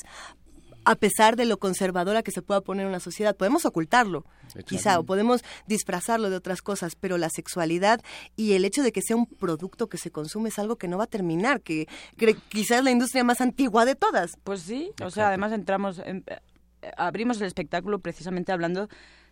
a 0.85 0.95
pesar 0.95 1.35
de 1.35 1.45
lo 1.45 1.57
conservadora 1.59 2.23
que 2.23 2.31
se 2.31 2.41
pueda 2.41 2.61
poner 2.61 2.87
una 2.87 2.99
sociedad. 2.99 3.35
Podemos 3.35 3.65
ocultarlo, 3.65 4.25
quizá, 4.65 4.99
o 4.99 5.03
podemos 5.03 5.41
disfrazarlo 5.67 6.29
de 6.29 6.35
otras 6.37 6.61
cosas, 6.61 6.95
pero 6.95 7.17
la 7.17 7.29
sexualidad 7.29 8.01
y 8.35 8.53
el 8.53 8.65
hecho 8.65 8.81
de 8.83 8.91
que 8.91 9.01
sea 9.01 9.15
un 9.15 9.25
producto 9.25 9.87
que 9.87 9.97
se 9.97 10.11
consume 10.11 10.49
es 10.49 10.57
algo 10.59 10.77
que 10.77 10.87
no 10.87 10.97
va 10.97 11.03
a 11.03 11.07
terminar, 11.07 11.61
que, 11.61 11.87
que 12.17 12.35
quizás 12.49 12.79
es 12.79 12.83
la 12.83 12.91
industria 12.91 13.23
más 13.23 13.41
antigua 13.41 13.85
de 13.85 13.95
todas. 13.95 14.31
Pues 14.43 14.61
sí, 14.61 14.91
o 15.03 15.11
sea, 15.11 15.27
además 15.27 15.51
entramos, 15.51 15.99
en- 15.99 16.23
eh, 16.27 16.91
abrimos 16.97 17.39
el 17.41 17.47
espectáculo 17.47 17.99
precisamente 17.99 18.51
hablando 18.51 18.87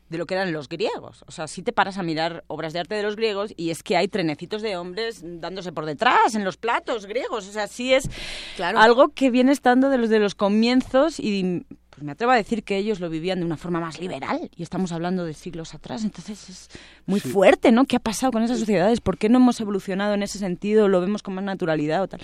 de 0.10 0.18
lo 0.18 0.26
que 0.26 0.36
eran 0.36 0.53
los 0.53 0.70
griegos. 0.70 1.24
O 1.28 1.32
sea, 1.32 1.47
si 1.47 1.62
te 1.64 1.74
paras 1.74 1.97
a 1.97 2.03
mirar 2.03 2.43
obras 2.47 2.74
de 2.74 2.80
arte 2.80 2.95
de 2.95 3.03
los 3.03 3.16
griegos 3.16 3.53
y 3.58 3.72
es 3.72 3.84
que 3.84 3.97
hay 3.97 4.08
trenecitos 4.08 4.62
de 4.62 4.78
hombres 4.78 5.22
dándose 5.24 5.72
por 5.72 5.86
detrás 5.86 6.36
en 6.36 6.43
los 6.45 6.58
platos 6.58 7.05
griegos. 7.05 7.47
O 7.47 7.51
sea, 7.51 7.68
sí 7.68 7.93
es 7.93 8.10
Claro. 8.55 8.80
algo 8.80 9.10
que 9.10 9.30
viene 9.32 9.51
estando 9.51 9.89
de 9.89 9.97
los 9.97 10.10
de 10.10 10.20
los 10.20 10.36
comienzos 10.36 11.20
y 11.20 11.66
pues 11.89 12.03
me 12.03 12.12
atrevo 12.12 12.32
a 12.32 12.36
decir 12.36 12.64
que 12.64 12.78
ellos 12.78 12.99
lo 12.99 13.10
vivían 13.10 13.39
de 13.39 13.45
una 13.45 13.58
forma 13.58 13.80
más 13.80 13.99
liberal 13.99 14.51
y 14.55 14.62
estamos 14.62 14.91
hablando 14.91 15.26
de 15.26 15.34
siglos 15.34 15.74
atrás. 15.74 16.03
Entonces 16.03 16.47
es 16.49 16.70
muy 17.08 17.20
fuerte, 17.20 17.72
¿no? 17.72 17.86
¿Qué 17.86 17.95
ha 17.95 17.99
pasado 17.99 18.32
con 18.32 18.43
esas 18.43 18.60
sociedades? 18.60 19.01
¿Por 19.01 19.18
qué 19.18 19.30
no 19.30 19.39
hemos 19.39 19.60
evolucionado 19.60 20.14
en 20.14 20.22
ese 20.24 20.38
sentido? 20.38 20.88
¿Lo 20.88 21.01
vemos 21.01 21.24
con 21.24 21.34
más 21.34 21.43
naturalidad 21.43 22.03
o 22.03 22.08
tal? 22.08 22.22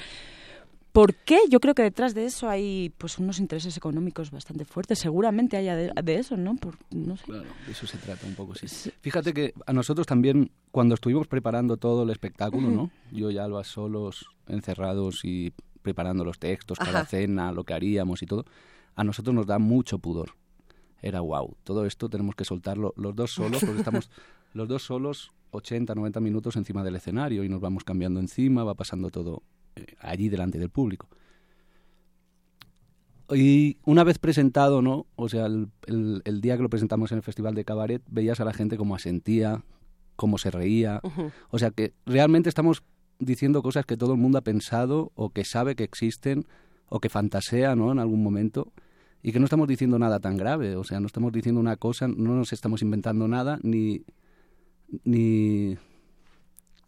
¿Por 0.94 1.16
qué? 1.16 1.40
Yo 1.50 1.60
creo 1.60 1.74
que 1.74 1.82
detrás 1.82 2.14
de 2.14 2.26
eso 2.26 2.48
hay 2.48 2.94
pues 3.00 3.18
unos 3.18 3.40
intereses 3.40 3.76
económicos 3.76 4.30
bastante 4.30 4.64
fuertes. 4.64 5.00
Seguramente 5.00 5.58
haya 5.58 5.76
de, 5.76 5.92
de 5.92 6.16
eso, 6.16 6.38
¿no? 6.38 6.56
Por, 6.56 6.78
no 6.92 7.18
sé. 7.18 7.24
Claro, 7.24 7.46
de 7.66 7.72
eso 7.72 7.88
se 7.88 7.98
trata 7.98 8.28
un 8.28 8.36
poco, 8.36 8.54
sí. 8.54 8.92
Fíjate 9.02 9.34
que 9.34 9.56
a 9.66 9.74
nosotros 9.74 10.06
también, 10.06 10.52
cuando 10.70 10.94
estuvimos 10.94 11.28
preparando 11.28 11.78
todo 11.78 12.04
el 12.04 12.12
espectáculo, 12.12 12.70
¿no? 12.70 12.92
Yo 13.12 13.32
y 13.32 13.40
Alba 13.40 13.64
solos, 13.64 14.28
encerrados 14.48 15.26
y 15.26 15.52
preparando 15.82 16.24
los 16.24 16.38
textos, 16.38 16.78
cada 16.78 17.00
Ajá. 17.00 17.10
cena, 17.10 17.52
lo 17.52 17.64
que 17.64 17.74
haríamos 17.74 18.22
y 18.22 18.28
todo, 18.28 18.46
a 18.96 19.04
nosotros 19.04 19.34
nos 19.34 19.48
da 19.48 19.58
mucho 19.58 19.98
pudor. 19.98 20.36
Era 21.02 21.22
wow, 21.22 21.58
todo 21.64 21.88
esto 21.88 22.08
tenemos 22.08 22.36
que 22.36 22.46
soltarlo 22.46 22.94
los 22.98 23.16
dos 23.16 23.32
solos, 23.32 23.62
porque 23.62 23.80
estamos 23.80 24.12
los 24.54 24.68
dos 24.68 24.84
solos 24.84 25.32
80, 25.50 25.96
90 25.96 26.20
minutos 26.20 26.56
encima 26.56 26.84
del 26.84 26.96
escenario 26.98 27.44
y 27.44 27.50
nos 27.50 27.62
vamos 27.62 27.84
cambiando 27.84 28.20
encima, 28.20 28.64
va 28.64 28.76
pasando 28.76 29.10
todo 29.10 29.42
allí 30.00 30.30
delante 30.30 30.60
del 30.60 30.70
público. 30.70 31.08
Y 33.34 33.78
una 33.86 34.04
vez 34.04 34.20
presentado, 34.20 34.82
¿no? 34.82 35.08
O 35.16 35.30
sea, 35.30 35.46
el, 35.46 35.70
el- 35.88 36.22
el 36.26 36.42
día 36.42 36.58
que 36.58 36.64
lo 36.64 36.70
presentamos 36.70 37.12
en 37.12 37.18
el 37.18 37.24
Festival 37.24 37.56
de 37.56 37.66
Cabaret, 37.66 38.02
veías 38.10 38.40
a 38.40 38.46
la 38.46 38.54
gente 38.54 38.78
cómo 38.78 38.96
asentía, 38.96 39.64
cómo 40.16 40.38
se 40.38 40.52
reía. 40.52 41.02
O 41.50 41.58
sea, 41.58 41.72
que 41.72 41.94
realmente 42.06 42.50
estamos 42.50 42.84
diciendo 43.20 43.64
cosas 43.64 43.86
que 43.86 43.98
todo 43.98 44.14
el 44.14 44.20
mundo 44.20 44.38
ha 44.38 44.42
pensado 44.42 45.12
o 45.16 45.30
que 45.30 45.46
sabe 45.46 45.76
que 45.76 45.84
existen 45.84 46.46
o 46.90 47.00
que 47.00 47.10
fantasea, 47.10 47.76
¿no? 47.76 47.92
En 47.92 48.00
algún 48.00 48.22
momento. 48.22 48.72
Y 49.24 49.32
que 49.32 49.40
no 49.40 49.46
estamos 49.46 49.68
diciendo 49.70 49.98
nada 49.98 50.20
tan 50.20 50.36
grave. 50.38 50.76
O 50.76 50.84
sea, 50.84 51.00
no 51.00 51.08
estamos 51.08 51.32
diciendo 51.32 51.62
una 51.62 51.78
cosa, 51.78 52.08
no 52.10 52.36
nos 52.36 52.52
estamos 52.54 52.82
inventando 52.82 53.28
nada, 53.28 53.58
ni... 53.64 54.04
ni 55.06 55.78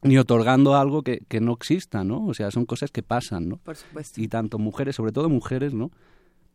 ni 0.06 0.18
otorgando 0.18 0.76
algo 0.76 1.02
que, 1.02 1.22
que 1.28 1.42
no 1.42 1.54
exista, 1.54 2.04
¿no? 2.04 2.26
O 2.26 2.34
sea, 2.34 2.52
son 2.52 2.66
cosas 2.66 2.92
que 2.92 3.04
pasan, 3.04 3.50
¿no? 3.50 3.58
Por 3.58 3.76
supuesto. 3.76 4.22
y 4.22 4.28
tanto 4.28 4.60
mujeres, 4.60 4.96
sobre 4.96 5.12
todo 5.12 5.30
mujeres, 5.30 5.74
¿no? 5.74 5.92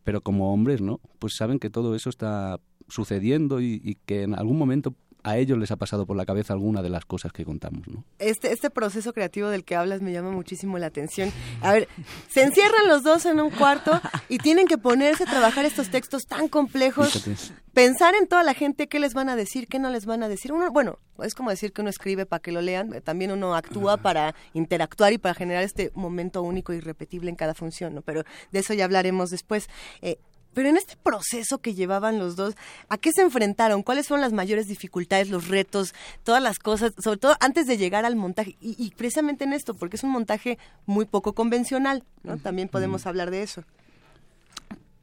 Pero 0.03 0.21
como 0.21 0.53
hombres, 0.53 0.81
¿no? 0.81 0.99
Pues 1.19 1.35
saben 1.35 1.59
que 1.59 1.69
todo 1.69 1.95
eso 1.95 2.09
está 2.09 2.59
sucediendo 2.87 3.61
y, 3.61 3.81
y 3.83 3.95
que 4.05 4.23
en 4.23 4.35
algún 4.35 4.57
momento 4.57 4.95
a 5.23 5.37
ellos 5.37 5.57
les 5.57 5.71
ha 5.71 5.75
pasado 5.75 6.05
por 6.05 6.17
la 6.17 6.25
cabeza 6.25 6.53
alguna 6.53 6.81
de 6.81 6.89
las 6.89 7.05
cosas 7.05 7.31
que 7.31 7.45
contamos, 7.45 7.87
¿no? 7.87 8.03
Este, 8.19 8.51
este 8.51 8.69
proceso 8.69 9.13
creativo 9.13 9.49
del 9.49 9.63
que 9.63 9.75
hablas 9.75 10.01
me 10.01 10.11
llama 10.11 10.31
muchísimo 10.31 10.77
la 10.77 10.87
atención. 10.87 11.31
A 11.61 11.73
ver, 11.73 11.87
se 12.29 12.43
encierran 12.43 12.87
los 12.87 13.03
dos 13.03 13.25
en 13.25 13.39
un 13.39 13.49
cuarto 13.49 13.99
y 14.29 14.37
tienen 14.37 14.67
que 14.67 14.77
ponerse 14.77 15.23
a 15.23 15.27
trabajar 15.27 15.65
estos 15.65 15.89
textos 15.89 16.25
tan 16.25 16.47
complejos. 16.47 17.11
Fíjate. 17.11 17.61
Pensar 17.73 18.15
en 18.15 18.27
toda 18.27 18.43
la 18.43 18.53
gente, 18.53 18.87
qué 18.87 18.99
les 18.99 19.13
van 19.13 19.29
a 19.29 19.37
decir, 19.37 19.67
qué 19.67 19.79
no 19.79 19.89
les 19.89 20.05
van 20.05 20.23
a 20.23 20.27
decir. 20.27 20.51
Uno, 20.51 20.69
bueno, 20.71 20.99
es 21.23 21.35
como 21.35 21.51
decir 21.51 21.71
que 21.71 21.79
uno 21.79 21.89
escribe 21.89 22.25
para 22.25 22.41
que 22.41 22.51
lo 22.51 22.61
lean, 22.61 22.93
eh, 22.93 22.99
también 22.99 23.31
uno 23.31 23.55
actúa 23.55 23.95
para 23.95 24.35
interactuar 24.53 25.13
y 25.13 25.17
para 25.17 25.35
generar 25.35 25.63
este 25.63 25.89
momento 25.95 26.41
único 26.41 26.73
y 26.73 26.81
repetible 26.81 27.29
en 27.29 27.37
cada 27.37 27.53
función, 27.53 27.95
¿no? 27.95 28.01
Pero 28.01 28.23
de 28.51 28.59
eso 28.59 28.73
ya 28.73 28.83
hablaremos 28.83 29.29
después. 29.29 29.69
Eh, 30.01 30.17
pero 30.53 30.69
en 30.69 30.77
este 30.77 30.95
proceso 30.97 31.59
que 31.59 31.73
llevaban 31.73 32.19
los 32.19 32.35
dos, 32.35 32.55
¿a 32.89 32.97
qué 32.97 33.11
se 33.11 33.21
enfrentaron? 33.21 33.83
¿Cuáles 33.83 34.07
fueron 34.07 34.21
las 34.21 34.33
mayores 34.33 34.67
dificultades, 34.67 35.29
los 35.29 35.47
retos, 35.47 35.93
todas 36.23 36.41
las 36.41 36.59
cosas, 36.59 36.93
sobre 37.01 37.17
todo 37.17 37.35
antes 37.39 37.67
de 37.67 37.77
llegar 37.77 38.05
al 38.05 38.15
montaje? 38.15 38.57
Y, 38.61 38.75
y 38.77 38.91
precisamente 38.91 39.43
en 39.43 39.53
esto, 39.53 39.73
porque 39.73 39.97
es 39.97 40.03
un 40.03 40.11
montaje 40.11 40.57
muy 40.85 41.05
poco 41.05 41.33
convencional, 41.33 42.03
¿no? 42.23 42.37
También 42.37 42.67
podemos 42.67 43.05
hablar 43.05 43.31
de 43.31 43.43
eso. 43.43 43.63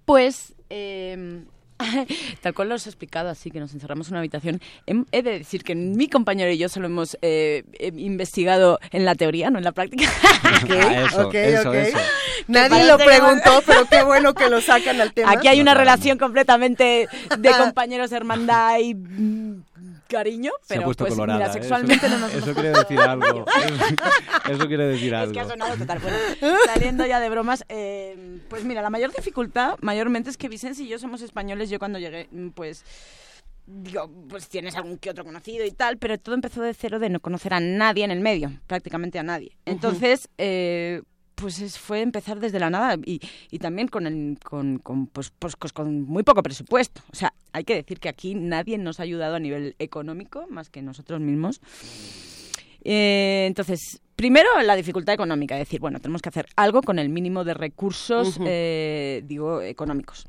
Pues, 0.05 0.55
eh, 0.71 1.45
tal 2.43 2.55
cual 2.55 2.69
lo 2.69 2.75
has 2.75 2.87
explicado, 2.87 3.29
así 3.29 3.51
que 3.51 3.61
nos 3.61 3.73
encerramos 3.73 4.09
en 4.09 4.15
una 4.15 4.21
habitación. 4.21 4.61
He 5.13 5.23
de 5.23 5.39
decir 5.39 5.65
que 5.65 5.75
mi 5.75 6.09
compañero 6.09 6.51
y 6.51 6.59
yo 6.59 6.69
solo 6.69 6.87
hemos 6.87 7.17
eh, 7.23 7.65
investigado 7.97 8.79
en 8.91 9.05
la 9.05 9.15
teoría, 9.15 9.51
no 9.51 9.59
en 9.59 9.65
la 9.65 9.73
práctica. 9.73 10.11
Ah, 10.71 11.05
eso, 11.07 11.29
ok, 11.29 11.35
eso, 11.35 11.69
ok. 11.71 11.75
eso. 11.77 11.99
Nadie 12.49 12.85
lo 12.87 12.99
que- 12.99 13.05
preguntó, 13.05 13.63
pero 13.67 13.85
qué 13.87 14.03
bueno 14.03 14.35
que 14.35 14.49
lo 14.49 14.61
sacan 14.61 15.01
al 15.01 15.13
tema. 15.15 15.33
Aquí 15.33 15.49
hay 15.49 15.61
una 15.61 15.75
relación 15.75 16.19
completamente 16.19 17.09
de 17.39 17.51
compañeros, 17.53 18.13
hermandad 18.13 18.79
y 18.79 18.95
mm, 18.95 19.63
cariño, 20.09 20.51
Se 20.63 20.75
ha 20.75 20.77
pero 20.79 20.85
puesto 20.87 21.05
pues 21.05 21.15
colorada. 21.15 21.39
mira, 21.39 21.51
¿eh? 21.51 21.53
sexualmente 21.53 22.07
eso, 22.07 22.19
no 22.19 22.27
nos 22.27 22.35
Eso 22.35 22.55
quiere 22.55 22.71
decir 22.71 22.99
algo. 23.01 23.45
Eso 24.51 24.67
quiere 24.67 24.87
decir 24.89 25.13
Es 25.15 25.21
algo. 25.21 25.33
que 25.33 25.41
ha 25.41 25.45
sonado 25.49 25.77
total. 25.77 25.99
Bueno, 26.01 26.17
saliendo 26.67 27.07
ya 27.07 27.21
de 27.21 27.29
bromas, 27.29 27.65
eh, 27.69 28.41
pues 28.49 28.65
mira, 28.65 28.83
la 28.83 28.91
mayor 28.91 29.13
dificultad, 29.15 29.77
mayormente, 29.83 30.31
es 30.31 30.37
que 30.37 30.49
Vicens 30.49 30.81
y 30.81 30.89
yo 30.89 30.99
somos 30.99 31.23
españoles. 31.23 31.71
Yo 31.71 31.79
cuando 31.79 31.99
llegué, 31.99 32.29
mm, 32.33 32.49
pues 32.51 32.85
digo, 33.67 34.11
pues 34.31 34.49
tienes 34.49 34.77
algún 34.77 34.97
que 34.97 35.11
otro 35.11 35.25
conocido 35.25 35.65
y 35.67 35.71
tal, 35.71 35.99
pero 35.99 36.19
todo 36.19 36.35
empezó 36.35 36.63
de 36.63 36.73
cero 36.73 36.99
de 36.99 37.11
no 37.11 37.21
conocer 37.21 37.53
a 37.53 37.61
nadie 37.61 38.03
en 38.05 38.11
el 38.11 38.21
medio, 38.21 38.51
prácticamente 38.67 39.19
a 39.19 39.23
nadie. 39.23 39.59
Entonces, 39.67 40.29
eh, 40.39 41.03
pues 41.41 41.61
es- 41.61 41.79
fue 41.79 42.01
empezar 42.03 42.41
desde 42.41 42.59
la 42.59 42.69
nada 42.71 42.97
y, 43.05 43.21
y 43.51 43.59
también 43.59 43.89
con, 43.89 44.07
el, 44.07 44.39
con, 44.43 44.79
con, 44.79 45.07
pues, 45.07 45.31
pues, 45.39 45.55
pues 45.57 45.73
con 45.73 46.03
muy 46.03 46.23
poco 46.25 46.43
presupuesto. 46.43 47.03
O 47.13 47.17
sea, 47.17 47.33
hay 47.53 47.65
que 47.65 47.75
decir 47.75 48.01
que 48.01 48.09
aquí 48.09 48.35
nadie 48.35 48.77
nos 48.79 48.99
ha 49.01 49.05
ayudado 49.05 49.37
a 49.37 49.41
nivel 49.41 49.77
económico 49.79 50.47
más 50.51 50.69
que 50.71 50.83
nosotros 50.83 51.21
mismos. 51.21 51.61
Eh, 52.85 53.45
entonces, 53.47 54.01
primero 54.17 54.49
la 54.63 54.77
dificultad 54.77 55.15
económica, 55.15 55.55
es 55.57 55.61
decir, 55.61 55.81
bueno, 55.81 56.01
tenemos 56.01 56.23
que 56.23 56.29
hacer 56.29 56.47
algo 56.57 56.83
con 56.83 56.99
el 56.99 57.09
mínimo 57.09 57.45
de 57.45 57.55
recursos, 57.55 58.39
eh, 58.47 59.23
digo, 59.27 59.63
económicos. 59.63 60.27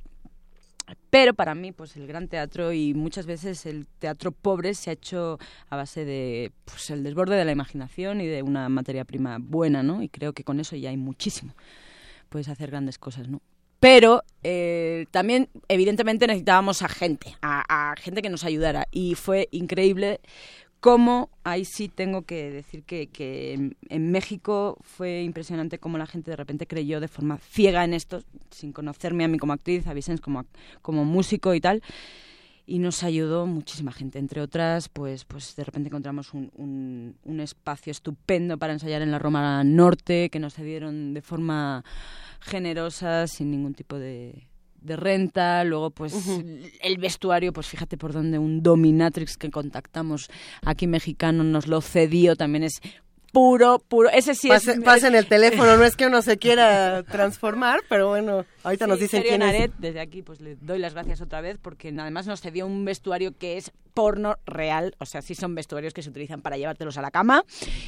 Pero 1.09 1.33
para 1.33 1.55
mí, 1.55 1.71
pues 1.71 1.95
el 1.97 2.07
gran 2.07 2.27
teatro 2.27 2.73
y 2.73 2.93
muchas 2.93 3.25
veces 3.25 3.65
el 3.65 3.85
teatro 3.99 4.31
pobre 4.31 4.73
se 4.73 4.89
ha 4.89 4.93
hecho 4.93 5.39
a 5.69 5.75
base 5.75 6.05
de 6.05 6.51
pues, 6.65 6.89
el 6.89 7.03
desborde 7.03 7.35
de 7.35 7.45
la 7.45 7.51
imaginación 7.51 8.21
y 8.21 8.27
de 8.27 8.43
una 8.43 8.69
materia 8.69 9.05
prima 9.05 9.37
buena, 9.39 9.83
¿no? 9.83 10.01
Y 10.01 10.09
creo 10.09 10.33
que 10.33 10.43
con 10.43 10.59
eso 10.59 10.75
ya 10.75 10.89
hay 10.89 10.97
muchísimo. 10.97 11.53
Puedes 12.29 12.49
hacer 12.49 12.69
grandes 12.69 12.97
cosas, 12.97 13.27
¿no? 13.27 13.41
Pero 13.79 14.23
eh, 14.43 15.05
también, 15.11 15.49
evidentemente, 15.69 16.27
necesitábamos 16.27 16.81
a 16.81 16.89
gente, 16.89 17.35
a, 17.41 17.91
a 17.91 17.95
gente 17.95 18.21
que 18.21 18.29
nos 18.29 18.43
ayudara. 18.43 18.87
Y 18.91 19.15
fue 19.15 19.47
increíble 19.51 20.19
cómo, 20.79 21.29
ahí 21.43 21.65
sí 21.65 21.89
tengo 21.89 22.23
que 22.23 22.51
decir 22.51 22.83
que, 22.83 23.07
que 23.07 23.73
en, 23.89 24.11
México 24.11 24.77
fue 24.81 25.23
impresionante 25.23 25.79
cómo 25.79 25.97
la 25.97 26.07
gente 26.07 26.31
de 26.31 26.37
repente 26.37 26.67
creyó 26.67 26.99
de 26.99 27.07
forma 27.07 27.37
ciega 27.37 27.83
en 27.83 27.93
esto, 27.93 28.23
sin 28.49 28.71
conocerme 28.71 29.23
a 29.23 29.27
mí 29.27 29.37
como 29.37 29.53
actriz, 29.53 29.87
a 29.87 29.93
Vicens 29.93 30.21
como, 30.21 30.45
como 30.81 31.05
músico 31.05 31.53
y 31.53 31.61
tal. 31.61 31.81
Y 32.65 32.77
nos 32.77 33.03
ayudó 33.03 33.47
muchísima 33.47 33.91
gente. 33.91 34.19
Entre 34.19 34.41
otras, 34.41 34.89
pues, 34.89 35.25
pues 35.25 35.55
de 35.55 35.63
repente 35.63 35.89
encontramos 35.89 36.35
un, 36.35 36.51
un, 36.55 37.15
un 37.23 37.39
espacio 37.39 37.89
estupendo 37.89 38.59
para 38.59 38.73
ensayar 38.73 39.01
en 39.01 39.09
la 39.09 39.17
Roma 39.17 39.63
Norte, 39.63 40.29
que 40.29 40.39
nos 40.39 40.53
cedieron 40.53 41.15
de 41.15 41.21
forma 41.21 41.83
generosas, 42.41 43.31
sin 43.31 43.49
ningún 43.49 43.73
tipo 43.73 43.97
de, 43.97 44.48
de 44.81 44.95
renta, 44.95 45.63
luego 45.63 45.91
pues 45.91 46.13
el 46.81 46.97
vestuario, 46.97 47.53
pues 47.53 47.67
fíjate 47.67 47.97
por 47.97 48.13
dónde 48.13 48.39
un 48.39 48.63
dominatrix 48.63 49.37
que 49.37 49.51
contactamos 49.51 50.29
aquí 50.63 50.87
mexicano 50.87 51.43
nos 51.43 51.67
lo 51.67 51.81
cedió, 51.81 52.35
también 52.35 52.63
es 52.63 52.81
puro, 53.31 53.79
puro. 53.79 54.09
Ese 54.09 54.35
sí 54.35 54.47
Pase- 54.49 54.73
es. 54.73 54.79
pasen 54.81 55.15
el 55.15 55.25
teléfono, 55.27 55.77
no 55.77 55.83
es 55.83 55.95
que 55.95 56.07
uno 56.07 56.21
se 56.21 56.37
quiera 56.37 57.03
transformar, 57.03 57.81
pero 57.89 58.07
bueno, 58.09 58.45
ahorita 58.63 58.87
nos 58.87 58.99
dicen 58.99 59.21
quién 59.23 59.41
es. 59.41 59.47
Naret, 59.47 59.71
desde 59.77 59.99
aquí 59.99 60.21
pues 60.21 60.41
le 60.41 60.55
doy 60.55 60.79
las 60.79 60.93
gracias 60.93 61.21
otra 61.21 61.41
vez 61.41 61.57
porque 61.61 61.93
además 61.97 62.27
nos 62.27 62.41
cedió 62.41 62.65
un 62.65 62.85
vestuario 62.85 63.37
que 63.37 63.57
es 63.57 63.71
porno 63.93 64.37
real, 64.45 64.95
o 64.99 65.05
sea, 65.05 65.21
sí 65.21 65.35
son 65.35 65.55
vestuarios 65.55 65.93
que 65.93 66.01
se 66.01 66.09
utilizan 66.09 66.41
para 66.41 66.57
llevártelos 66.57 66.97
a 66.97 67.01
la 67.01 67.11
cama 67.11 67.43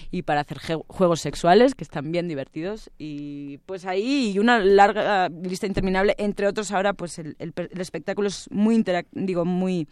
y 0.09 0.23
para 0.23 0.41
hacer 0.41 0.57
juegos 0.87 1.21
sexuales 1.21 1.73
que 1.75 1.83
están 1.83 2.11
bien 2.11 2.27
divertidos 2.27 2.89
y 2.97 3.59
pues 3.59 3.85
ahí 3.85 4.31
y 4.31 4.39
una 4.39 4.59
larga 4.59 5.29
lista 5.29 5.67
interminable, 5.67 6.15
entre 6.17 6.47
otros 6.47 6.71
ahora 6.71 6.93
pues 6.93 7.17
el, 7.19 7.35
el 7.39 7.53
el 7.55 7.79
espectáculo 7.81 8.27
es 8.27 8.47
muy 8.51 8.75
interac- 8.77 9.07
digo 9.11 9.45
muy 9.45 9.87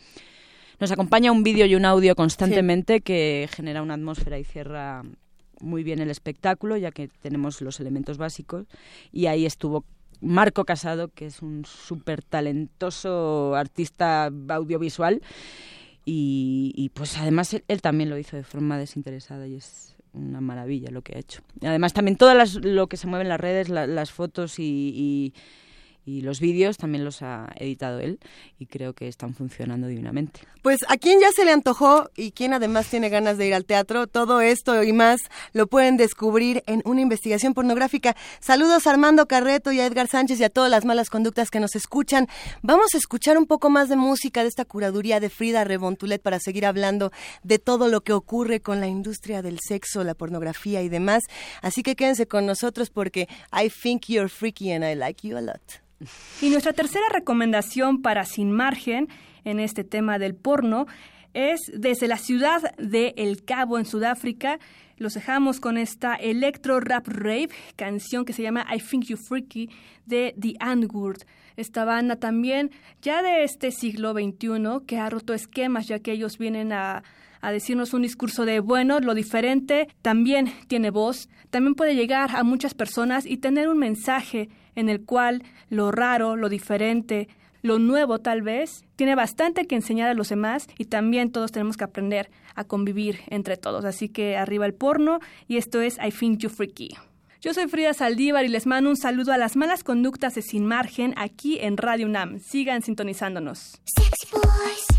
nos 0.80 0.92
acompaña 0.92 1.32
un 1.32 1.44
vídeo 1.44 1.66
y 1.66 1.76
un 1.76 1.86
audio 1.86 2.16
constantemente 2.16 3.02
que 3.02 3.48
genera 3.54 3.82
una 3.82 3.94
atmósfera 3.94 4.40
y 4.40 4.44
cierra 4.44 5.04
muy 5.62 5.84
bien 5.84 6.00
el 6.00 6.10
espectáculo, 6.10 6.78
ya 6.78 6.92
que 6.92 7.08
tenemos 7.22 7.62
los 7.62 7.80
elementos 7.80 8.18
básicos. 8.18 8.66
Y 9.12 9.26
ahí 9.28 9.46
estuvo 9.46 9.86
Marco 10.22 10.66
Casado, 10.66 11.08
que 11.10 11.26
es 11.28 11.42
un 11.42 11.66
súper 11.66 12.22
talentoso 12.24 13.56
artista 13.56 14.26
audiovisual. 14.50 15.22
Y, 16.06 16.72
y, 16.76 16.90
pues 16.90 17.18
además 17.18 17.54
él, 17.54 17.64
él 17.68 17.82
también 17.82 18.10
lo 18.10 18.18
hizo 18.18 18.36
de 18.36 18.44
forma 18.44 18.78
desinteresada 18.78 19.48
y 19.48 19.56
es 19.56 19.96
una 20.14 20.42
maravilla 20.42 20.90
lo 20.90 21.04
que 21.04 21.16
ha 21.16 21.20
hecho. 21.20 21.42
Además 21.62 21.94
también 21.94 22.18
todo 22.18 22.34
lo 22.64 22.88
que 22.88 22.98
se 22.98 23.06
mueve 23.08 23.24
en 23.24 23.30
las 23.30 23.40
redes, 23.40 23.70
la- 23.70 23.86
las 23.86 24.12
fotos 24.12 24.58
y, 24.60 24.64
y- 24.96 25.34
y 26.06 26.22
los 26.22 26.40
vídeos 26.40 26.78
también 26.78 27.06
los 27.06 27.22
ha 27.22 27.50
editado 27.56 28.00
él 28.00 28.20
y 28.58 28.66
creo 28.66 28.94
que 28.94 29.08
están 29.08 29.34
funcionando 29.34 29.88
divinamente. 29.88 30.42
Pues 30.62 30.80
a 30.88 30.98
quien 30.98 31.20
ya 31.20 31.32
se 31.32 31.46
le 31.46 31.52
antojó 31.52 32.10
y 32.16 32.32
quien 32.32 32.54
además 32.54 32.88
tiene 32.88 33.10
ganas 33.10 33.38
de 33.38 33.48
ir 33.48 33.54
al 33.54 33.66
teatro, 33.66 34.08
todo 34.08 34.42
esto 34.42 34.84
y 34.84 34.92
más 34.92 35.20
lo 35.54 35.68
pueden 35.68 35.98
descubrir 35.98 36.64
en 36.68 36.82
una 36.86 37.02
investigación 37.02 37.54
pornográfica. 37.54 38.16
Saludos 38.40 38.88
a 38.88 38.92
Armando 38.92 39.28
Carreto 39.28 39.72
y 39.72 39.80
a 39.80 39.86
Edgar 39.86 40.08
Sánchez 40.08 40.40
y 40.40 40.44
a 40.44 40.50
todas 40.50 40.72
las 40.72 40.86
malas 40.86 41.10
conductas 41.10 41.50
que 41.50 41.60
nos 41.60 41.76
escuchan. 41.76 42.28
Vamos 42.62 42.94
a 42.94 42.98
escuchar 42.98 43.38
un 43.38 43.46
poco 43.46 43.70
más 43.70 43.90
de 43.90 43.96
música 43.96 44.42
de 44.42 44.50
esta 44.50 44.66
curaduría 44.66 45.20
de 45.20 45.30
Frida 45.30 45.64
Rebontulet 45.64 46.22
para 46.22 46.40
seguir 46.40 46.66
hablando 46.66 47.12
de 47.44 47.60
todo 47.60 47.88
lo 47.88 48.02
que 48.02 48.14
ocurre 48.14 48.62
con 48.62 48.80
la 48.80 48.88
industria 48.88 49.42
del 49.42 49.60
sexo, 49.66 50.04
la 50.04 50.16
pornografía 50.16 50.82
y 50.82 50.90
demás. 50.90 51.24
Así 51.62 51.84
que 51.84 51.96
quédense 51.96 52.28
con 52.28 52.46
nosotros 52.46 52.90
porque 52.90 53.28
I 53.54 53.70
think 53.70 54.08
you're 54.08 54.30
freaky 54.30 54.72
and 54.72 54.84
I 54.84 54.96
like 54.96 55.28
you 55.28 55.38
a 55.38 55.42
lot. 55.42 55.62
Y 56.42 56.50
nuestra 56.50 56.74
tercera 56.74 57.06
recomendación 57.12 58.02
para 58.02 58.26
Sin 58.26 58.52
Margen 58.52 59.08
en 59.44 59.60
este 59.60 59.84
tema 59.84 60.20
del 60.20 60.36
porno 60.36 60.88
es 61.34 61.60
desde 61.74 62.08
la 62.08 62.18
ciudad 62.18 62.76
de 62.78 63.14
El 63.18 63.44
Cabo 63.44 63.78
en 63.78 63.86
Sudáfrica. 63.86 64.60
Los 64.98 65.14
dejamos 65.14 65.60
con 65.60 65.78
esta 65.78 66.16
electro 66.16 66.80
rap 66.80 67.08
rave 67.08 67.50
canción 67.76 68.26
que 68.26 68.34
se 68.34 68.42
llama 68.42 68.66
I 68.74 68.80
Think 68.80 69.06
You 69.06 69.18
Freaky 69.18 69.70
de 70.06 70.36
The 70.40 70.56
Antwoord. 70.60 71.24
Esta 71.56 71.86
banda 71.86 72.16
también 72.16 72.72
ya 73.02 73.22
de 73.22 73.44
este 73.44 73.72
siglo 73.72 74.14
XXI 74.14 74.86
que 74.88 74.98
ha 74.98 75.10
roto 75.10 75.34
esquemas 75.34 75.88
ya 75.88 76.00
que 76.00 76.12
ellos 76.12 76.38
vienen 76.38 76.74
a 76.74 77.04
a 77.42 77.52
decirnos 77.52 77.94
un 77.94 78.02
discurso 78.02 78.46
de, 78.46 78.60
bueno, 78.60 79.00
lo 79.00 79.14
diferente 79.14 79.88
también 80.02 80.52
tiene 80.68 80.90
voz, 80.90 81.30
también 81.50 81.76
puede 81.76 81.96
llegar 81.96 82.36
a 82.36 82.44
muchas 82.44 82.74
personas 82.74 83.26
y 83.26 83.38
tener 83.38 83.70
un 83.70 83.78
mensaje 83.78 84.50
en 84.80 84.90
el 84.90 85.04
cual 85.06 85.44
lo 85.70 85.92
raro, 85.92 86.36
lo 86.36 86.50
diferente, 86.50 87.28
lo 87.62 87.80
nuevo 87.80 88.20
tal 88.20 88.42
vez, 88.42 88.86
tiene 88.96 89.16
bastante 89.16 89.66
que 89.66 89.76
enseñar 89.76 90.10
a 90.10 90.14
los 90.14 90.30
demás 90.30 90.68
y 90.78 90.86
también 90.86 91.32
todos 91.32 91.52
tenemos 91.52 91.78
que 91.78 91.84
aprender 91.84 92.30
a 92.56 92.64
convivir 92.64 93.20
entre 93.28 93.58
todos. 93.58 93.86
Así 93.86 94.10
que 94.10 94.38
arriba 94.38 94.66
el 94.66 94.74
porno 94.74 95.20
y 95.48 95.58
esto 95.58 95.82
es 95.82 95.98
I 95.98 96.12
Think 96.12 96.40
You 96.40 96.50
Freaky. 96.50 96.96
Yo 97.42 97.54
soy 97.54 97.68
Frida 97.70 97.94
Saldívar 97.94 98.44
y 98.44 98.50
les 98.50 98.66
mando 98.66 98.90
un 98.90 98.98
saludo 98.98 99.32
a 99.32 99.38
las 99.38 99.56
malas 99.56 99.84
conductas 99.86 100.36
de 100.36 100.42
Sin 100.42 100.66
Margen 100.66 101.14
aquí 101.16 101.58
en 101.62 101.78
Radio 101.78 102.06
UNAM. 102.06 102.40
Sigan 102.40 102.82
sintonizándonos. 102.82 103.80
Boys, 103.96 104.32
boys, 104.34 104.90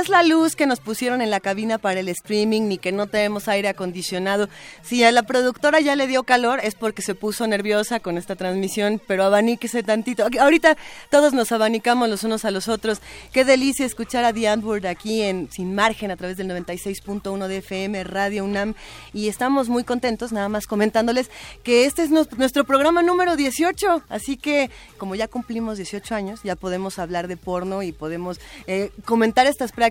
es 0.00 0.08
la 0.08 0.22
luz 0.22 0.56
que 0.56 0.66
nos 0.66 0.80
pusieron 0.80 1.20
en 1.20 1.30
la 1.30 1.40
cabina 1.40 1.76
para 1.76 2.00
el 2.00 2.08
streaming, 2.08 2.62
ni 2.62 2.78
que 2.78 2.90
no 2.90 3.06
tenemos 3.06 3.48
aire 3.48 3.68
acondicionado. 3.68 4.48
Si 4.82 5.04
a 5.04 5.12
la 5.12 5.24
productora 5.24 5.80
ya 5.80 5.94
le 5.94 6.06
dio 6.06 6.22
calor 6.22 6.60
es 6.62 6.74
porque 6.74 7.02
se 7.02 7.14
puso 7.14 7.46
nerviosa 7.46 8.00
con 8.00 8.16
esta 8.16 8.34
transmisión, 8.34 9.00
pero 9.06 9.24
abaníquese 9.24 9.82
tantito. 9.82 10.26
Ahorita 10.40 10.78
todos 11.10 11.34
nos 11.34 11.52
abanicamos 11.52 12.08
los 12.08 12.24
unos 12.24 12.46
a 12.46 12.50
los 12.50 12.68
otros. 12.68 13.00
Qué 13.32 13.44
delicia 13.44 13.84
escuchar 13.84 14.24
a 14.24 14.32
The 14.32 14.48
Antwoord 14.48 14.86
aquí 14.86 15.20
en 15.20 15.50
Sin 15.52 15.74
Margen 15.74 16.10
a 16.10 16.16
través 16.16 16.38
del 16.38 16.48
96.1 16.48 17.46
de 17.46 17.58
FM 17.58 18.02
Radio 18.04 18.44
UNAM 18.44 18.74
y 19.12 19.28
estamos 19.28 19.68
muy 19.68 19.84
contentos, 19.84 20.32
nada 20.32 20.48
más 20.48 20.66
comentándoles 20.66 21.30
que 21.62 21.84
este 21.84 22.02
es 22.02 22.10
nuestro 22.10 22.64
programa 22.64 23.02
número 23.02 23.36
18, 23.36 24.04
así 24.08 24.38
que 24.38 24.70
como 24.96 25.14
ya 25.14 25.28
cumplimos 25.28 25.76
18 25.76 26.14
años, 26.14 26.40
ya 26.42 26.56
podemos 26.56 26.98
hablar 26.98 27.28
de 27.28 27.36
porno 27.36 27.82
y 27.82 27.92
podemos 27.92 28.40
eh, 28.66 28.90
comentar 29.04 29.46
estas 29.46 29.72
prácticas 29.72 29.89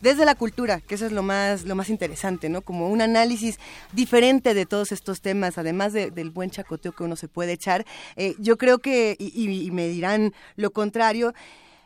desde 0.00 0.24
la 0.24 0.34
cultura, 0.34 0.80
que 0.80 0.94
eso 0.94 1.06
es 1.06 1.12
lo 1.12 1.22
más, 1.22 1.64
lo 1.64 1.74
más 1.74 1.88
interesante, 1.88 2.48
¿no? 2.48 2.62
Como 2.62 2.88
un 2.88 3.00
análisis 3.00 3.58
diferente 3.92 4.54
de 4.54 4.66
todos 4.66 4.92
estos 4.92 5.20
temas, 5.20 5.58
además 5.58 5.92
de- 5.92 6.10
del 6.10 6.30
buen 6.30 6.50
chacoteo 6.50 6.92
que 6.92 7.04
uno 7.04 7.16
se 7.16 7.28
puede 7.28 7.52
echar. 7.52 7.84
Eh, 8.16 8.34
yo 8.38 8.56
creo 8.58 8.78
que, 8.78 9.16
y, 9.18 9.66
y- 9.66 9.70
me 9.70 9.88
dirán 9.88 10.32
lo 10.56 10.70
contrario, 10.70 11.34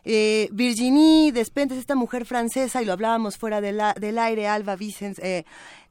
eh, 0.05 0.49
Virginie 0.53 1.33
Despentes, 1.33 1.77
esta 1.79 1.95
mujer 1.95 2.25
francesa, 2.25 2.81
y 2.81 2.85
lo 2.87 2.93
hablábamos 2.93 3.37
fuera 3.37 3.61
de 3.61 3.73
la- 3.73 3.95
del 3.95 4.19
aire, 4.19 4.47
Alba 4.49 4.77
Vicens, 4.77 5.19
eh, 5.19 5.45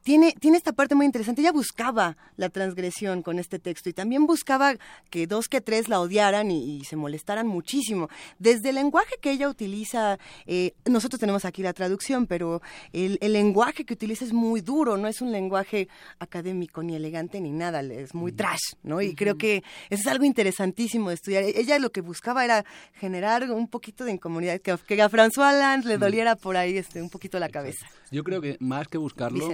tiene, 0.08 0.34
tiene 0.40 0.56
esta 0.56 0.72
parte 0.72 0.96
muy 0.96 1.06
interesante. 1.06 1.42
Ella 1.42 1.52
buscaba 1.52 2.16
la 2.38 2.48
transgresión 2.48 3.22
con 3.22 3.40
este 3.40 3.60
texto 3.60 3.90
y 3.90 3.94
también 3.94 4.26
buscaba 4.26 4.74
que 5.10 5.28
dos 5.28 5.50
que 5.50 5.60
tres 5.60 5.90
la 5.90 6.00
odiaran 6.00 6.50
y, 6.50 6.78
y 6.78 6.86
se 6.86 6.96
molestaran 6.96 7.46
muchísimo. 7.46 8.08
Desde 8.40 8.70
el 8.70 8.76
lenguaje 8.76 9.16
que 9.22 9.32
ella 9.32 9.50
utiliza, 9.50 10.18
eh, 10.46 10.76
nosotros 10.86 11.20
tenemos 11.20 11.44
aquí 11.44 11.62
la 11.62 11.74
traducción, 11.74 12.26
pero 12.26 12.62
el, 12.94 13.18
el 13.20 13.34
lenguaje 13.34 13.84
que 13.84 13.96
utiliza 13.96 14.24
es 14.24 14.32
muy 14.32 14.62
duro, 14.62 14.96
no 14.96 15.10
es 15.10 15.20
un 15.20 15.34
lenguaje 15.34 15.90
académico 16.20 16.82
ni 16.84 16.96
elegante 16.96 17.42
ni 17.42 17.52
nada, 17.52 17.82
es 17.82 18.16
muy 18.16 18.32
trash, 18.32 18.76
¿no? 18.84 19.02
Y 19.02 19.14
creo 19.14 19.38
que 19.38 19.58
eso 19.90 20.04
es 20.04 20.08
algo 20.08 20.24
interesantísimo 20.24 21.10
de 21.10 21.16
estudiar. 21.16 21.44
Ella 21.44 21.80
lo 21.80 21.90
que 21.90 22.00
buscaba 22.00 22.46
era 22.46 22.64
generar 22.94 23.52
un 23.52 23.68
poquito 23.68 24.06
de 24.06 24.14
incomodidad, 24.14 24.62
que, 24.62 24.74
que 24.88 25.02
a 25.02 25.10
François 25.10 25.54
Hollande 25.54 25.90
le 25.90 25.98
doliera 25.98 26.38
por 26.38 26.56
ahí 26.56 26.78
este, 26.78 27.02
un 27.02 27.10
poquito 27.10 27.40
la 27.40 27.50
cabeza. 27.50 27.86
Yo 28.10 28.24
creo 28.24 28.40
que 28.40 28.56
más 28.62 28.88
que 28.88 28.98
buscarlo, 28.98 29.50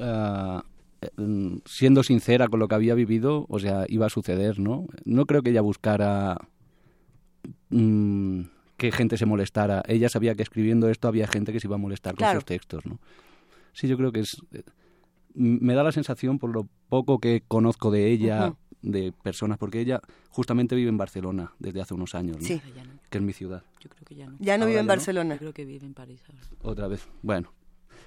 eh, 0.00 0.60
mm, 1.16 1.56
siendo 1.64 2.02
sincera 2.02 2.48
con 2.48 2.60
lo 2.60 2.68
que 2.68 2.74
había 2.74 2.94
vivido, 2.94 3.46
o 3.48 3.58
sea, 3.58 3.84
iba 3.88 4.06
a 4.06 4.10
suceder, 4.10 4.58
¿no? 4.58 4.86
No 5.04 5.26
creo 5.26 5.42
que 5.42 5.50
ella 5.50 5.60
buscara 5.62 6.36
mm, 7.70 8.40
que 8.76 8.92
gente 8.92 9.16
se 9.16 9.26
molestara. 9.26 9.82
Ella 9.88 10.08
sabía 10.08 10.34
que 10.34 10.42
escribiendo 10.42 10.88
esto 10.88 11.08
había 11.08 11.26
gente 11.26 11.52
que 11.52 11.60
se 11.60 11.66
iba 11.66 11.76
a 11.76 11.78
molestar 11.78 12.14
Claro. 12.14 12.34
con 12.34 12.40
sus 12.40 12.46
textos, 12.46 12.86
¿no? 12.86 12.98
Sí, 13.72 13.88
yo 13.88 13.96
creo 13.96 14.12
que 14.12 14.20
es... 14.20 14.36
eh, 14.52 14.62
Me 15.34 15.74
da 15.74 15.82
la 15.82 15.92
sensación, 15.92 16.38
por 16.38 16.50
lo 16.50 16.66
poco 16.88 17.18
que 17.18 17.42
conozco 17.46 17.90
de 17.90 18.10
ella, 18.10 18.54
de 18.82 19.12
personas, 19.22 19.58
porque 19.58 19.80
ella 19.80 20.00
justamente 20.30 20.74
vive 20.76 20.88
en 20.88 20.96
Barcelona 20.96 21.52
desde 21.58 21.80
hace 21.82 21.92
unos 21.94 22.14
años, 22.14 22.36
¿no? 22.38 22.46
Sí. 22.46 22.60
Que 23.10 23.18
es 23.18 23.24
mi 23.24 23.32
ciudad. 23.32 23.62
Yo 23.80 23.90
creo 23.90 24.04
que 24.04 24.14
ya 24.14 24.26
no. 24.28 24.36
Ya 24.38 24.56
no 24.56 24.62
Ahora 24.64 24.66
vive 24.66 24.80
en 24.80 24.86
no. 24.86 24.90
Barcelona. 24.92 25.34
Yo 25.34 25.38
creo 25.40 25.52
que 25.52 25.64
vive 25.64 25.84
en 25.86 25.94
París 25.94 26.22
ahora. 26.28 26.40
Otra 26.62 26.86
vez. 26.88 27.06
Bueno, 27.22 27.52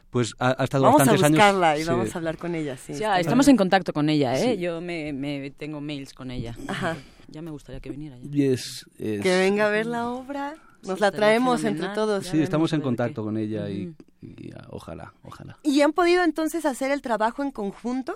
pues 0.09 0.33
ha, 0.39 0.55
ha 0.59 0.63
estado 0.63 0.83
Vamos 0.85 1.01
a 1.01 1.05
bastantes 1.05 1.29
buscarla 1.31 1.69
años... 1.71 1.79
y 1.81 1.83
sí. 1.83 1.89
vamos 1.89 2.15
a 2.15 2.17
hablar 2.17 2.37
con 2.37 2.55
ella, 2.55 2.77
sí. 2.77 2.93
Ya, 2.93 3.19
estamos 3.19 3.45
bien. 3.45 3.53
en 3.53 3.57
contacto 3.57 3.93
con 3.93 4.09
ella, 4.09 4.37
¿eh? 4.39 4.55
Sí. 4.55 4.61
Yo 4.61 4.81
me, 4.81 5.13
me 5.13 5.51
tengo 5.51 5.81
mails 5.81 6.13
con 6.13 6.31
ella. 6.31 6.55
Ajá. 6.67 6.97
Ya 7.27 7.41
me 7.43 7.51
gustaría 7.51 7.79
que 7.79 7.91
viniera. 7.91 8.17
Ya. 8.17 8.27
Y 8.31 8.43
es- 8.47 8.85
es- 8.97 9.21
Que 9.21 9.37
venga 9.37 9.67
a 9.67 9.69
ver 9.69 9.85
la 9.85 10.09
obra. 10.09 10.55
Nos 10.83 10.95
Sí, 10.97 11.01
la 11.01 11.11
traemos 11.11 11.63
entre 11.65 11.89
todos. 11.89 12.25
Sí, 12.25 12.41
estamos 12.41 12.71
en 12.73 12.79
a 12.79 12.83
contacto 12.83 13.23
con 13.23 13.37
ella 13.37 13.69
y, 13.69 13.87
Ujú. 13.87 13.95
y, 14.21 14.51
ah, 14.55 14.65
ojalá, 14.69 15.13
ojalá. 15.23 15.57
¿Y 15.61 15.81
han 15.81 15.91
podido 15.91 16.23
entonces 16.23 16.65
hacer 16.65 16.89
el 16.91 17.01
trabajo 17.01 17.43
en 17.43 17.51
conjunto? 17.51 18.15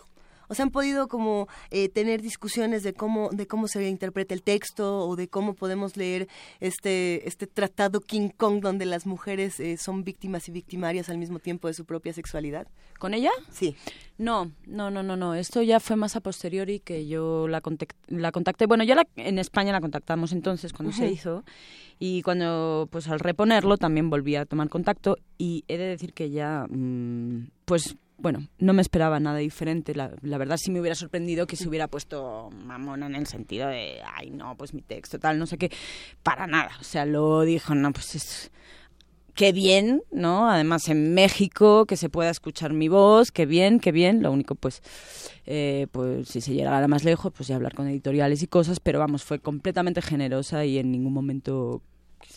O 0.54 0.56
sea, 0.56 0.64
han 0.64 0.72
podido 0.72 1.08
como 1.08 1.48
eh, 1.72 1.90
tener 1.90 2.22
discusiones 2.22 2.84
de 2.84 2.94
cómo 2.94 3.30
de 3.32 3.46
cómo 3.48 3.68
se 3.68 3.88
interpreta 3.90 4.34
el 4.34 4.44
texto 4.44 5.00
o 5.08 5.16
de 5.16 5.28
cómo 5.28 5.54
podemos 5.56 5.98
leer 5.98 6.28
este 6.60 7.28
este 7.28 7.48
tratado 7.48 8.00
King 8.00 8.30
Kong 8.30 8.62
donde 8.62 8.86
las 8.86 9.06
mujeres 9.06 9.60
eh, 9.60 9.78
son 9.78 10.04
víctimas 10.04 10.48
y 10.48 10.52
victimarias 10.52 11.10
al 11.10 11.18
mismo 11.18 11.40
tiempo 11.40 11.68
de 11.68 11.74
su 11.74 11.86
propia 11.86 12.14
sexualidad. 12.14 12.68
¿Con 13.00 13.14
ella? 13.14 13.32
Sí. 13.52 13.76
No, 14.18 14.52
no, 14.68 14.92
no, 14.92 15.02
no, 15.04 15.18
no. 15.18 15.34
Esto 15.34 15.62
ya 15.64 15.80
fue 15.80 15.96
más 15.96 16.16
a 16.16 16.22
posteriori 16.22 16.80
que 16.80 17.08
yo 17.08 17.48
la, 17.48 17.62
la 18.08 18.32
contacté. 18.32 18.68
Bueno, 18.68 18.84
ya 18.84 18.96
la- 18.96 19.08
en 19.16 19.40
España 19.40 19.72
la 19.72 19.82
contactamos 19.82 20.32
entonces 20.32 20.72
cuando 20.72 20.94
se 20.96 21.06
Ujú. 21.06 21.14
hizo 21.14 21.44
y 22.00 22.22
cuando, 22.22 22.88
pues 22.92 23.08
al 23.08 23.20
reponerlo 23.20 23.78
también 23.78 24.10
volví 24.10 24.36
a 24.36 24.46
tomar 24.46 24.70
contacto 24.70 25.18
y 25.38 25.64
he 25.68 25.78
de 25.78 25.86
decir 25.86 26.14
que 26.14 26.30
ya, 26.30 26.66
mm, 26.70 27.48
pues 27.66 27.96
bueno, 28.18 28.48
no 28.60 28.74
me 28.74 28.82
esperaba 28.82 29.20
nada 29.20 29.40
diferente. 29.40 29.96
La, 29.96 30.10
verdad 30.22 30.58
sí 30.58 30.72
me 30.72 30.80
hubiera 30.80 30.96
sorprendido 30.96 31.48
que 31.48 31.56
se 31.56 31.68
hubiera 31.68 31.88
puesto 31.88 32.50
mamona 32.52 33.08
en 33.08 33.16
el 33.16 33.28
sentido 33.28 33.68
de, 33.68 34.02
ay, 34.16 34.30
no, 34.30 34.56
pues 34.56 34.74
mi 34.74 34.82
texto, 34.82 35.20
tal, 35.20 35.40
no 35.40 35.46
sé 35.46 35.58
qué. 35.58 35.72
Para 36.22 36.48
nada. 36.48 36.72
O 36.80 36.84
sea, 36.84 37.06
lo 37.06 37.42
dijo, 37.42 37.76
no, 37.76 37.92
pues 37.92 38.16
es 38.16 38.52
qué 39.34 39.52
bien, 39.52 40.04
¿no? 40.12 40.50
Además 40.50 40.88
en 40.90 41.14
México, 41.14 41.86
que 41.86 41.98
se 41.98 42.10
pueda 42.10 42.30
escuchar 42.30 42.74
mi 42.74 42.88
voz, 42.88 43.32
qué 43.32 43.46
bien, 43.46 43.80
qué 43.80 43.92
bien. 43.92 44.22
Lo 44.22 44.32
único, 44.32 44.56
pues, 44.56 44.82
eh, 45.46 45.88
pues 45.92 46.30
si 46.30 46.42
se 46.42 46.54
llegara 46.54 46.88
más 46.88 47.04
lejos, 47.04 47.32
pues 47.36 47.48
ya 47.50 47.56
hablar 47.56 47.74
con 47.74 47.88
editoriales 47.88 48.44
y 48.44 48.48
cosas, 48.48 48.80
pero 48.80 49.00
vamos, 49.00 49.24
fue 49.24 49.40
completamente 49.40 50.02
generosa 50.02 50.66
y 50.66 50.78
en 50.78 50.92
ningún 50.92 51.14
momento 51.14 51.82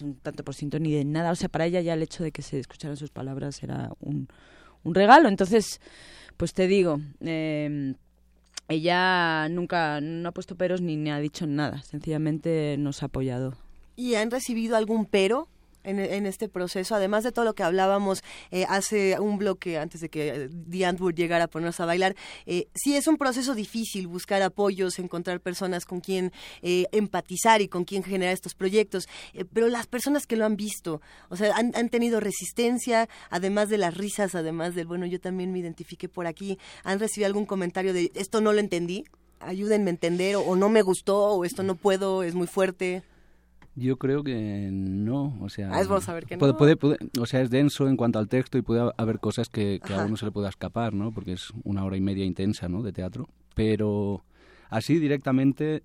un 0.01 0.17
tanto 0.17 0.45
por 0.45 0.55
ciento 0.55 0.79
ni 0.79 0.93
de 0.93 1.05
nada. 1.05 1.31
O 1.31 1.35
sea, 1.35 1.49
para 1.49 1.67
ella 1.67 1.81
ya 1.81 1.95
el 1.95 2.03
hecho 2.03 2.25
de 2.25 2.33
que 2.33 2.43
se 2.43 2.59
escucharan 2.59 2.97
sus 2.97 3.11
palabras 3.11 3.63
era 3.63 3.91
un, 4.01 4.29
un 4.87 4.95
regalo. 4.95 5.29
Entonces, 5.29 5.81
pues 6.37 6.55
te 6.55 6.67
digo, 6.67 7.01
eh, 7.21 7.95
ella 8.69 9.49
nunca 9.49 10.01
no 10.01 10.29
ha 10.29 10.33
puesto 10.33 10.57
peros 10.57 10.81
ni, 10.81 10.97
ni 10.97 11.11
ha 11.11 11.19
dicho 11.19 11.47
nada. 11.47 11.83
Sencillamente 11.83 12.77
nos 12.79 13.03
ha 13.03 13.07
apoyado. 13.07 13.57
¿Y 13.97 14.15
han 14.15 14.31
recibido 14.31 14.77
algún 14.77 15.07
pero? 15.07 15.49
En, 15.87 16.27
este 16.27 16.49
proceso, 16.49 16.95
además 16.95 17.23
de 17.25 17.33
todo 17.33 17.45
lo 17.45 17.55
que 17.55 17.63
hablábamos 17.63 18.23
eh, 18.51 18.67
hace 18.69 19.19
un 19.21 19.39
bloque 19.39 19.79
antes 19.79 20.01
de 20.01 20.09
que 20.09 20.29
eh, 20.29 20.51
The 20.69 20.85
Antwoord 20.85 21.15
llegara 21.15 21.45
a 21.45 21.47
ponernos 21.49 21.79
a 21.81 21.87
bailar, 21.87 22.17
eh, 22.45 22.67
sí 22.75 22.97
es 22.97 23.07
un 23.07 23.17
proceso 23.17 23.55
difícil 23.55 24.07
buscar 24.09 24.43
apoyos, 24.43 24.99
encontrar 24.99 25.41
personas 25.41 25.85
con 25.85 26.01
quien 26.01 26.33
eh, 26.63 26.87
empatizar 26.93 27.61
y 27.61 27.69
con 27.69 27.85
quien 27.85 28.03
generar 28.03 28.35
estos 28.35 28.55
proyectos, 28.55 29.09
eh, 29.33 29.45
pero 29.45 29.69
las 29.69 29.87
personas 29.87 30.27
que 30.27 30.37
lo 30.37 30.45
han 30.45 30.57
visto, 30.57 31.01
o 31.29 31.37
sea, 31.37 31.55
han, 31.57 31.89
tenido 31.89 32.21
resistencia, 32.21 33.09
además 33.31 33.69
de 33.69 33.79
las 33.79 33.97
risas, 33.97 34.35
además 34.35 34.75
del, 34.75 34.87
bueno, 34.87 35.07
yo 35.07 35.21
también 35.21 35.53
me 35.53 35.59
identifiqué 35.59 36.09
por 36.09 36.27
aquí, 36.27 36.59
han 36.85 36.99
recibido 36.99 37.27
algún 37.27 37.47
comentario 37.47 37.93
de, 37.93 38.11
esto 38.15 38.41
no 38.41 38.53
lo 38.53 38.61
entendí, 38.61 39.05
ayúdenme 39.41 39.91
a 39.91 39.95
entender, 39.95 40.37
o 40.37 40.57
no 40.57 40.69
me 40.69 40.83
gustó, 40.83 41.33
o 41.33 41.45
esto 41.45 41.63
no 41.63 41.77
puedo, 41.77 42.23
es 42.23 42.35
muy 42.35 42.47
fuerte. 42.47 43.03
Yo 43.79 43.99
creo 43.99 44.25
que 44.25 44.71
no, 44.73 45.37
o 45.43 45.51
sea... 45.51 45.71
Ah, 45.71 45.81
es 45.83 45.89
vamos 45.89 46.09
a 46.09 46.15
ver 46.15 46.25
que 46.25 46.39
puede- 46.39 46.53
no. 46.53 46.59
puede- 46.59 46.77
puede- 46.77 46.97
o 47.21 47.27
sea, 47.27 47.43
es 47.43 47.51
denso 47.51 47.87
en 47.89 47.97
cuanto 47.97 48.19
al 48.19 48.27
texto 48.29 48.57
y 48.57 48.63
puede 48.63 48.91
haber 48.97 49.21
cosas 49.21 49.51
que, 49.51 49.81
que 49.85 49.93
a 49.95 50.05
uno 50.07 50.17
se 50.17 50.25
le 50.25 50.33
pueda 50.33 50.49
escapar, 50.49 50.95
¿no? 50.95 51.13
Porque 51.13 51.33
es 51.35 51.51
una 51.63 51.85
hora 51.85 51.97
y 51.97 52.01
media 52.01 52.25
intensa, 52.25 52.69
¿no? 52.69 52.83
De 52.83 52.93
teatro. 52.93 53.29
Pero 53.55 54.25
así 54.71 54.99
directamente, 54.99 55.83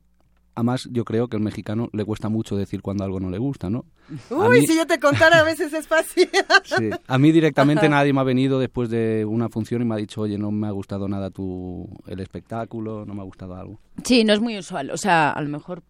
además 0.55 0.87
yo 0.89 1.03
creo 1.03 1.27
que 1.27 1.35
al 1.35 1.43
mexicano 1.43 1.89
le 1.91 2.05
cuesta 2.05 2.29
mucho 2.29 2.55
decir 2.55 2.81
cuando 2.81 3.03
algo 3.03 3.19
no 3.19 3.29
le 3.29 3.37
gusta, 3.39 3.69
¿no? 3.69 3.83
Uy, 4.29 4.59
mí- 4.61 4.67
si 4.67 4.77
yo 4.77 4.87
te 4.87 4.97
contara, 4.97 5.39
a 5.39 5.43
veces 5.43 5.73
es 5.73 5.85
fácil. 5.87 6.29
Sí. 6.63 6.89
A 7.07 7.17
mí 7.17 7.33
directamente 7.33 7.87
Ajá. 7.87 7.95
nadie 7.97 8.13
me 8.13 8.21
ha 8.21 8.23
venido 8.23 8.57
después 8.57 8.89
de 8.89 9.25
una 9.25 9.49
función 9.49 9.81
y 9.81 9.85
me 9.85 9.95
ha 9.95 9.97
dicho, 9.97 10.21
oye, 10.21 10.37
no 10.37 10.49
me 10.51 10.67
ha 10.67 10.71
gustado 10.71 11.09
nada 11.09 11.29
tu, 11.29 11.89
el 12.07 12.21
espectáculo, 12.21 13.05
no 13.05 13.13
me 13.13 13.19
ha 13.19 13.25
gustado 13.25 13.55
algo. 13.55 13.79
Sí, 14.05 14.23
no 14.23 14.31
es 14.31 14.39
muy 14.39 14.57
usual. 14.57 14.91
O 14.91 14.97
sea, 14.97 15.31
a 15.31 15.41
lo 15.41 15.49
mejor. 15.49 15.83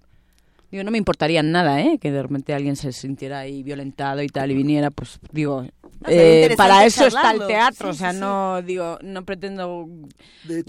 Digo, 0.72 0.84
no 0.86 0.92
me 0.92 0.98
importaría 0.98 1.44
nada, 1.44 1.82
¿eh? 1.82 1.98
Que 2.00 2.12
de 2.12 2.22
repente 2.22 2.54
alguien 2.54 2.76
se 2.78 2.92
sintiera 2.94 3.40
ahí 3.40 3.62
violentado 3.62 4.22
y 4.24 4.28
tal 4.28 4.52
y 4.52 4.56
viniera, 4.56 4.90
pues 4.90 5.20
digo. 5.32 5.66
eh, 6.08 6.54
para 6.56 6.86
eso 6.86 7.06
está 7.06 7.32
el 7.32 7.46
teatro, 7.46 7.92
Sí, 7.94 7.98
o 7.98 8.00
sea, 8.00 8.12
sí, 8.12 8.16
sí. 8.16 8.22
no 8.22 8.62
digo, 8.62 8.98
no 9.04 9.26
pretendo 9.26 9.88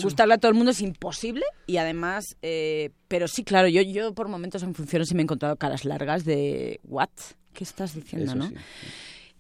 gustarle 0.03 0.35
a 0.35 0.39
todo 0.39 0.51
el 0.51 0.57
mundo, 0.57 0.73
es 0.73 0.81
imposible 0.81 1.45
y 1.67 1.77
además, 1.79 2.37
eh, 2.43 2.91
pero 3.09 3.29
sí, 3.29 3.45
claro, 3.45 3.69
yo, 3.69 3.81
yo 3.83 4.13
por 4.13 4.29
momentos 4.29 4.63
en 4.63 4.75
funciones 4.75 5.09
sí 5.09 5.15
me 5.15 5.23
he 5.23 5.25
encontrado 5.25 5.57
caras 5.57 5.85
largas 5.85 6.25
de, 6.25 6.81
¿what? 6.85 7.09
¿Qué 7.55 7.65
estás 7.65 7.95
diciendo, 7.95 8.33
Eso 8.33 8.35
no? 8.37 8.49
sí. 8.49 8.55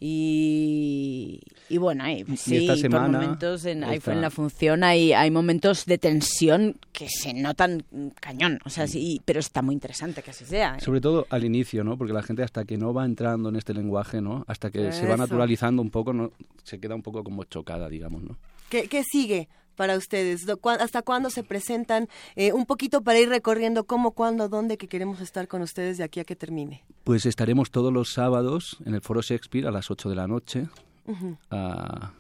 Y, 0.04 1.40
y 1.68 1.78
bueno, 1.78 2.04
ahí, 2.04 2.24
Y 2.26 2.36
sí, 2.36 2.68
esta 2.68 2.88
por 2.88 3.00
momentos 3.08 3.64
en, 3.64 3.84
está- 3.84 4.12
en 4.12 4.20
la 4.20 4.30
función 4.30 4.84
hay, 4.84 5.12
hay 5.12 5.30
momentos 5.30 5.84
de 5.86 5.98
tensión 5.98 6.76
que 6.92 7.08
se 7.08 7.32
notan 7.34 7.84
mm, 7.90 8.08
cañón, 8.20 8.58
o 8.64 8.70
sea, 8.70 8.86
sí, 8.86 9.20
pero 9.24 9.40
está 9.40 9.62
muy 9.62 9.74
interesante 9.74 10.22
que 10.22 10.30
así 10.30 10.44
sea. 10.44 10.76
¿eh? 10.76 10.80
Sobre 10.80 11.00
todo 11.00 11.26
al 11.30 11.44
inicio, 11.44 11.84
¿no? 11.84 11.96
Porque 11.96 12.12
la 12.12 12.22
gente 12.22 12.42
hasta 12.42 12.64
que 12.64 12.76
no 12.76 12.92
va 12.92 13.04
entrando 13.04 13.48
en 13.48 13.56
este 13.56 13.74
lenguaje, 13.74 14.20
¿no? 14.20 14.44
Hasta 14.48 14.70
que 14.70 14.92
se 14.92 15.06
va 15.06 15.16
naturalizando 15.16 15.82
un 15.82 15.90
poco, 15.90 16.12
¿no? 16.12 16.32
Se 16.64 16.78
queda 16.80 16.94
un 16.94 17.02
poco 17.02 17.22
como 17.24 17.44
chocada, 17.44 17.88
digamos, 17.88 18.22
¿no? 18.22 18.36
¿Qué, 18.72 18.88
qué 18.88 19.04
sigue? 19.04 19.48
para 19.76 19.96
ustedes? 19.96 20.46
¿Hasta 20.80 21.00
cuándo 21.02 21.30
se 21.30 21.42
presentan? 21.42 22.06
Eh, 22.36 22.52
un 22.52 22.66
poquito 22.66 23.02
para 23.02 23.18
ir 23.18 23.28
recorriendo 23.30 23.84
cómo, 23.84 24.12
cuándo, 24.12 24.48
dónde 24.50 24.76
que 24.76 24.86
queremos 24.86 25.20
estar 25.20 25.48
con 25.48 25.62
ustedes 25.62 25.96
de 25.98 26.04
aquí 26.04 26.20
a 26.20 26.24
que 26.24 26.36
termine. 26.36 26.84
Pues 27.04 27.24
estaremos 27.26 27.70
todos 27.70 27.90
los 27.92 28.12
sábados 28.12 28.76
en 28.84 28.94
el 28.94 29.00
Foro 29.00 29.22
Shakespeare 29.22 29.66
a 29.66 29.70
las 29.70 29.90
8 29.90 30.10
de 30.10 30.14
la 30.14 30.26
noche. 30.28 30.68
Ujú. 31.06 31.36
Ah, 31.50 32.12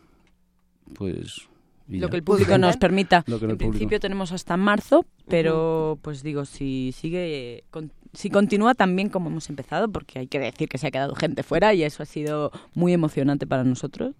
pues... 0.94 1.46
Lo 1.88 2.08
que 2.08 2.16
el 2.16 2.22
público 2.22 2.56
nos 2.56 2.78
permita. 2.78 3.22
Lo 3.26 3.38
que 3.38 3.44
en 3.44 3.50
el 3.50 3.56
público- 3.58 3.72
principio 3.72 4.00
tenemos 4.00 4.32
hasta 4.32 4.56
marzo, 4.56 5.04
pero 5.28 5.98
pues 6.00 6.22
digo, 6.22 6.46
si 6.46 6.92
sigue, 6.96 7.64
con- 7.70 7.92
si 8.14 8.30
continúa 8.30 8.74
tan 8.74 8.96
bien 8.96 9.10
como 9.10 9.28
hemos 9.28 9.50
empezado, 9.50 9.90
porque 9.90 10.20
hay 10.20 10.26
que 10.26 10.38
decir 10.38 10.68
que 10.70 10.78
se 10.78 10.86
ha 10.86 10.90
quedado 10.90 11.14
gente 11.16 11.42
fuera 11.42 11.74
y 11.74 11.82
eso 11.82 12.02
ha 12.02 12.06
sido 12.06 12.50
muy 12.74 12.94
emocionante 12.94 13.46
para 13.46 13.62
nosotros, 13.64 14.14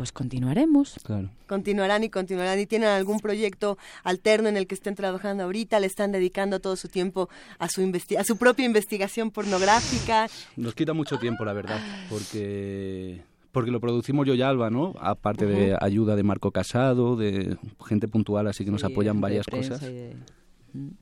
pues 0.00 0.12
continuaremos. 0.12 0.94
Claro. 1.02 1.28
Continuarán 1.46 2.02
y 2.04 2.08
continuarán. 2.08 2.58
¿Y 2.58 2.64
tienen 2.64 2.88
algún 2.88 3.20
proyecto 3.20 3.76
alterno 4.02 4.48
en 4.48 4.56
el 4.56 4.66
que 4.66 4.74
estén 4.74 4.94
trabajando 4.94 5.44
ahorita? 5.44 5.78
¿Le 5.78 5.86
están 5.86 6.10
dedicando 6.10 6.58
todo 6.58 6.74
su 6.76 6.88
tiempo 6.88 7.28
a 7.58 7.68
su, 7.68 7.82
investi- 7.82 8.16
a 8.16 8.24
su 8.24 8.38
propia 8.38 8.64
investigación 8.64 9.30
pornográfica? 9.30 10.26
Nos 10.56 10.74
quita 10.74 10.94
mucho 10.94 11.18
tiempo, 11.18 11.44
la 11.44 11.52
verdad, 11.52 11.78
porque 12.08 13.20
porque 13.52 13.70
lo 13.70 13.78
producimos 13.78 14.26
yo 14.26 14.32
y 14.32 14.40
Alba, 14.40 14.70
¿no? 14.70 14.94
Aparte 15.00 15.44
de 15.44 15.76
ayuda 15.78 16.16
de 16.16 16.22
Marco 16.22 16.50
Casado, 16.50 17.16
de 17.16 17.58
gente 17.86 18.08
puntual, 18.08 18.46
así 18.46 18.64
que 18.64 18.70
nos 18.70 18.80
Sí, 18.80 18.86
apoyan 18.86 19.20
varias 19.20 19.44
cosas 19.46 19.82
de- 19.82 20.16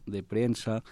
de 0.07 0.23
prensa, 0.25 0.83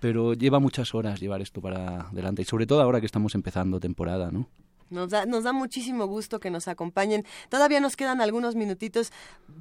pero 0.00 0.34
lleva 0.34 0.58
muchas 0.58 0.94
horas 0.94 1.18
llevar 1.18 1.40
esto 1.40 1.62
para 1.62 2.08
adelante 2.08 2.42
y 2.42 2.44
sobre 2.44 2.66
todo 2.66 2.82
ahora 2.82 3.00
que 3.00 3.06
estamos 3.06 3.34
empezando 3.34 3.80
temporada, 3.80 4.30
¿no? 4.30 4.48
Nos 4.94 5.10
da, 5.10 5.26
nos 5.26 5.44
da 5.44 5.52
muchísimo 5.52 6.06
gusto 6.06 6.40
que 6.40 6.50
nos 6.50 6.68
acompañen. 6.68 7.26
Todavía 7.50 7.80
nos 7.80 7.96
quedan 7.96 8.20
algunos 8.20 8.54
minutitos 8.54 9.12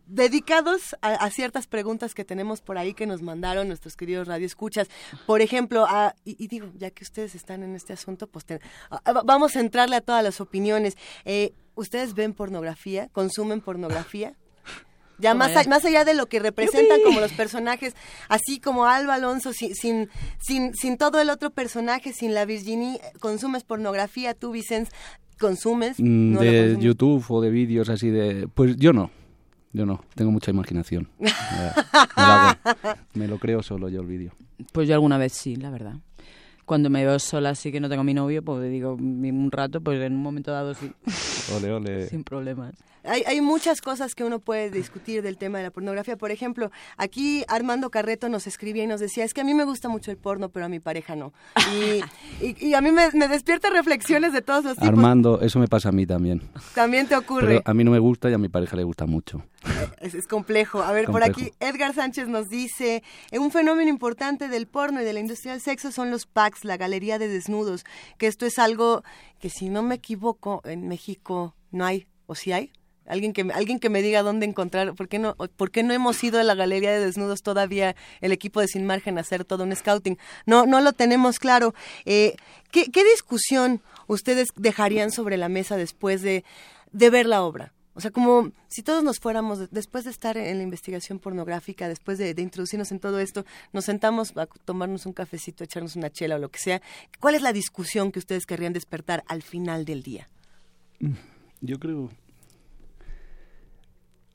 dedicados 0.08 0.96
a, 1.02 1.30
ciertas 1.30 1.68
preguntas 1.68 2.14
que 2.14 2.24
tenemos 2.24 2.62
por 2.62 2.78
ahí 2.78 2.94
que 2.94 3.06
nos 3.06 3.22
mandaron 3.22 3.68
nuestros 3.68 3.96
queridos 3.96 4.28
radioescuchas. 4.28 4.88
Por 5.26 5.42
ejemplo, 5.42 5.86
a- 5.90 6.16
y, 6.24 6.42
y 6.44 6.48
digo, 6.48 6.68
ya 6.78 6.92
que 6.92 7.04
ustedes 7.04 7.36
están 7.36 7.64
en 7.64 7.76
este 7.76 7.94
asunto, 7.94 8.28
pues 8.28 8.46
te- 8.46 8.60
a- 8.90 9.02
a- 9.04 9.22
vamos 9.24 9.56
a 9.56 9.60
entrarle 9.60 9.96
a 9.96 10.02
todas 10.02 10.24
las 10.24 10.40
opiniones. 10.40 10.96
Eh, 11.26 11.54
¿Ustedes 11.76 12.14
ven 12.14 12.34
pornografía? 12.34 13.10
¿Consumen 13.12 13.60
pornografía? 13.60 14.36
Ya 15.24 15.34
más, 15.34 15.55
a- 15.55 15.67
más 15.69 15.84
allá 15.86 16.05
de 16.05 16.13
lo 16.13 16.28
que 16.28 16.39
representan 16.39 16.97
¡Yupi! 16.99 17.03
como 17.09 17.19
los 17.21 17.32
personajes, 17.32 17.95
así 18.30 18.59
como 18.59 18.86
Alba 18.86 19.15
Alonso, 19.15 19.53
sin, 19.53 19.74
sin, 19.74 20.09
sin, 20.39 20.74
sin 20.76 20.97
todo 20.97 21.19
el 21.21 21.30
otro 21.30 21.49
personaje, 21.49 22.13
sin 22.13 22.34
la 22.34 22.45
Virginie, 22.45 22.99
consumes 23.19 23.63
pornografía, 23.63 24.34
tú 24.34 24.51
Vicens, 24.51 24.89
consumes. 25.39 25.99
Mm, 25.99 26.34
No 26.34 26.39
de 26.41 26.47
consumes. 26.61 26.84
YouTube 26.84 27.26
o 27.30 27.41
de 27.41 27.49
vídeos 27.49 27.89
así 27.89 28.09
de... 28.09 28.47
Pues 28.53 28.76
yo 28.78 28.93
no, 28.93 29.09
yo 29.71 29.86
no, 29.86 30.03
tengo 30.15 30.32
mucha 30.32 30.51
imaginación. 30.51 31.09
Eh, 31.19 31.30
me, 32.17 32.24
lo 32.24 32.32
hago. 32.32 32.57
Me 33.13 33.28
lo 33.28 33.39
creo 33.39 33.63
solo 33.63 33.89
yo 33.89 34.01
el 34.01 34.07
vídeo. 34.07 34.32
Pues 34.71 34.88
yo 34.88 34.93
alguna 34.93 35.17
vez 35.17 35.34
sí, 35.34 35.55
la 35.55 35.69
verdad. 35.71 35.95
Cuando 36.65 36.89
me 36.89 37.03
veo 37.05 37.19
sola 37.19 37.49
así 37.49 37.71
que 37.74 37.82
no 37.82 37.89
tengo 37.89 38.01
a 38.01 38.05
mi 38.05 38.13
novio, 38.13 38.41
pues 38.43 38.69
digo 38.71 38.93
un 38.93 39.49
rato, 39.51 39.82
pues 39.82 40.01
en 40.01 40.13
un 40.13 40.21
momento 40.21 40.51
dado 40.51 40.74
sí, 40.74 40.91
Ole, 41.57 41.71
ole. 41.71 42.07
sin 42.09 42.24
problemas. 42.24 42.74
Hay, 43.04 43.24
hay 43.28 43.41
muchas 43.41 43.82
cosas 43.82 44.16
que 44.16 44.24
uno 44.24 44.39
puede 44.39 44.70
discutir 44.70 45.22
del 45.22 45.38
tema 45.38 45.58
de 45.58 45.66
la 45.66 45.72
pornografía. 45.72 46.16
Por 46.18 46.32
ejemplo, 46.32 46.72
aquí 46.97 47.43
Armando 47.47 47.89
Carreto 47.89 48.30
nos 48.30 48.47
escribía 48.47 48.84
y 48.84 48.88
nos 48.88 48.99
decía, 48.99 49.24
es 49.26 49.34
que 49.34 49.41
a 49.41 49.43
mí 49.43 49.54
me 49.54 49.66
gusta 49.66 49.89
mucho 49.89 50.12
el 50.12 50.18
porno, 50.18 50.49
pero 50.49 50.66
a 50.66 50.70
mi 50.70 50.80
pareja 50.80 51.16
no. 51.16 51.34
Y, 51.74 52.45
y- 52.45 52.68
y 52.70 52.74
a 52.76 52.82
mí 52.82 52.91
me, 52.91 53.10
me 53.12 53.28
despierta 53.28 53.70
reflexiones 53.70 54.32
de 54.34 54.41
todos 54.41 54.64
los 54.64 54.74
tipos. 54.76 54.88
Armando, 54.89 55.41
eso 55.41 55.60
me 55.60 55.68
pasa 55.68 55.89
a 55.89 55.91
mí 55.91 56.06
también. 56.06 56.41
También 56.76 57.08
te 57.08 57.16
ocurre. 57.16 57.47
Pero 57.47 57.62
a 57.66 57.74
mí 57.74 57.84
no 57.84 57.91
me 57.91 57.99
gusta 57.99 58.30
y 58.30 58.34
a 58.34 58.38
mi 58.38 58.49
pareja 58.49 58.76
le 58.76 58.84
gusta 58.84 59.06
mucho. 59.06 59.43
Es, 60.01 60.14
es 60.14 60.28
complejo. 60.28 60.82
A 60.82 60.91
ver, 60.91 61.06
por 61.06 61.24
aquí 61.24 61.51
Edgar 61.60 61.93
Sánchez 61.93 62.28
nos 62.28 62.49
dice, 62.49 63.04
"Eh, 63.32 63.39
un 63.39 63.51
fenómeno 63.51 63.89
importante 63.89 64.47
del 64.49 64.68
porno 64.68 65.01
y 65.01 65.06
de 65.06 65.14
la 65.14 65.20
industria 65.20 65.54
del 65.54 65.62
sexo 65.62 65.91
son 65.91 66.12
los 66.12 66.26
packs, 66.26 66.66
la 66.66 66.78
galería 66.78 67.18
de 67.20 67.28
desnudos, 67.28 67.86
que 68.18 68.28
esto 68.28 68.45
es 68.45 68.60
algo 68.60 69.04
que 69.39 69.49
si 69.49 69.70
no 69.70 69.82
me 69.84 69.95
equivoco, 69.95 70.62
en 70.66 70.88
México 70.88 71.56
no 71.72 71.86
hay, 71.86 72.08
o 72.28 72.36
si 72.36 72.51
hay. 72.51 72.72
Alguien 73.06 73.34
que, 73.34 73.41
alguien 73.54 73.80
que 73.80 73.89
me 73.89 74.01
diga 74.01 74.24
dónde 74.24 74.45
encontrar, 74.45 74.93
¿por 74.95 75.08
qué, 75.10 75.20
no, 75.20 75.36
¿por 75.36 75.72
qué 75.72 75.84
no 75.84 75.93
hemos 75.93 76.24
ido 76.24 76.39
a 76.39 76.43
la 76.43 76.56
galería 76.56 76.91
de 76.91 77.06
desnudos 77.06 77.43
todavía 77.43 77.95
el 78.22 78.32
equipo 78.32 78.62
de 78.62 78.68
Sin 78.68 78.86
Margen 78.86 79.18
a 79.18 79.22
hacer 79.22 79.43
todo 79.43 79.64
un 79.64 79.76
scouting? 79.76 80.18
No, 80.45 80.66
no 80.66 80.80
lo 80.80 80.93
tenemos 80.93 81.39
claro. 81.39 81.74
Eh, 82.06 82.36
¿qué, 82.72 82.86
¿Qué 82.91 83.04
discusión 83.04 83.82
ustedes 84.08 84.49
dejarían 84.56 85.12
sobre 85.12 85.38
la 85.38 85.49
mesa 85.49 85.76
después 85.76 86.22
de, 86.22 86.45
de 86.91 87.10
ver 87.10 87.26
la 87.26 87.43
obra? 87.43 87.74
O 87.95 88.01
sea, 88.01 88.10
como 88.10 88.51
si 88.70 88.82
todos 88.82 89.04
nos 89.04 89.20
fuéramos, 89.20 89.70
después 89.70 90.06
de 90.06 90.10
estar 90.10 90.36
en 90.36 90.58
la 90.58 90.64
investigación 90.64 91.20
pornográfica, 91.20 91.88
después 91.88 92.18
de, 92.18 92.34
de 92.34 92.41
introducirnos 92.41 92.91
en 92.91 92.99
todo 92.99 93.20
esto, 93.20 93.45
nos 93.72 93.86
sentamos 93.86 94.36
a 94.36 94.47
tomarnos 94.47 95.06
un 95.06 95.14
cafecito, 95.14 95.64
echarnos 95.64 95.95
una 95.95 96.10
chela 96.10 96.38
o 96.38 96.39
lo 96.39 96.49
que 96.49 96.58
sea. 96.58 96.82
¿Cuál 97.20 97.36
es 97.36 97.43
la 97.43 97.54
discusión 97.54 98.12
que 98.12 98.20
ustedes 98.20 98.47
querrían 98.47 98.74
despertar 98.74 99.24
al 99.28 99.43
final 99.43 99.86
del 99.86 100.01
día? 100.01 100.28
Yo 101.62 101.78
creo... 101.80 102.10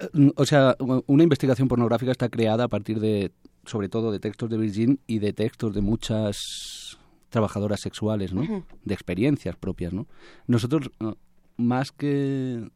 Eh, 0.00 0.32
O 0.36 0.44
sea, 0.46 0.76
una 1.06 1.22
investigación 1.22 1.68
pornográfica 1.68 2.12
está 2.12 2.28
creada 2.28 2.64
a 2.64 2.68
partir 2.68 3.00
de, 3.00 3.32
sobre 3.64 3.88
todo, 3.88 4.12
de 4.12 4.20
textos 4.20 4.48
de 4.50 4.56
Virgin 4.58 5.00
y 5.06 5.18
de 5.18 5.32
textos 5.32 5.74
de 5.74 5.80
muchas 5.80 6.98
trabajadoras 7.30 7.80
sexuales, 7.80 8.32
¿no? 8.32 8.42
Ujú. 8.42 8.64
De 8.84 8.94
experiencias 8.94 9.56
propias, 9.56 9.92
¿no? 9.92 10.06
Nosotros, 10.46 10.90
eh, 11.00 11.12
más 11.56 11.92
que 11.92 12.70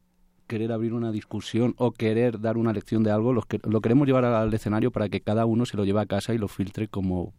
querer 0.45 0.71
abrir 0.71 0.93
una 0.93 1.11
discusión 1.11 1.73
o 1.77 1.91
querer 1.91 2.39
dar 2.39 2.57
una 2.57 2.73
lección 2.73 3.01
de 3.01 3.09
algo, 3.11 3.33
los 3.33 3.45
que- 3.45 3.59
lo 3.67 3.81
queremos 3.81 4.05
llevar 4.07 4.25
al 4.25 4.53
escenario 4.53 4.91
para 4.91 5.09
que 5.09 5.21
cada 5.21 5.45
uno 5.45 5.65
se 5.65 5.77
lo 5.77 5.85
lleve 5.85 6.01
a 6.01 6.05
casa 6.05 6.33
y 6.33 6.37
lo 6.37 6.47
filtre 6.47 6.87
como, 6.87 7.33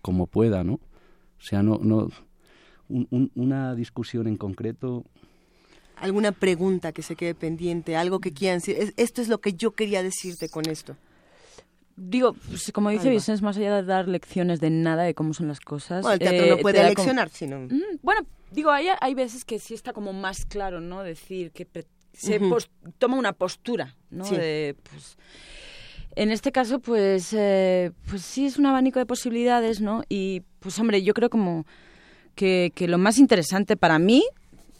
como 0.00 0.26
pueda, 0.28 0.64
¿no? 0.64 0.74
O 0.74 1.40
sea, 1.40 1.62
no, 1.62 1.78
no 1.82 2.08
un- 2.88 3.06
un- 3.10 3.30
una 3.34 3.74
discusión 3.74 4.26
en 4.28 4.36
concreto 4.36 5.04
¿Alguna 6.00 6.32
pregunta 6.32 6.92
que 6.92 7.02
se 7.02 7.16
quede 7.16 7.34
pendiente? 7.34 7.96
¿Algo 7.96 8.20
que 8.20 8.32
quieran 8.32 8.58
decir? 8.58 8.76
Es- 8.78 8.92
esto 8.96 9.20
es 9.22 9.28
lo 9.28 9.38
que 9.40 9.52
yo 9.54 9.72
quería 9.72 10.02
decirte 10.02 10.48
con 10.48 10.68
esto. 10.68 10.96
Digo, 11.96 12.34
pues, 12.48 12.70
como 12.72 12.90
dice. 12.90 13.10
Vicens, 13.10 13.42
más 13.42 13.56
allá 13.56 13.74
de 13.76 13.82
dar 13.82 14.06
lecciones 14.06 14.60
de 14.60 14.70
nada 14.70 15.02
de 15.02 15.14
cómo 15.14 15.34
son 15.34 15.48
las 15.48 15.58
cosas. 15.58 16.02
Bueno, 16.02 16.14
el 16.14 16.18
teatro 16.20 16.44
eh, 16.46 16.50
no 16.50 16.56
te 16.56 16.62
puede 16.62 16.78
como- 16.78 16.88
leccionar, 16.90 17.28
sino... 17.30 17.58
Mm, 17.60 17.98
bueno, 18.02 18.20
digo, 18.52 18.70
hay, 18.70 18.86
hay 19.00 19.14
veces 19.14 19.44
que 19.44 19.58
sí 19.58 19.74
está 19.74 19.92
como 19.92 20.12
más 20.12 20.44
claro, 20.46 20.80
¿no? 20.80 21.02
Decir 21.02 21.50
que 21.50 21.66
se 22.12 22.36
Ujú. 22.38 22.50
pos- 22.50 22.70
toma 22.98 23.16
una 23.16 23.32
postura, 23.32 23.96
¿no? 24.10 24.24
Sí. 24.24 24.36
De, 24.36 24.76
pues, 24.90 25.16
en 26.14 26.30
este 26.30 26.52
caso, 26.52 26.78
pues, 26.78 27.32
eh, 27.32 27.90
pues 28.08 28.22
sí 28.22 28.46
es 28.46 28.58
un 28.58 28.66
abanico 28.66 29.00
de 29.00 29.06
posibilidades, 29.06 29.80
¿no? 29.80 30.04
Y, 30.08 30.42
pues, 30.60 30.78
hombre, 30.78 31.02
yo 31.02 31.14
creo 31.14 31.30
como 31.30 31.66
que, 32.36 32.70
que 32.76 32.86
lo 32.86 32.98
más 32.98 33.18
interesante 33.18 33.76
para 33.76 33.98
mí 33.98 34.24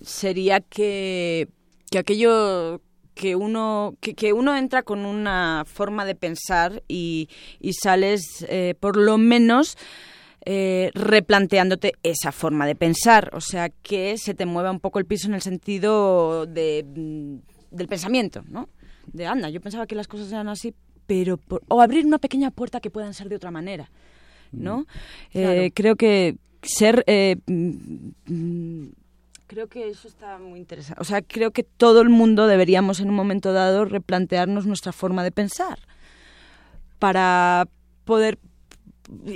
sería 0.01 0.61
que, 0.61 1.49
que 1.91 1.99
aquello 1.99 2.81
que 3.15 3.35
uno 3.35 3.97
que, 4.01 4.15
que 4.15 4.33
uno 4.33 4.57
entra 4.57 4.83
con 4.85 5.05
una 5.05 5.65
forma 5.67 6.05
de 6.05 6.15
pensar 6.15 6.83
y, 6.87 7.29
y 7.61 7.73
sales 7.73 8.47
eh, 8.49 8.75
por 8.79 8.97
lo 8.97 9.19
menos 9.19 9.77
eh, 10.47 10.91
replanteándote 10.95 11.95
esa 12.05 12.31
forma 12.31 12.65
de 12.67 12.77
pensar. 12.77 13.31
O 13.35 13.41
sea 13.41 13.71
que 13.71 14.17
se 14.19 14.35
te 14.35 14.47
mueva 14.47 14.71
un 14.71 14.79
poco 14.81 14.99
el 15.01 15.05
piso 15.05 15.27
en 15.27 15.35
el 15.35 15.43
sentido 15.43 16.47
de, 16.47 16.85
mm, 16.87 17.37
del 17.77 17.89
pensamiento 17.89 18.45
no 18.49 18.69
de 19.13 19.27
anda 19.27 19.51
yo 19.51 19.61
pensaba 19.61 19.87
que 19.87 19.95
las 19.95 20.07
cosas 20.09 20.31
eran 20.31 20.49
así 20.49 20.75
pero 21.07 21.39
por- 21.39 21.63
o 21.69 21.81
abrir 21.83 22.07
una 22.07 22.19
pequeña 22.19 22.51
puerta 22.51 22.81
que 22.81 22.91
puedan 22.91 23.15
ser 23.15 23.29
de 23.29 23.37
otra 23.37 23.51
manera 23.51 23.91
no 24.53 24.87
Claro. 25.33 25.61
Eh, 25.63 25.71
creo 25.75 25.97
que 25.97 26.37
ser 26.63 27.05
eh, 27.07 27.37
mm, 27.47 28.11
mm, 28.27 28.89
Creo 29.49 29.67
que 29.67 29.89
eso 29.89 30.09
está 30.09 30.39
muy 30.39 30.59
interesante. 30.59 31.01
O 31.01 31.05
sea, 31.05 31.23
creo 31.23 31.53
que 31.53 31.63
todo 31.63 32.03
el 32.03 32.11
mundo 32.11 32.47
deberíamos 32.47 33.01
en 33.01 33.09
un 33.09 33.15
momento 33.15 33.55
dado 33.55 33.87
replantearnos 33.87 34.67
nuestra 34.67 34.93
forma 34.93 35.25
de 35.25 35.33
pensar 35.33 35.79
para 36.99 37.67
poder... 38.05 38.39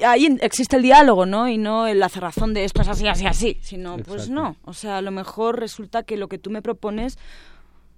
Ahí 0.07 0.37
existe 0.43 0.77
el 0.77 0.83
diálogo, 0.83 1.25
¿no? 1.25 1.49
Y 1.49 1.57
no 1.57 1.93
la 1.95 2.11
cerrazón 2.11 2.53
de 2.53 2.65
esto 2.65 2.83
es 2.83 2.89
así, 2.89 3.09
así, 3.09 3.25
así, 3.27 3.57
sino 3.63 3.97
pues 3.97 4.29
no. 4.29 4.57
O 4.65 4.75
sea, 4.75 4.99
a 4.99 5.03
lo 5.03 5.11
mejor 5.13 5.59
resulta 5.59 6.03
que 6.03 6.19
lo 6.19 6.29
que 6.29 6.37
tú 6.37 6.51
me 6.51 6.61
propones, 6.61 7.19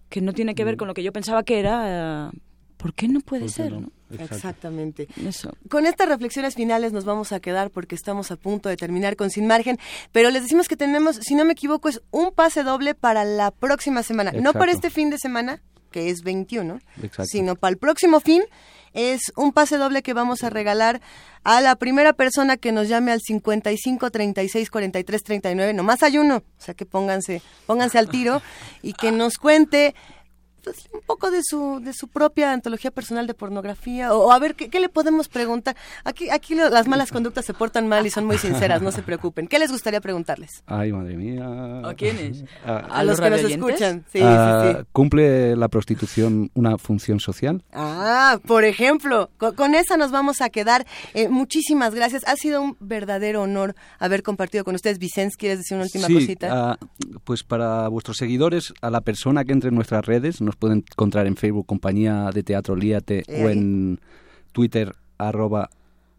que 0.08 0.20
no 0.20 0.32
tiene 0.32 0.54
que 0.54 0.64
ver 0.64 0.76
con 0.76 0.86
lo 0.86 0.94
que 0.94 1.02
yo 1.02 1.12
pensaba 1.12 1.42
que 1.42 1.58
era, 1.58 2.30
eh, 2.30 2.38
¿por 2.76 2.94
qué 2.94 3.08
no 3.08 3.18
puede 3.22 3.46
¿Por 3.46 3.50
qué 3.50 3.54
ser? 3.54 3.72
no? 3.72 3.80
no? 3.80 3.92
Exactamente. 4.18 5.08
Eso. 5.26 5.56
Con 5.68 5.86
estas 5.86 6.08
reflexiones 6.08 6.54
finales 6.54 6.92
nos 6.92 7.04
vamos 7.04 7.32
a 7.32 7.40
quedar 7.40 7.70
porque 7.70 7.94
estamos 7.94 8.30
a 8.30 8.36
punto 8.36 8.68
de 8.68 8.76
terminar 8.76 9.16
con 9.16 9.30
Sin 9.30 9.46
Margen, 9.46 9.78
pero 10.12 10.30
les 10.30 10.42
decimos 10.42 10.68
que 10.68 10.76
tenemos, 10.76 11.16
si 11.16 11.34
no 11.34 11.44
me 11.44 11.52
equivoco, 11.52 11.88
es 11.88 12.02
un 12.10 12.32
pase 12.32 12.62
doble 12.62 12.94
para 12.94 13.24
la 13.24 13.50
próxima 13.50 14.02
semana. 14.02 14.32
No 14.32 14.52
para 14.52 14.72
este 14.72 14.90
fin 14.90 15.10
de 15.10 15.18
semana, 15.18 15.60
que 15.90 16.10
es 16.10 16.22
21, 16.22 16.80
Exacto. 17.02 17.26
sino 17.26 17.56
para 17.56 17.70
el 17.70 17.78
próximo 17.78 18.20
fin. 18.20 18.42
Es 18.94 19.32
un 19.36 19.52
pase 19.52 19.76
doble 19.76 20.02
que 20.02 20.12
vamos 20.12 20.44
a 20.44 20.50
regalar 20.50 21.00
a 21.42 21.60
la 21.60 21.74
primera 21.74 22.12
persona 22.12 22.56
que 22.56 22.70
nos 22.70 22.88
llame 22.88 23.10
al 23.10 23.20
55 23.20 24.10
36 24.10 24.70
43 24.70 25.22
39. 25.22 25.74
Nomás 25.74 26.02
hay 26.04 26.18
uno, 26.18 26.36
o 26.36 26.42
sea 26.62 26.74
que 26.74 26.86
pónganse, 26.86 27.42
pónganse 27.66 27.98
al 27.98 28.08
tiro 28.08 28.40
y 28.82 28.92
que 28.92 29.10
nos 29.10 29.36
cuente 29.38 29.96
pues, 30.64 30.88
un 30.92 31.00
poco 31.06 31.30
de 31.30 31.40
su, 31.44 31.80
de 31.84 31.92
su 31.92 32.08
propia 32.08 32.52
antología 32.52 32.90
personal 32.90 33.26
de 33.26 33.34
pornografía, 33.34 34.14
o, 34.14 34.26
o 34.28 34.32
a 34.32 34.38
ver, 34.38 34.54
¿qué, 34.54 34.68
qué 34.70 34.80
le 34.80 34.88
podemos 34.88 35.28
preguntar? 35.28 35.76
Aquí, 36.04 36.30
aquí 36.30 36.54
lo- 36.54 36.70
las 36.70 36.88
malas 36.88 37.12
conductas 37.12 37.44
se 37.44 37.54
portan 37.54 37.86
mal 37.86 38.06
y 38.06 38.10
son 38.10 38.24
muy 38.24 38.38
sinceras, 38.38 38.82
no 38.82 38.90
se 38.90 39.02
preocupen. 39.02 39.46
¿Qué 39.46 39.58
les 39.58 39.70
gustaría 39.70 40.00
preguntarles? 40.00 40.62
Ay, 40.66 40.92
madre 40.92 41.16
mía. 41.16 41.44
¿A 41.88 41.94
quiénes? 41.94 42.44
Ah, 42.64 42.86
A, 42.90 43.04
los, 43.04 43.20
que 43.20 43.30
nos 43.30 43.40
escuchan. 43.40 44.04
Sí, 44.12 44.18
ah, 44.22 44.62
sí, 44.72 44.78
sí. 44.78 44.84
¿Cumple 44.92 45.56
la 45.56 45.68
prostitución 45.68 46.50
una 46.54 46.78
función 46.78 47.20
social? 47.20 47.62
Ah, 47.72 48.38
por 48.46 48.64
ejemplo, 48.64 49.30
co- 49.38 49.54
con, 49.54 49.74
esa 49.74 49.96
nos 49.96 50.10
vamos 50.10 50.40
a 50.40 50.48
quedar. 50.50 50.86
Eh, 51.12 51.28
muchísimas 51.28 51.94
gracias. 51.94 52.22
Ha 52.26 52.36
sido 52.36 52.62
un 52.62 52.76
verdadero 52.80 53.42
honor 53.42 53.74
haber 53.98 54.22
compartido 54.22 54.64
con 54.64 54.74
ustedes. 54.74 54.98
Vicens, 54.98 55.36
¿quieres 55.36 55.58
decir 55.58 55.76
una 55.76 55.84
última 55.84 56.06
sí, 56.06 56.14
cosita? 56.14 56.48
ah, 56.50 56.78
pues 57.24 57.42
para 57.44 57.88
vuestros 57.88 58.16
seguidores, 58.16 58.72
a 58.80 58.90
la 58.90 59.00
persona 59.00 59.44
que 59.44 59.52
entre 59.52 59.68
en 59.68 59.74
nuestras 59.74 60.04
redes, 60.04 60.40
nos 60.40 60.53
pueden 60.56 60.84
encontrar 60.90 61.26
en 61.26 61.36
Facebook 61.36 61.66
Compañía 61.66 62.30
de 62.32 62.42
Teatro 62.42 62.76
Líate 62.76 63.24
Eh, 63.26 63.44
o 63.44 63.48
en 63.48 64.00
Twitter 64.52 64.94
arroba 65.18 65.70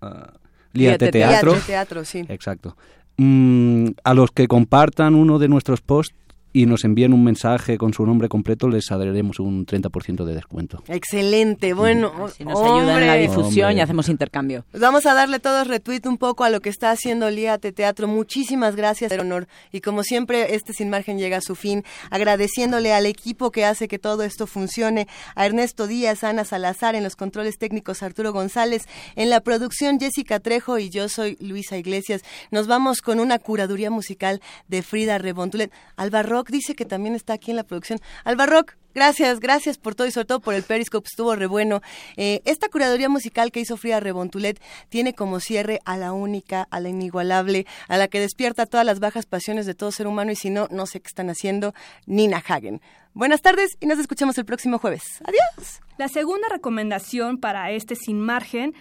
ah, 0.01 0.33
Líate 0.73 1.05
Líate 1.05 1.11
Teatro. 1.11 1.51
Teatro, 1.51 1.67
teatro, 1.67 2.05
sí. 2.05 2.25
Exacto. 2.27 2.75
Mm, 3.17 3.91
a 4.03 4.13
los 4.13 4.31
que 4.31 4.47
compartan 4.47 5.15
uno 5.15 5.39
de 5.39 5.47
nuestros 5.47 5.81
posts 5.81 6.15
y 6.55 6.67
nos 6.67 6.85
envíen 6.85 7.11
un 7.11 7.21
mensaje 7.21 7.77
con 7.77 7.93
su 7.93 8.05
nombre 8.05 8.29
completo, 8.29 8.69
les 8.69 8.87
daremos 8.87 9.41
un 9.41 9.65
30% 9.65 10.23
de 10.23 10.33
descuento. 10.33 10.81
Excelente, 10.87 11.73
bueno. 11.73 12.29
Si 12.29 12.45
nos 12.45 12.57
ayudan 12.61 13.01
en 13.01 13.07
la 13.07 13.13
hombre. 13.13 13.21
difusión 13.23 13.65
Hombre. 13.71 13.79
y 13.79 13.81
hacemos 13.81 14.07
intercambio. 14.07 14.63
Pues 14.71 14.79
Vamos 14.79 15.05
a 15.05 15.13
darle 15.13 15.41
todos 15.41 15.67
retweet 15.67 16.03
un 16.05 16.17
poco 16.17 16.45
a 16.45 16.49
lo 16.49 16.61
que 16.61 16.69
está 16.69 16.91
haciendo 16.91 17.29
Líate 17.29 17.73
Teatro. 17.73 18.07
Muchísimas 18.07 18.77
gracias, 18.77 19.11
el 19.11 19.19
honor. 19.19 19.49
Y 19.73 19.81
como 19.81 20.03
siempre, 20.03 20.55
este 20.55 20.71
Sin 20.71 20.89
Margen 20.89 21.19
llega 21.19 21.35
a 21.35 21.41
su 21.41 21.55
fin, 21.55 21.83
agradeciéndole 22.09 22.93
al 22.93 23.05
equipo 23.05 23.51
que 23.51 23.65
hace 23.65 23.89
que 23.89 23.99
todo 23.99 24.23
esto 24.23 24.47
funcione, 24.47 25.09
a 25.35 25.45
Ernesto 25.45 25.87
Díaz, 25.87 26.23
Ana 26.23 26.45
Salazar, 26.45 26.95
en 26.95 27.03
los 27.03 27.17
controles 27.17 27.57
técnicos 27.57 28.01
Arturo 28.01 28.31
González, 28.31 28.87
en 29.17 29.29
la 29.29 29.41
producción 29.41 29.99
Jessica 29.99 30.39
Trejo 30.39 30.79
y 30.79 30.89
yo 30.89 31.09
soy 31.09 31.35
Luisa 31.41 31.77
Iglesias. 31.77 32.21
Nos 32.49 32.67
vamos 32.67 33.01
con 33.01 33.19
una 33.19 33.39
curaduría 33.39 33.91
musical 33.91 34.39
de 34.69 34.83
Frida 34.83 35.17
Rebontulet. 35.17 35.69
Alba 35.97 36.23
Rock 36.23 36.44
dice 36.51 36.75
que 36.75 36.85
también 36.85 37.15
está 37.15 37.33
aquí 37.33 37.51
en 37.51 37.57
la 37.57 37.63
producción. 37.63 37.99
Alba 38.23 38.45
Rock, 38.45 38.75
Gracias, 38.95 39.41
gracias 39.41 39.77
por 39.77 39.93
todo 39.93 40.07
y 40.07 40.11
sobre 40.11 40.25
todo 40.25 40.39
por 40.39 40.53
el 40.53 40.63
Periscope, 40.63 41.05
estuvo 41.05 41.35
re 41.35 41.47
bueno. 41.47 41.81
Eh, 42.15 42.41
esta 42.45 42.69
curaduría 42.69 43.09
musical 43.09 43.51
que 43.51 43.59
hizo 43.59 43.75
Frida 43.75 43.99
Rebontulet 43.99 44.61
tiene 44.87 45.13
como 45.13 45.41
cierre 45.41 45.81
a 45.83 45.97
la 45.97 46.13
única, 46.13 46.65
a 46.71 46.79
la 46.79 46.87
inigualable, 46.87 47.65
a 47.89 47.97
la 47.97 48.07
que 48.07 48.21
despierta 48.21 48.65
todas 48.65 48.85
las 48.85 49.01
bajas 49.01 49.25
pasiones 49.25 49.65
de 49.65 49.75
todo 49.75 49.91
ser 49.91 50.07
humano 50.07 50.31
y 50.31 50.37
si 50.37 50.49
no, 50.49 50.69
no 50.71 50.85
sé 50.85 51.01
qué 51.01 51.09
están 51.09 51.29
haciendo, 51.29 51.73
Nina 52.05 52.37
Hagen. 52.37 52.79
Buenas 53.13 53.41
tardes 53.41 53.75
y 53.81 53.85
nos 53.85 53.99
escuchamos 53.99 54.37
el 54.37 54.45
próximo 54.45 54.79
jueves. 54.79 55.03
Adiós. 55.25 55.81
La 55.97 56.07
segunda 56.07 56.47
recomendación 56.49 57.37
para 57.37 57.71
este 57.71 57.97
sin 57.97 58.21
margen 58.21 58.73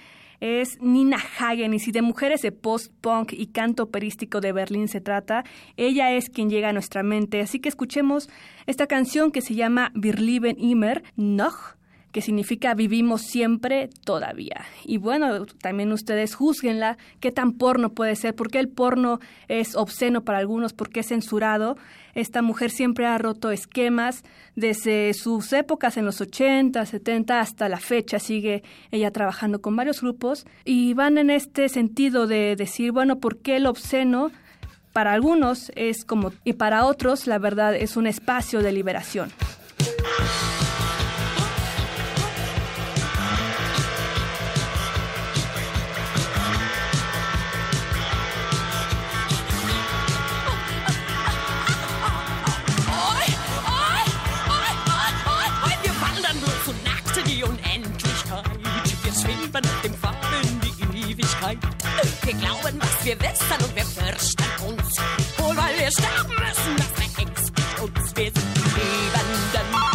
es 0.45 0.79
Nina 0.83 1.17
Hagen 1.39 1.73
y 1.73 1.79
si 1.79 1.91
de 1.91 2.03
mujeres 2.03 2.43
de 2.43 2.53
post-punk 2.53 3.33
y 3.33 3.47
canto 3.47 3.85
operístico 3.85 4.43
de 4.43 4.53
Berlín 4.53 4.89
se 4.89 5.01
trata, 5.01 5.43
ella 5.79 6.13
es 6.13 6.29
quien 6.29 6.51
llega 6.51 6.69
a 6.69 6.73
nuestra 6.75 7.03
mente. 7.03 7.41
Así 7.41 7.61
que 7.61 7.71
escuchemos 7.71 8.29
esta 8.67 8.87
canción 8.87 9.33
que 9.33 9.41
se 9.41 9.55
llama 9.55 9.91
Wir 9.95 10.21
lieben 10.21 10.57
immer 10.59 11.03
noch 11.17 11.77
que 12.13 12.21
significa 12.21 12.75
vivimos 12.75 13.23
siempre 13.23 13.89
todavía. 14.05 14.65
Y 14.85 14.99
bueno, 14.99 15.47
también 15.61 15.91
ustedes 15.91 16.37
juzguenla, 16.37 16.97
qué 17.19 17.33
tan 17.33 17.53
porno 17.55 17.93
puede 17.93 18.15
ser, 18.15 18.37
por 18.37 18.53
qué 18.53 18.61
el 18.61 18.69
porno 18.69 19.19
es 19.49 19.75
obsceno 19.75 20.23
para 20.23 20.39
algunos, 20.39 20.75
por 20.75 20.91
qué 20.91 21.01
es 21.01 21.09
censurado. 21.09 21.77
Esta 22.15 22.43
mujer 22.43 22.71
siempre 22.71 23.07
ha 23.07 23.19
roto 23.19 23.51
esquemas 23.51 24.23
desde 24.57 25.15
sus 25.15 25.53
épocas 25.53 25.97
en 25.97 26.05
los 26.05 26.21
80, 26.21 26.85
70 26.85 27.41
hasta 27.41 27.69
la 27.69 27.79
fecha, 27.79 28.19
sigue 28.19 28.63
ella 28.91 29.11
trabajando 29.11 29.61
con 29.61 29.77
varios 29.77 30.01
grupos 30.01 30.47
y 30.65 30.95
van 30.95 31.19
en 31.19 31.31
este 31.31 31.69
sentido 31.69 32.27
de 32.27 32.57
decir, 32.57 32.93
bueno, 32.93 33.19
¿por 33.19 33.39
qué 33.39 33.57
el 33.57 33.67
obsceno? 33.67 34.31
Para 34.93 35.13
algunos 35.13 35.73
es 35.75 36.05
como, 36.05 36.33
y 36.45 36.53
para 36.53 36.85
otros 36.85 37.27
la 37.27 37.39
verdad 37.39 37.75
es 37.75 37.97
un 37.97 38.07
espacio 38.07 38.61
de 38.63 38.71
liberación. 38.71 39.31
Wir 62.25 62.33
glauben, 62.35 62.81
was 62.81 63.05
wir 63.05 63.21
wissen 63.21 63.65
und 63.65 63.77
wir 63.77 63.85
fürchten 63.85 64.45
uns. 64.67 64.97
Wohl, 65.37 65.57
weil 65.57 65.79
wir 65.79 65.91
sterben 65.91 66.31
müssen, 66.31 66.77
das 66.77 66.87
verängstigt 66.87 67.81
uns. 67.83 68.17
Wir 68.17 68.33
sind 68.33 68.57
die 68.57 68.61
Lebenden. 68.61 69.94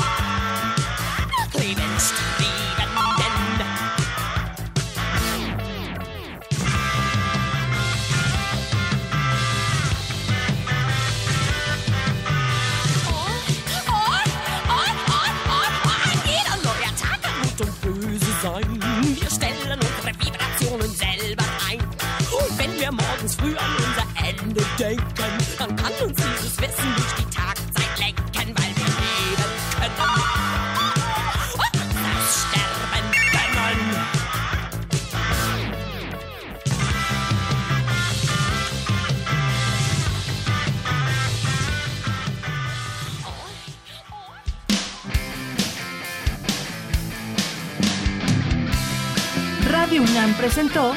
Presentó 50.39 50.93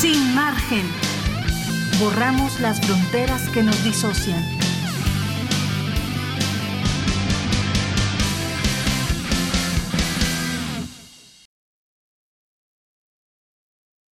Sin 0.00 0.32
margen. 0.32 0.86
Borramos 1.98 2.60
las 2.60 2.80
fronteras 2.80 3.48
que 3.48 3.64
nos 3.64 3.82
disocian. 3.82 4.57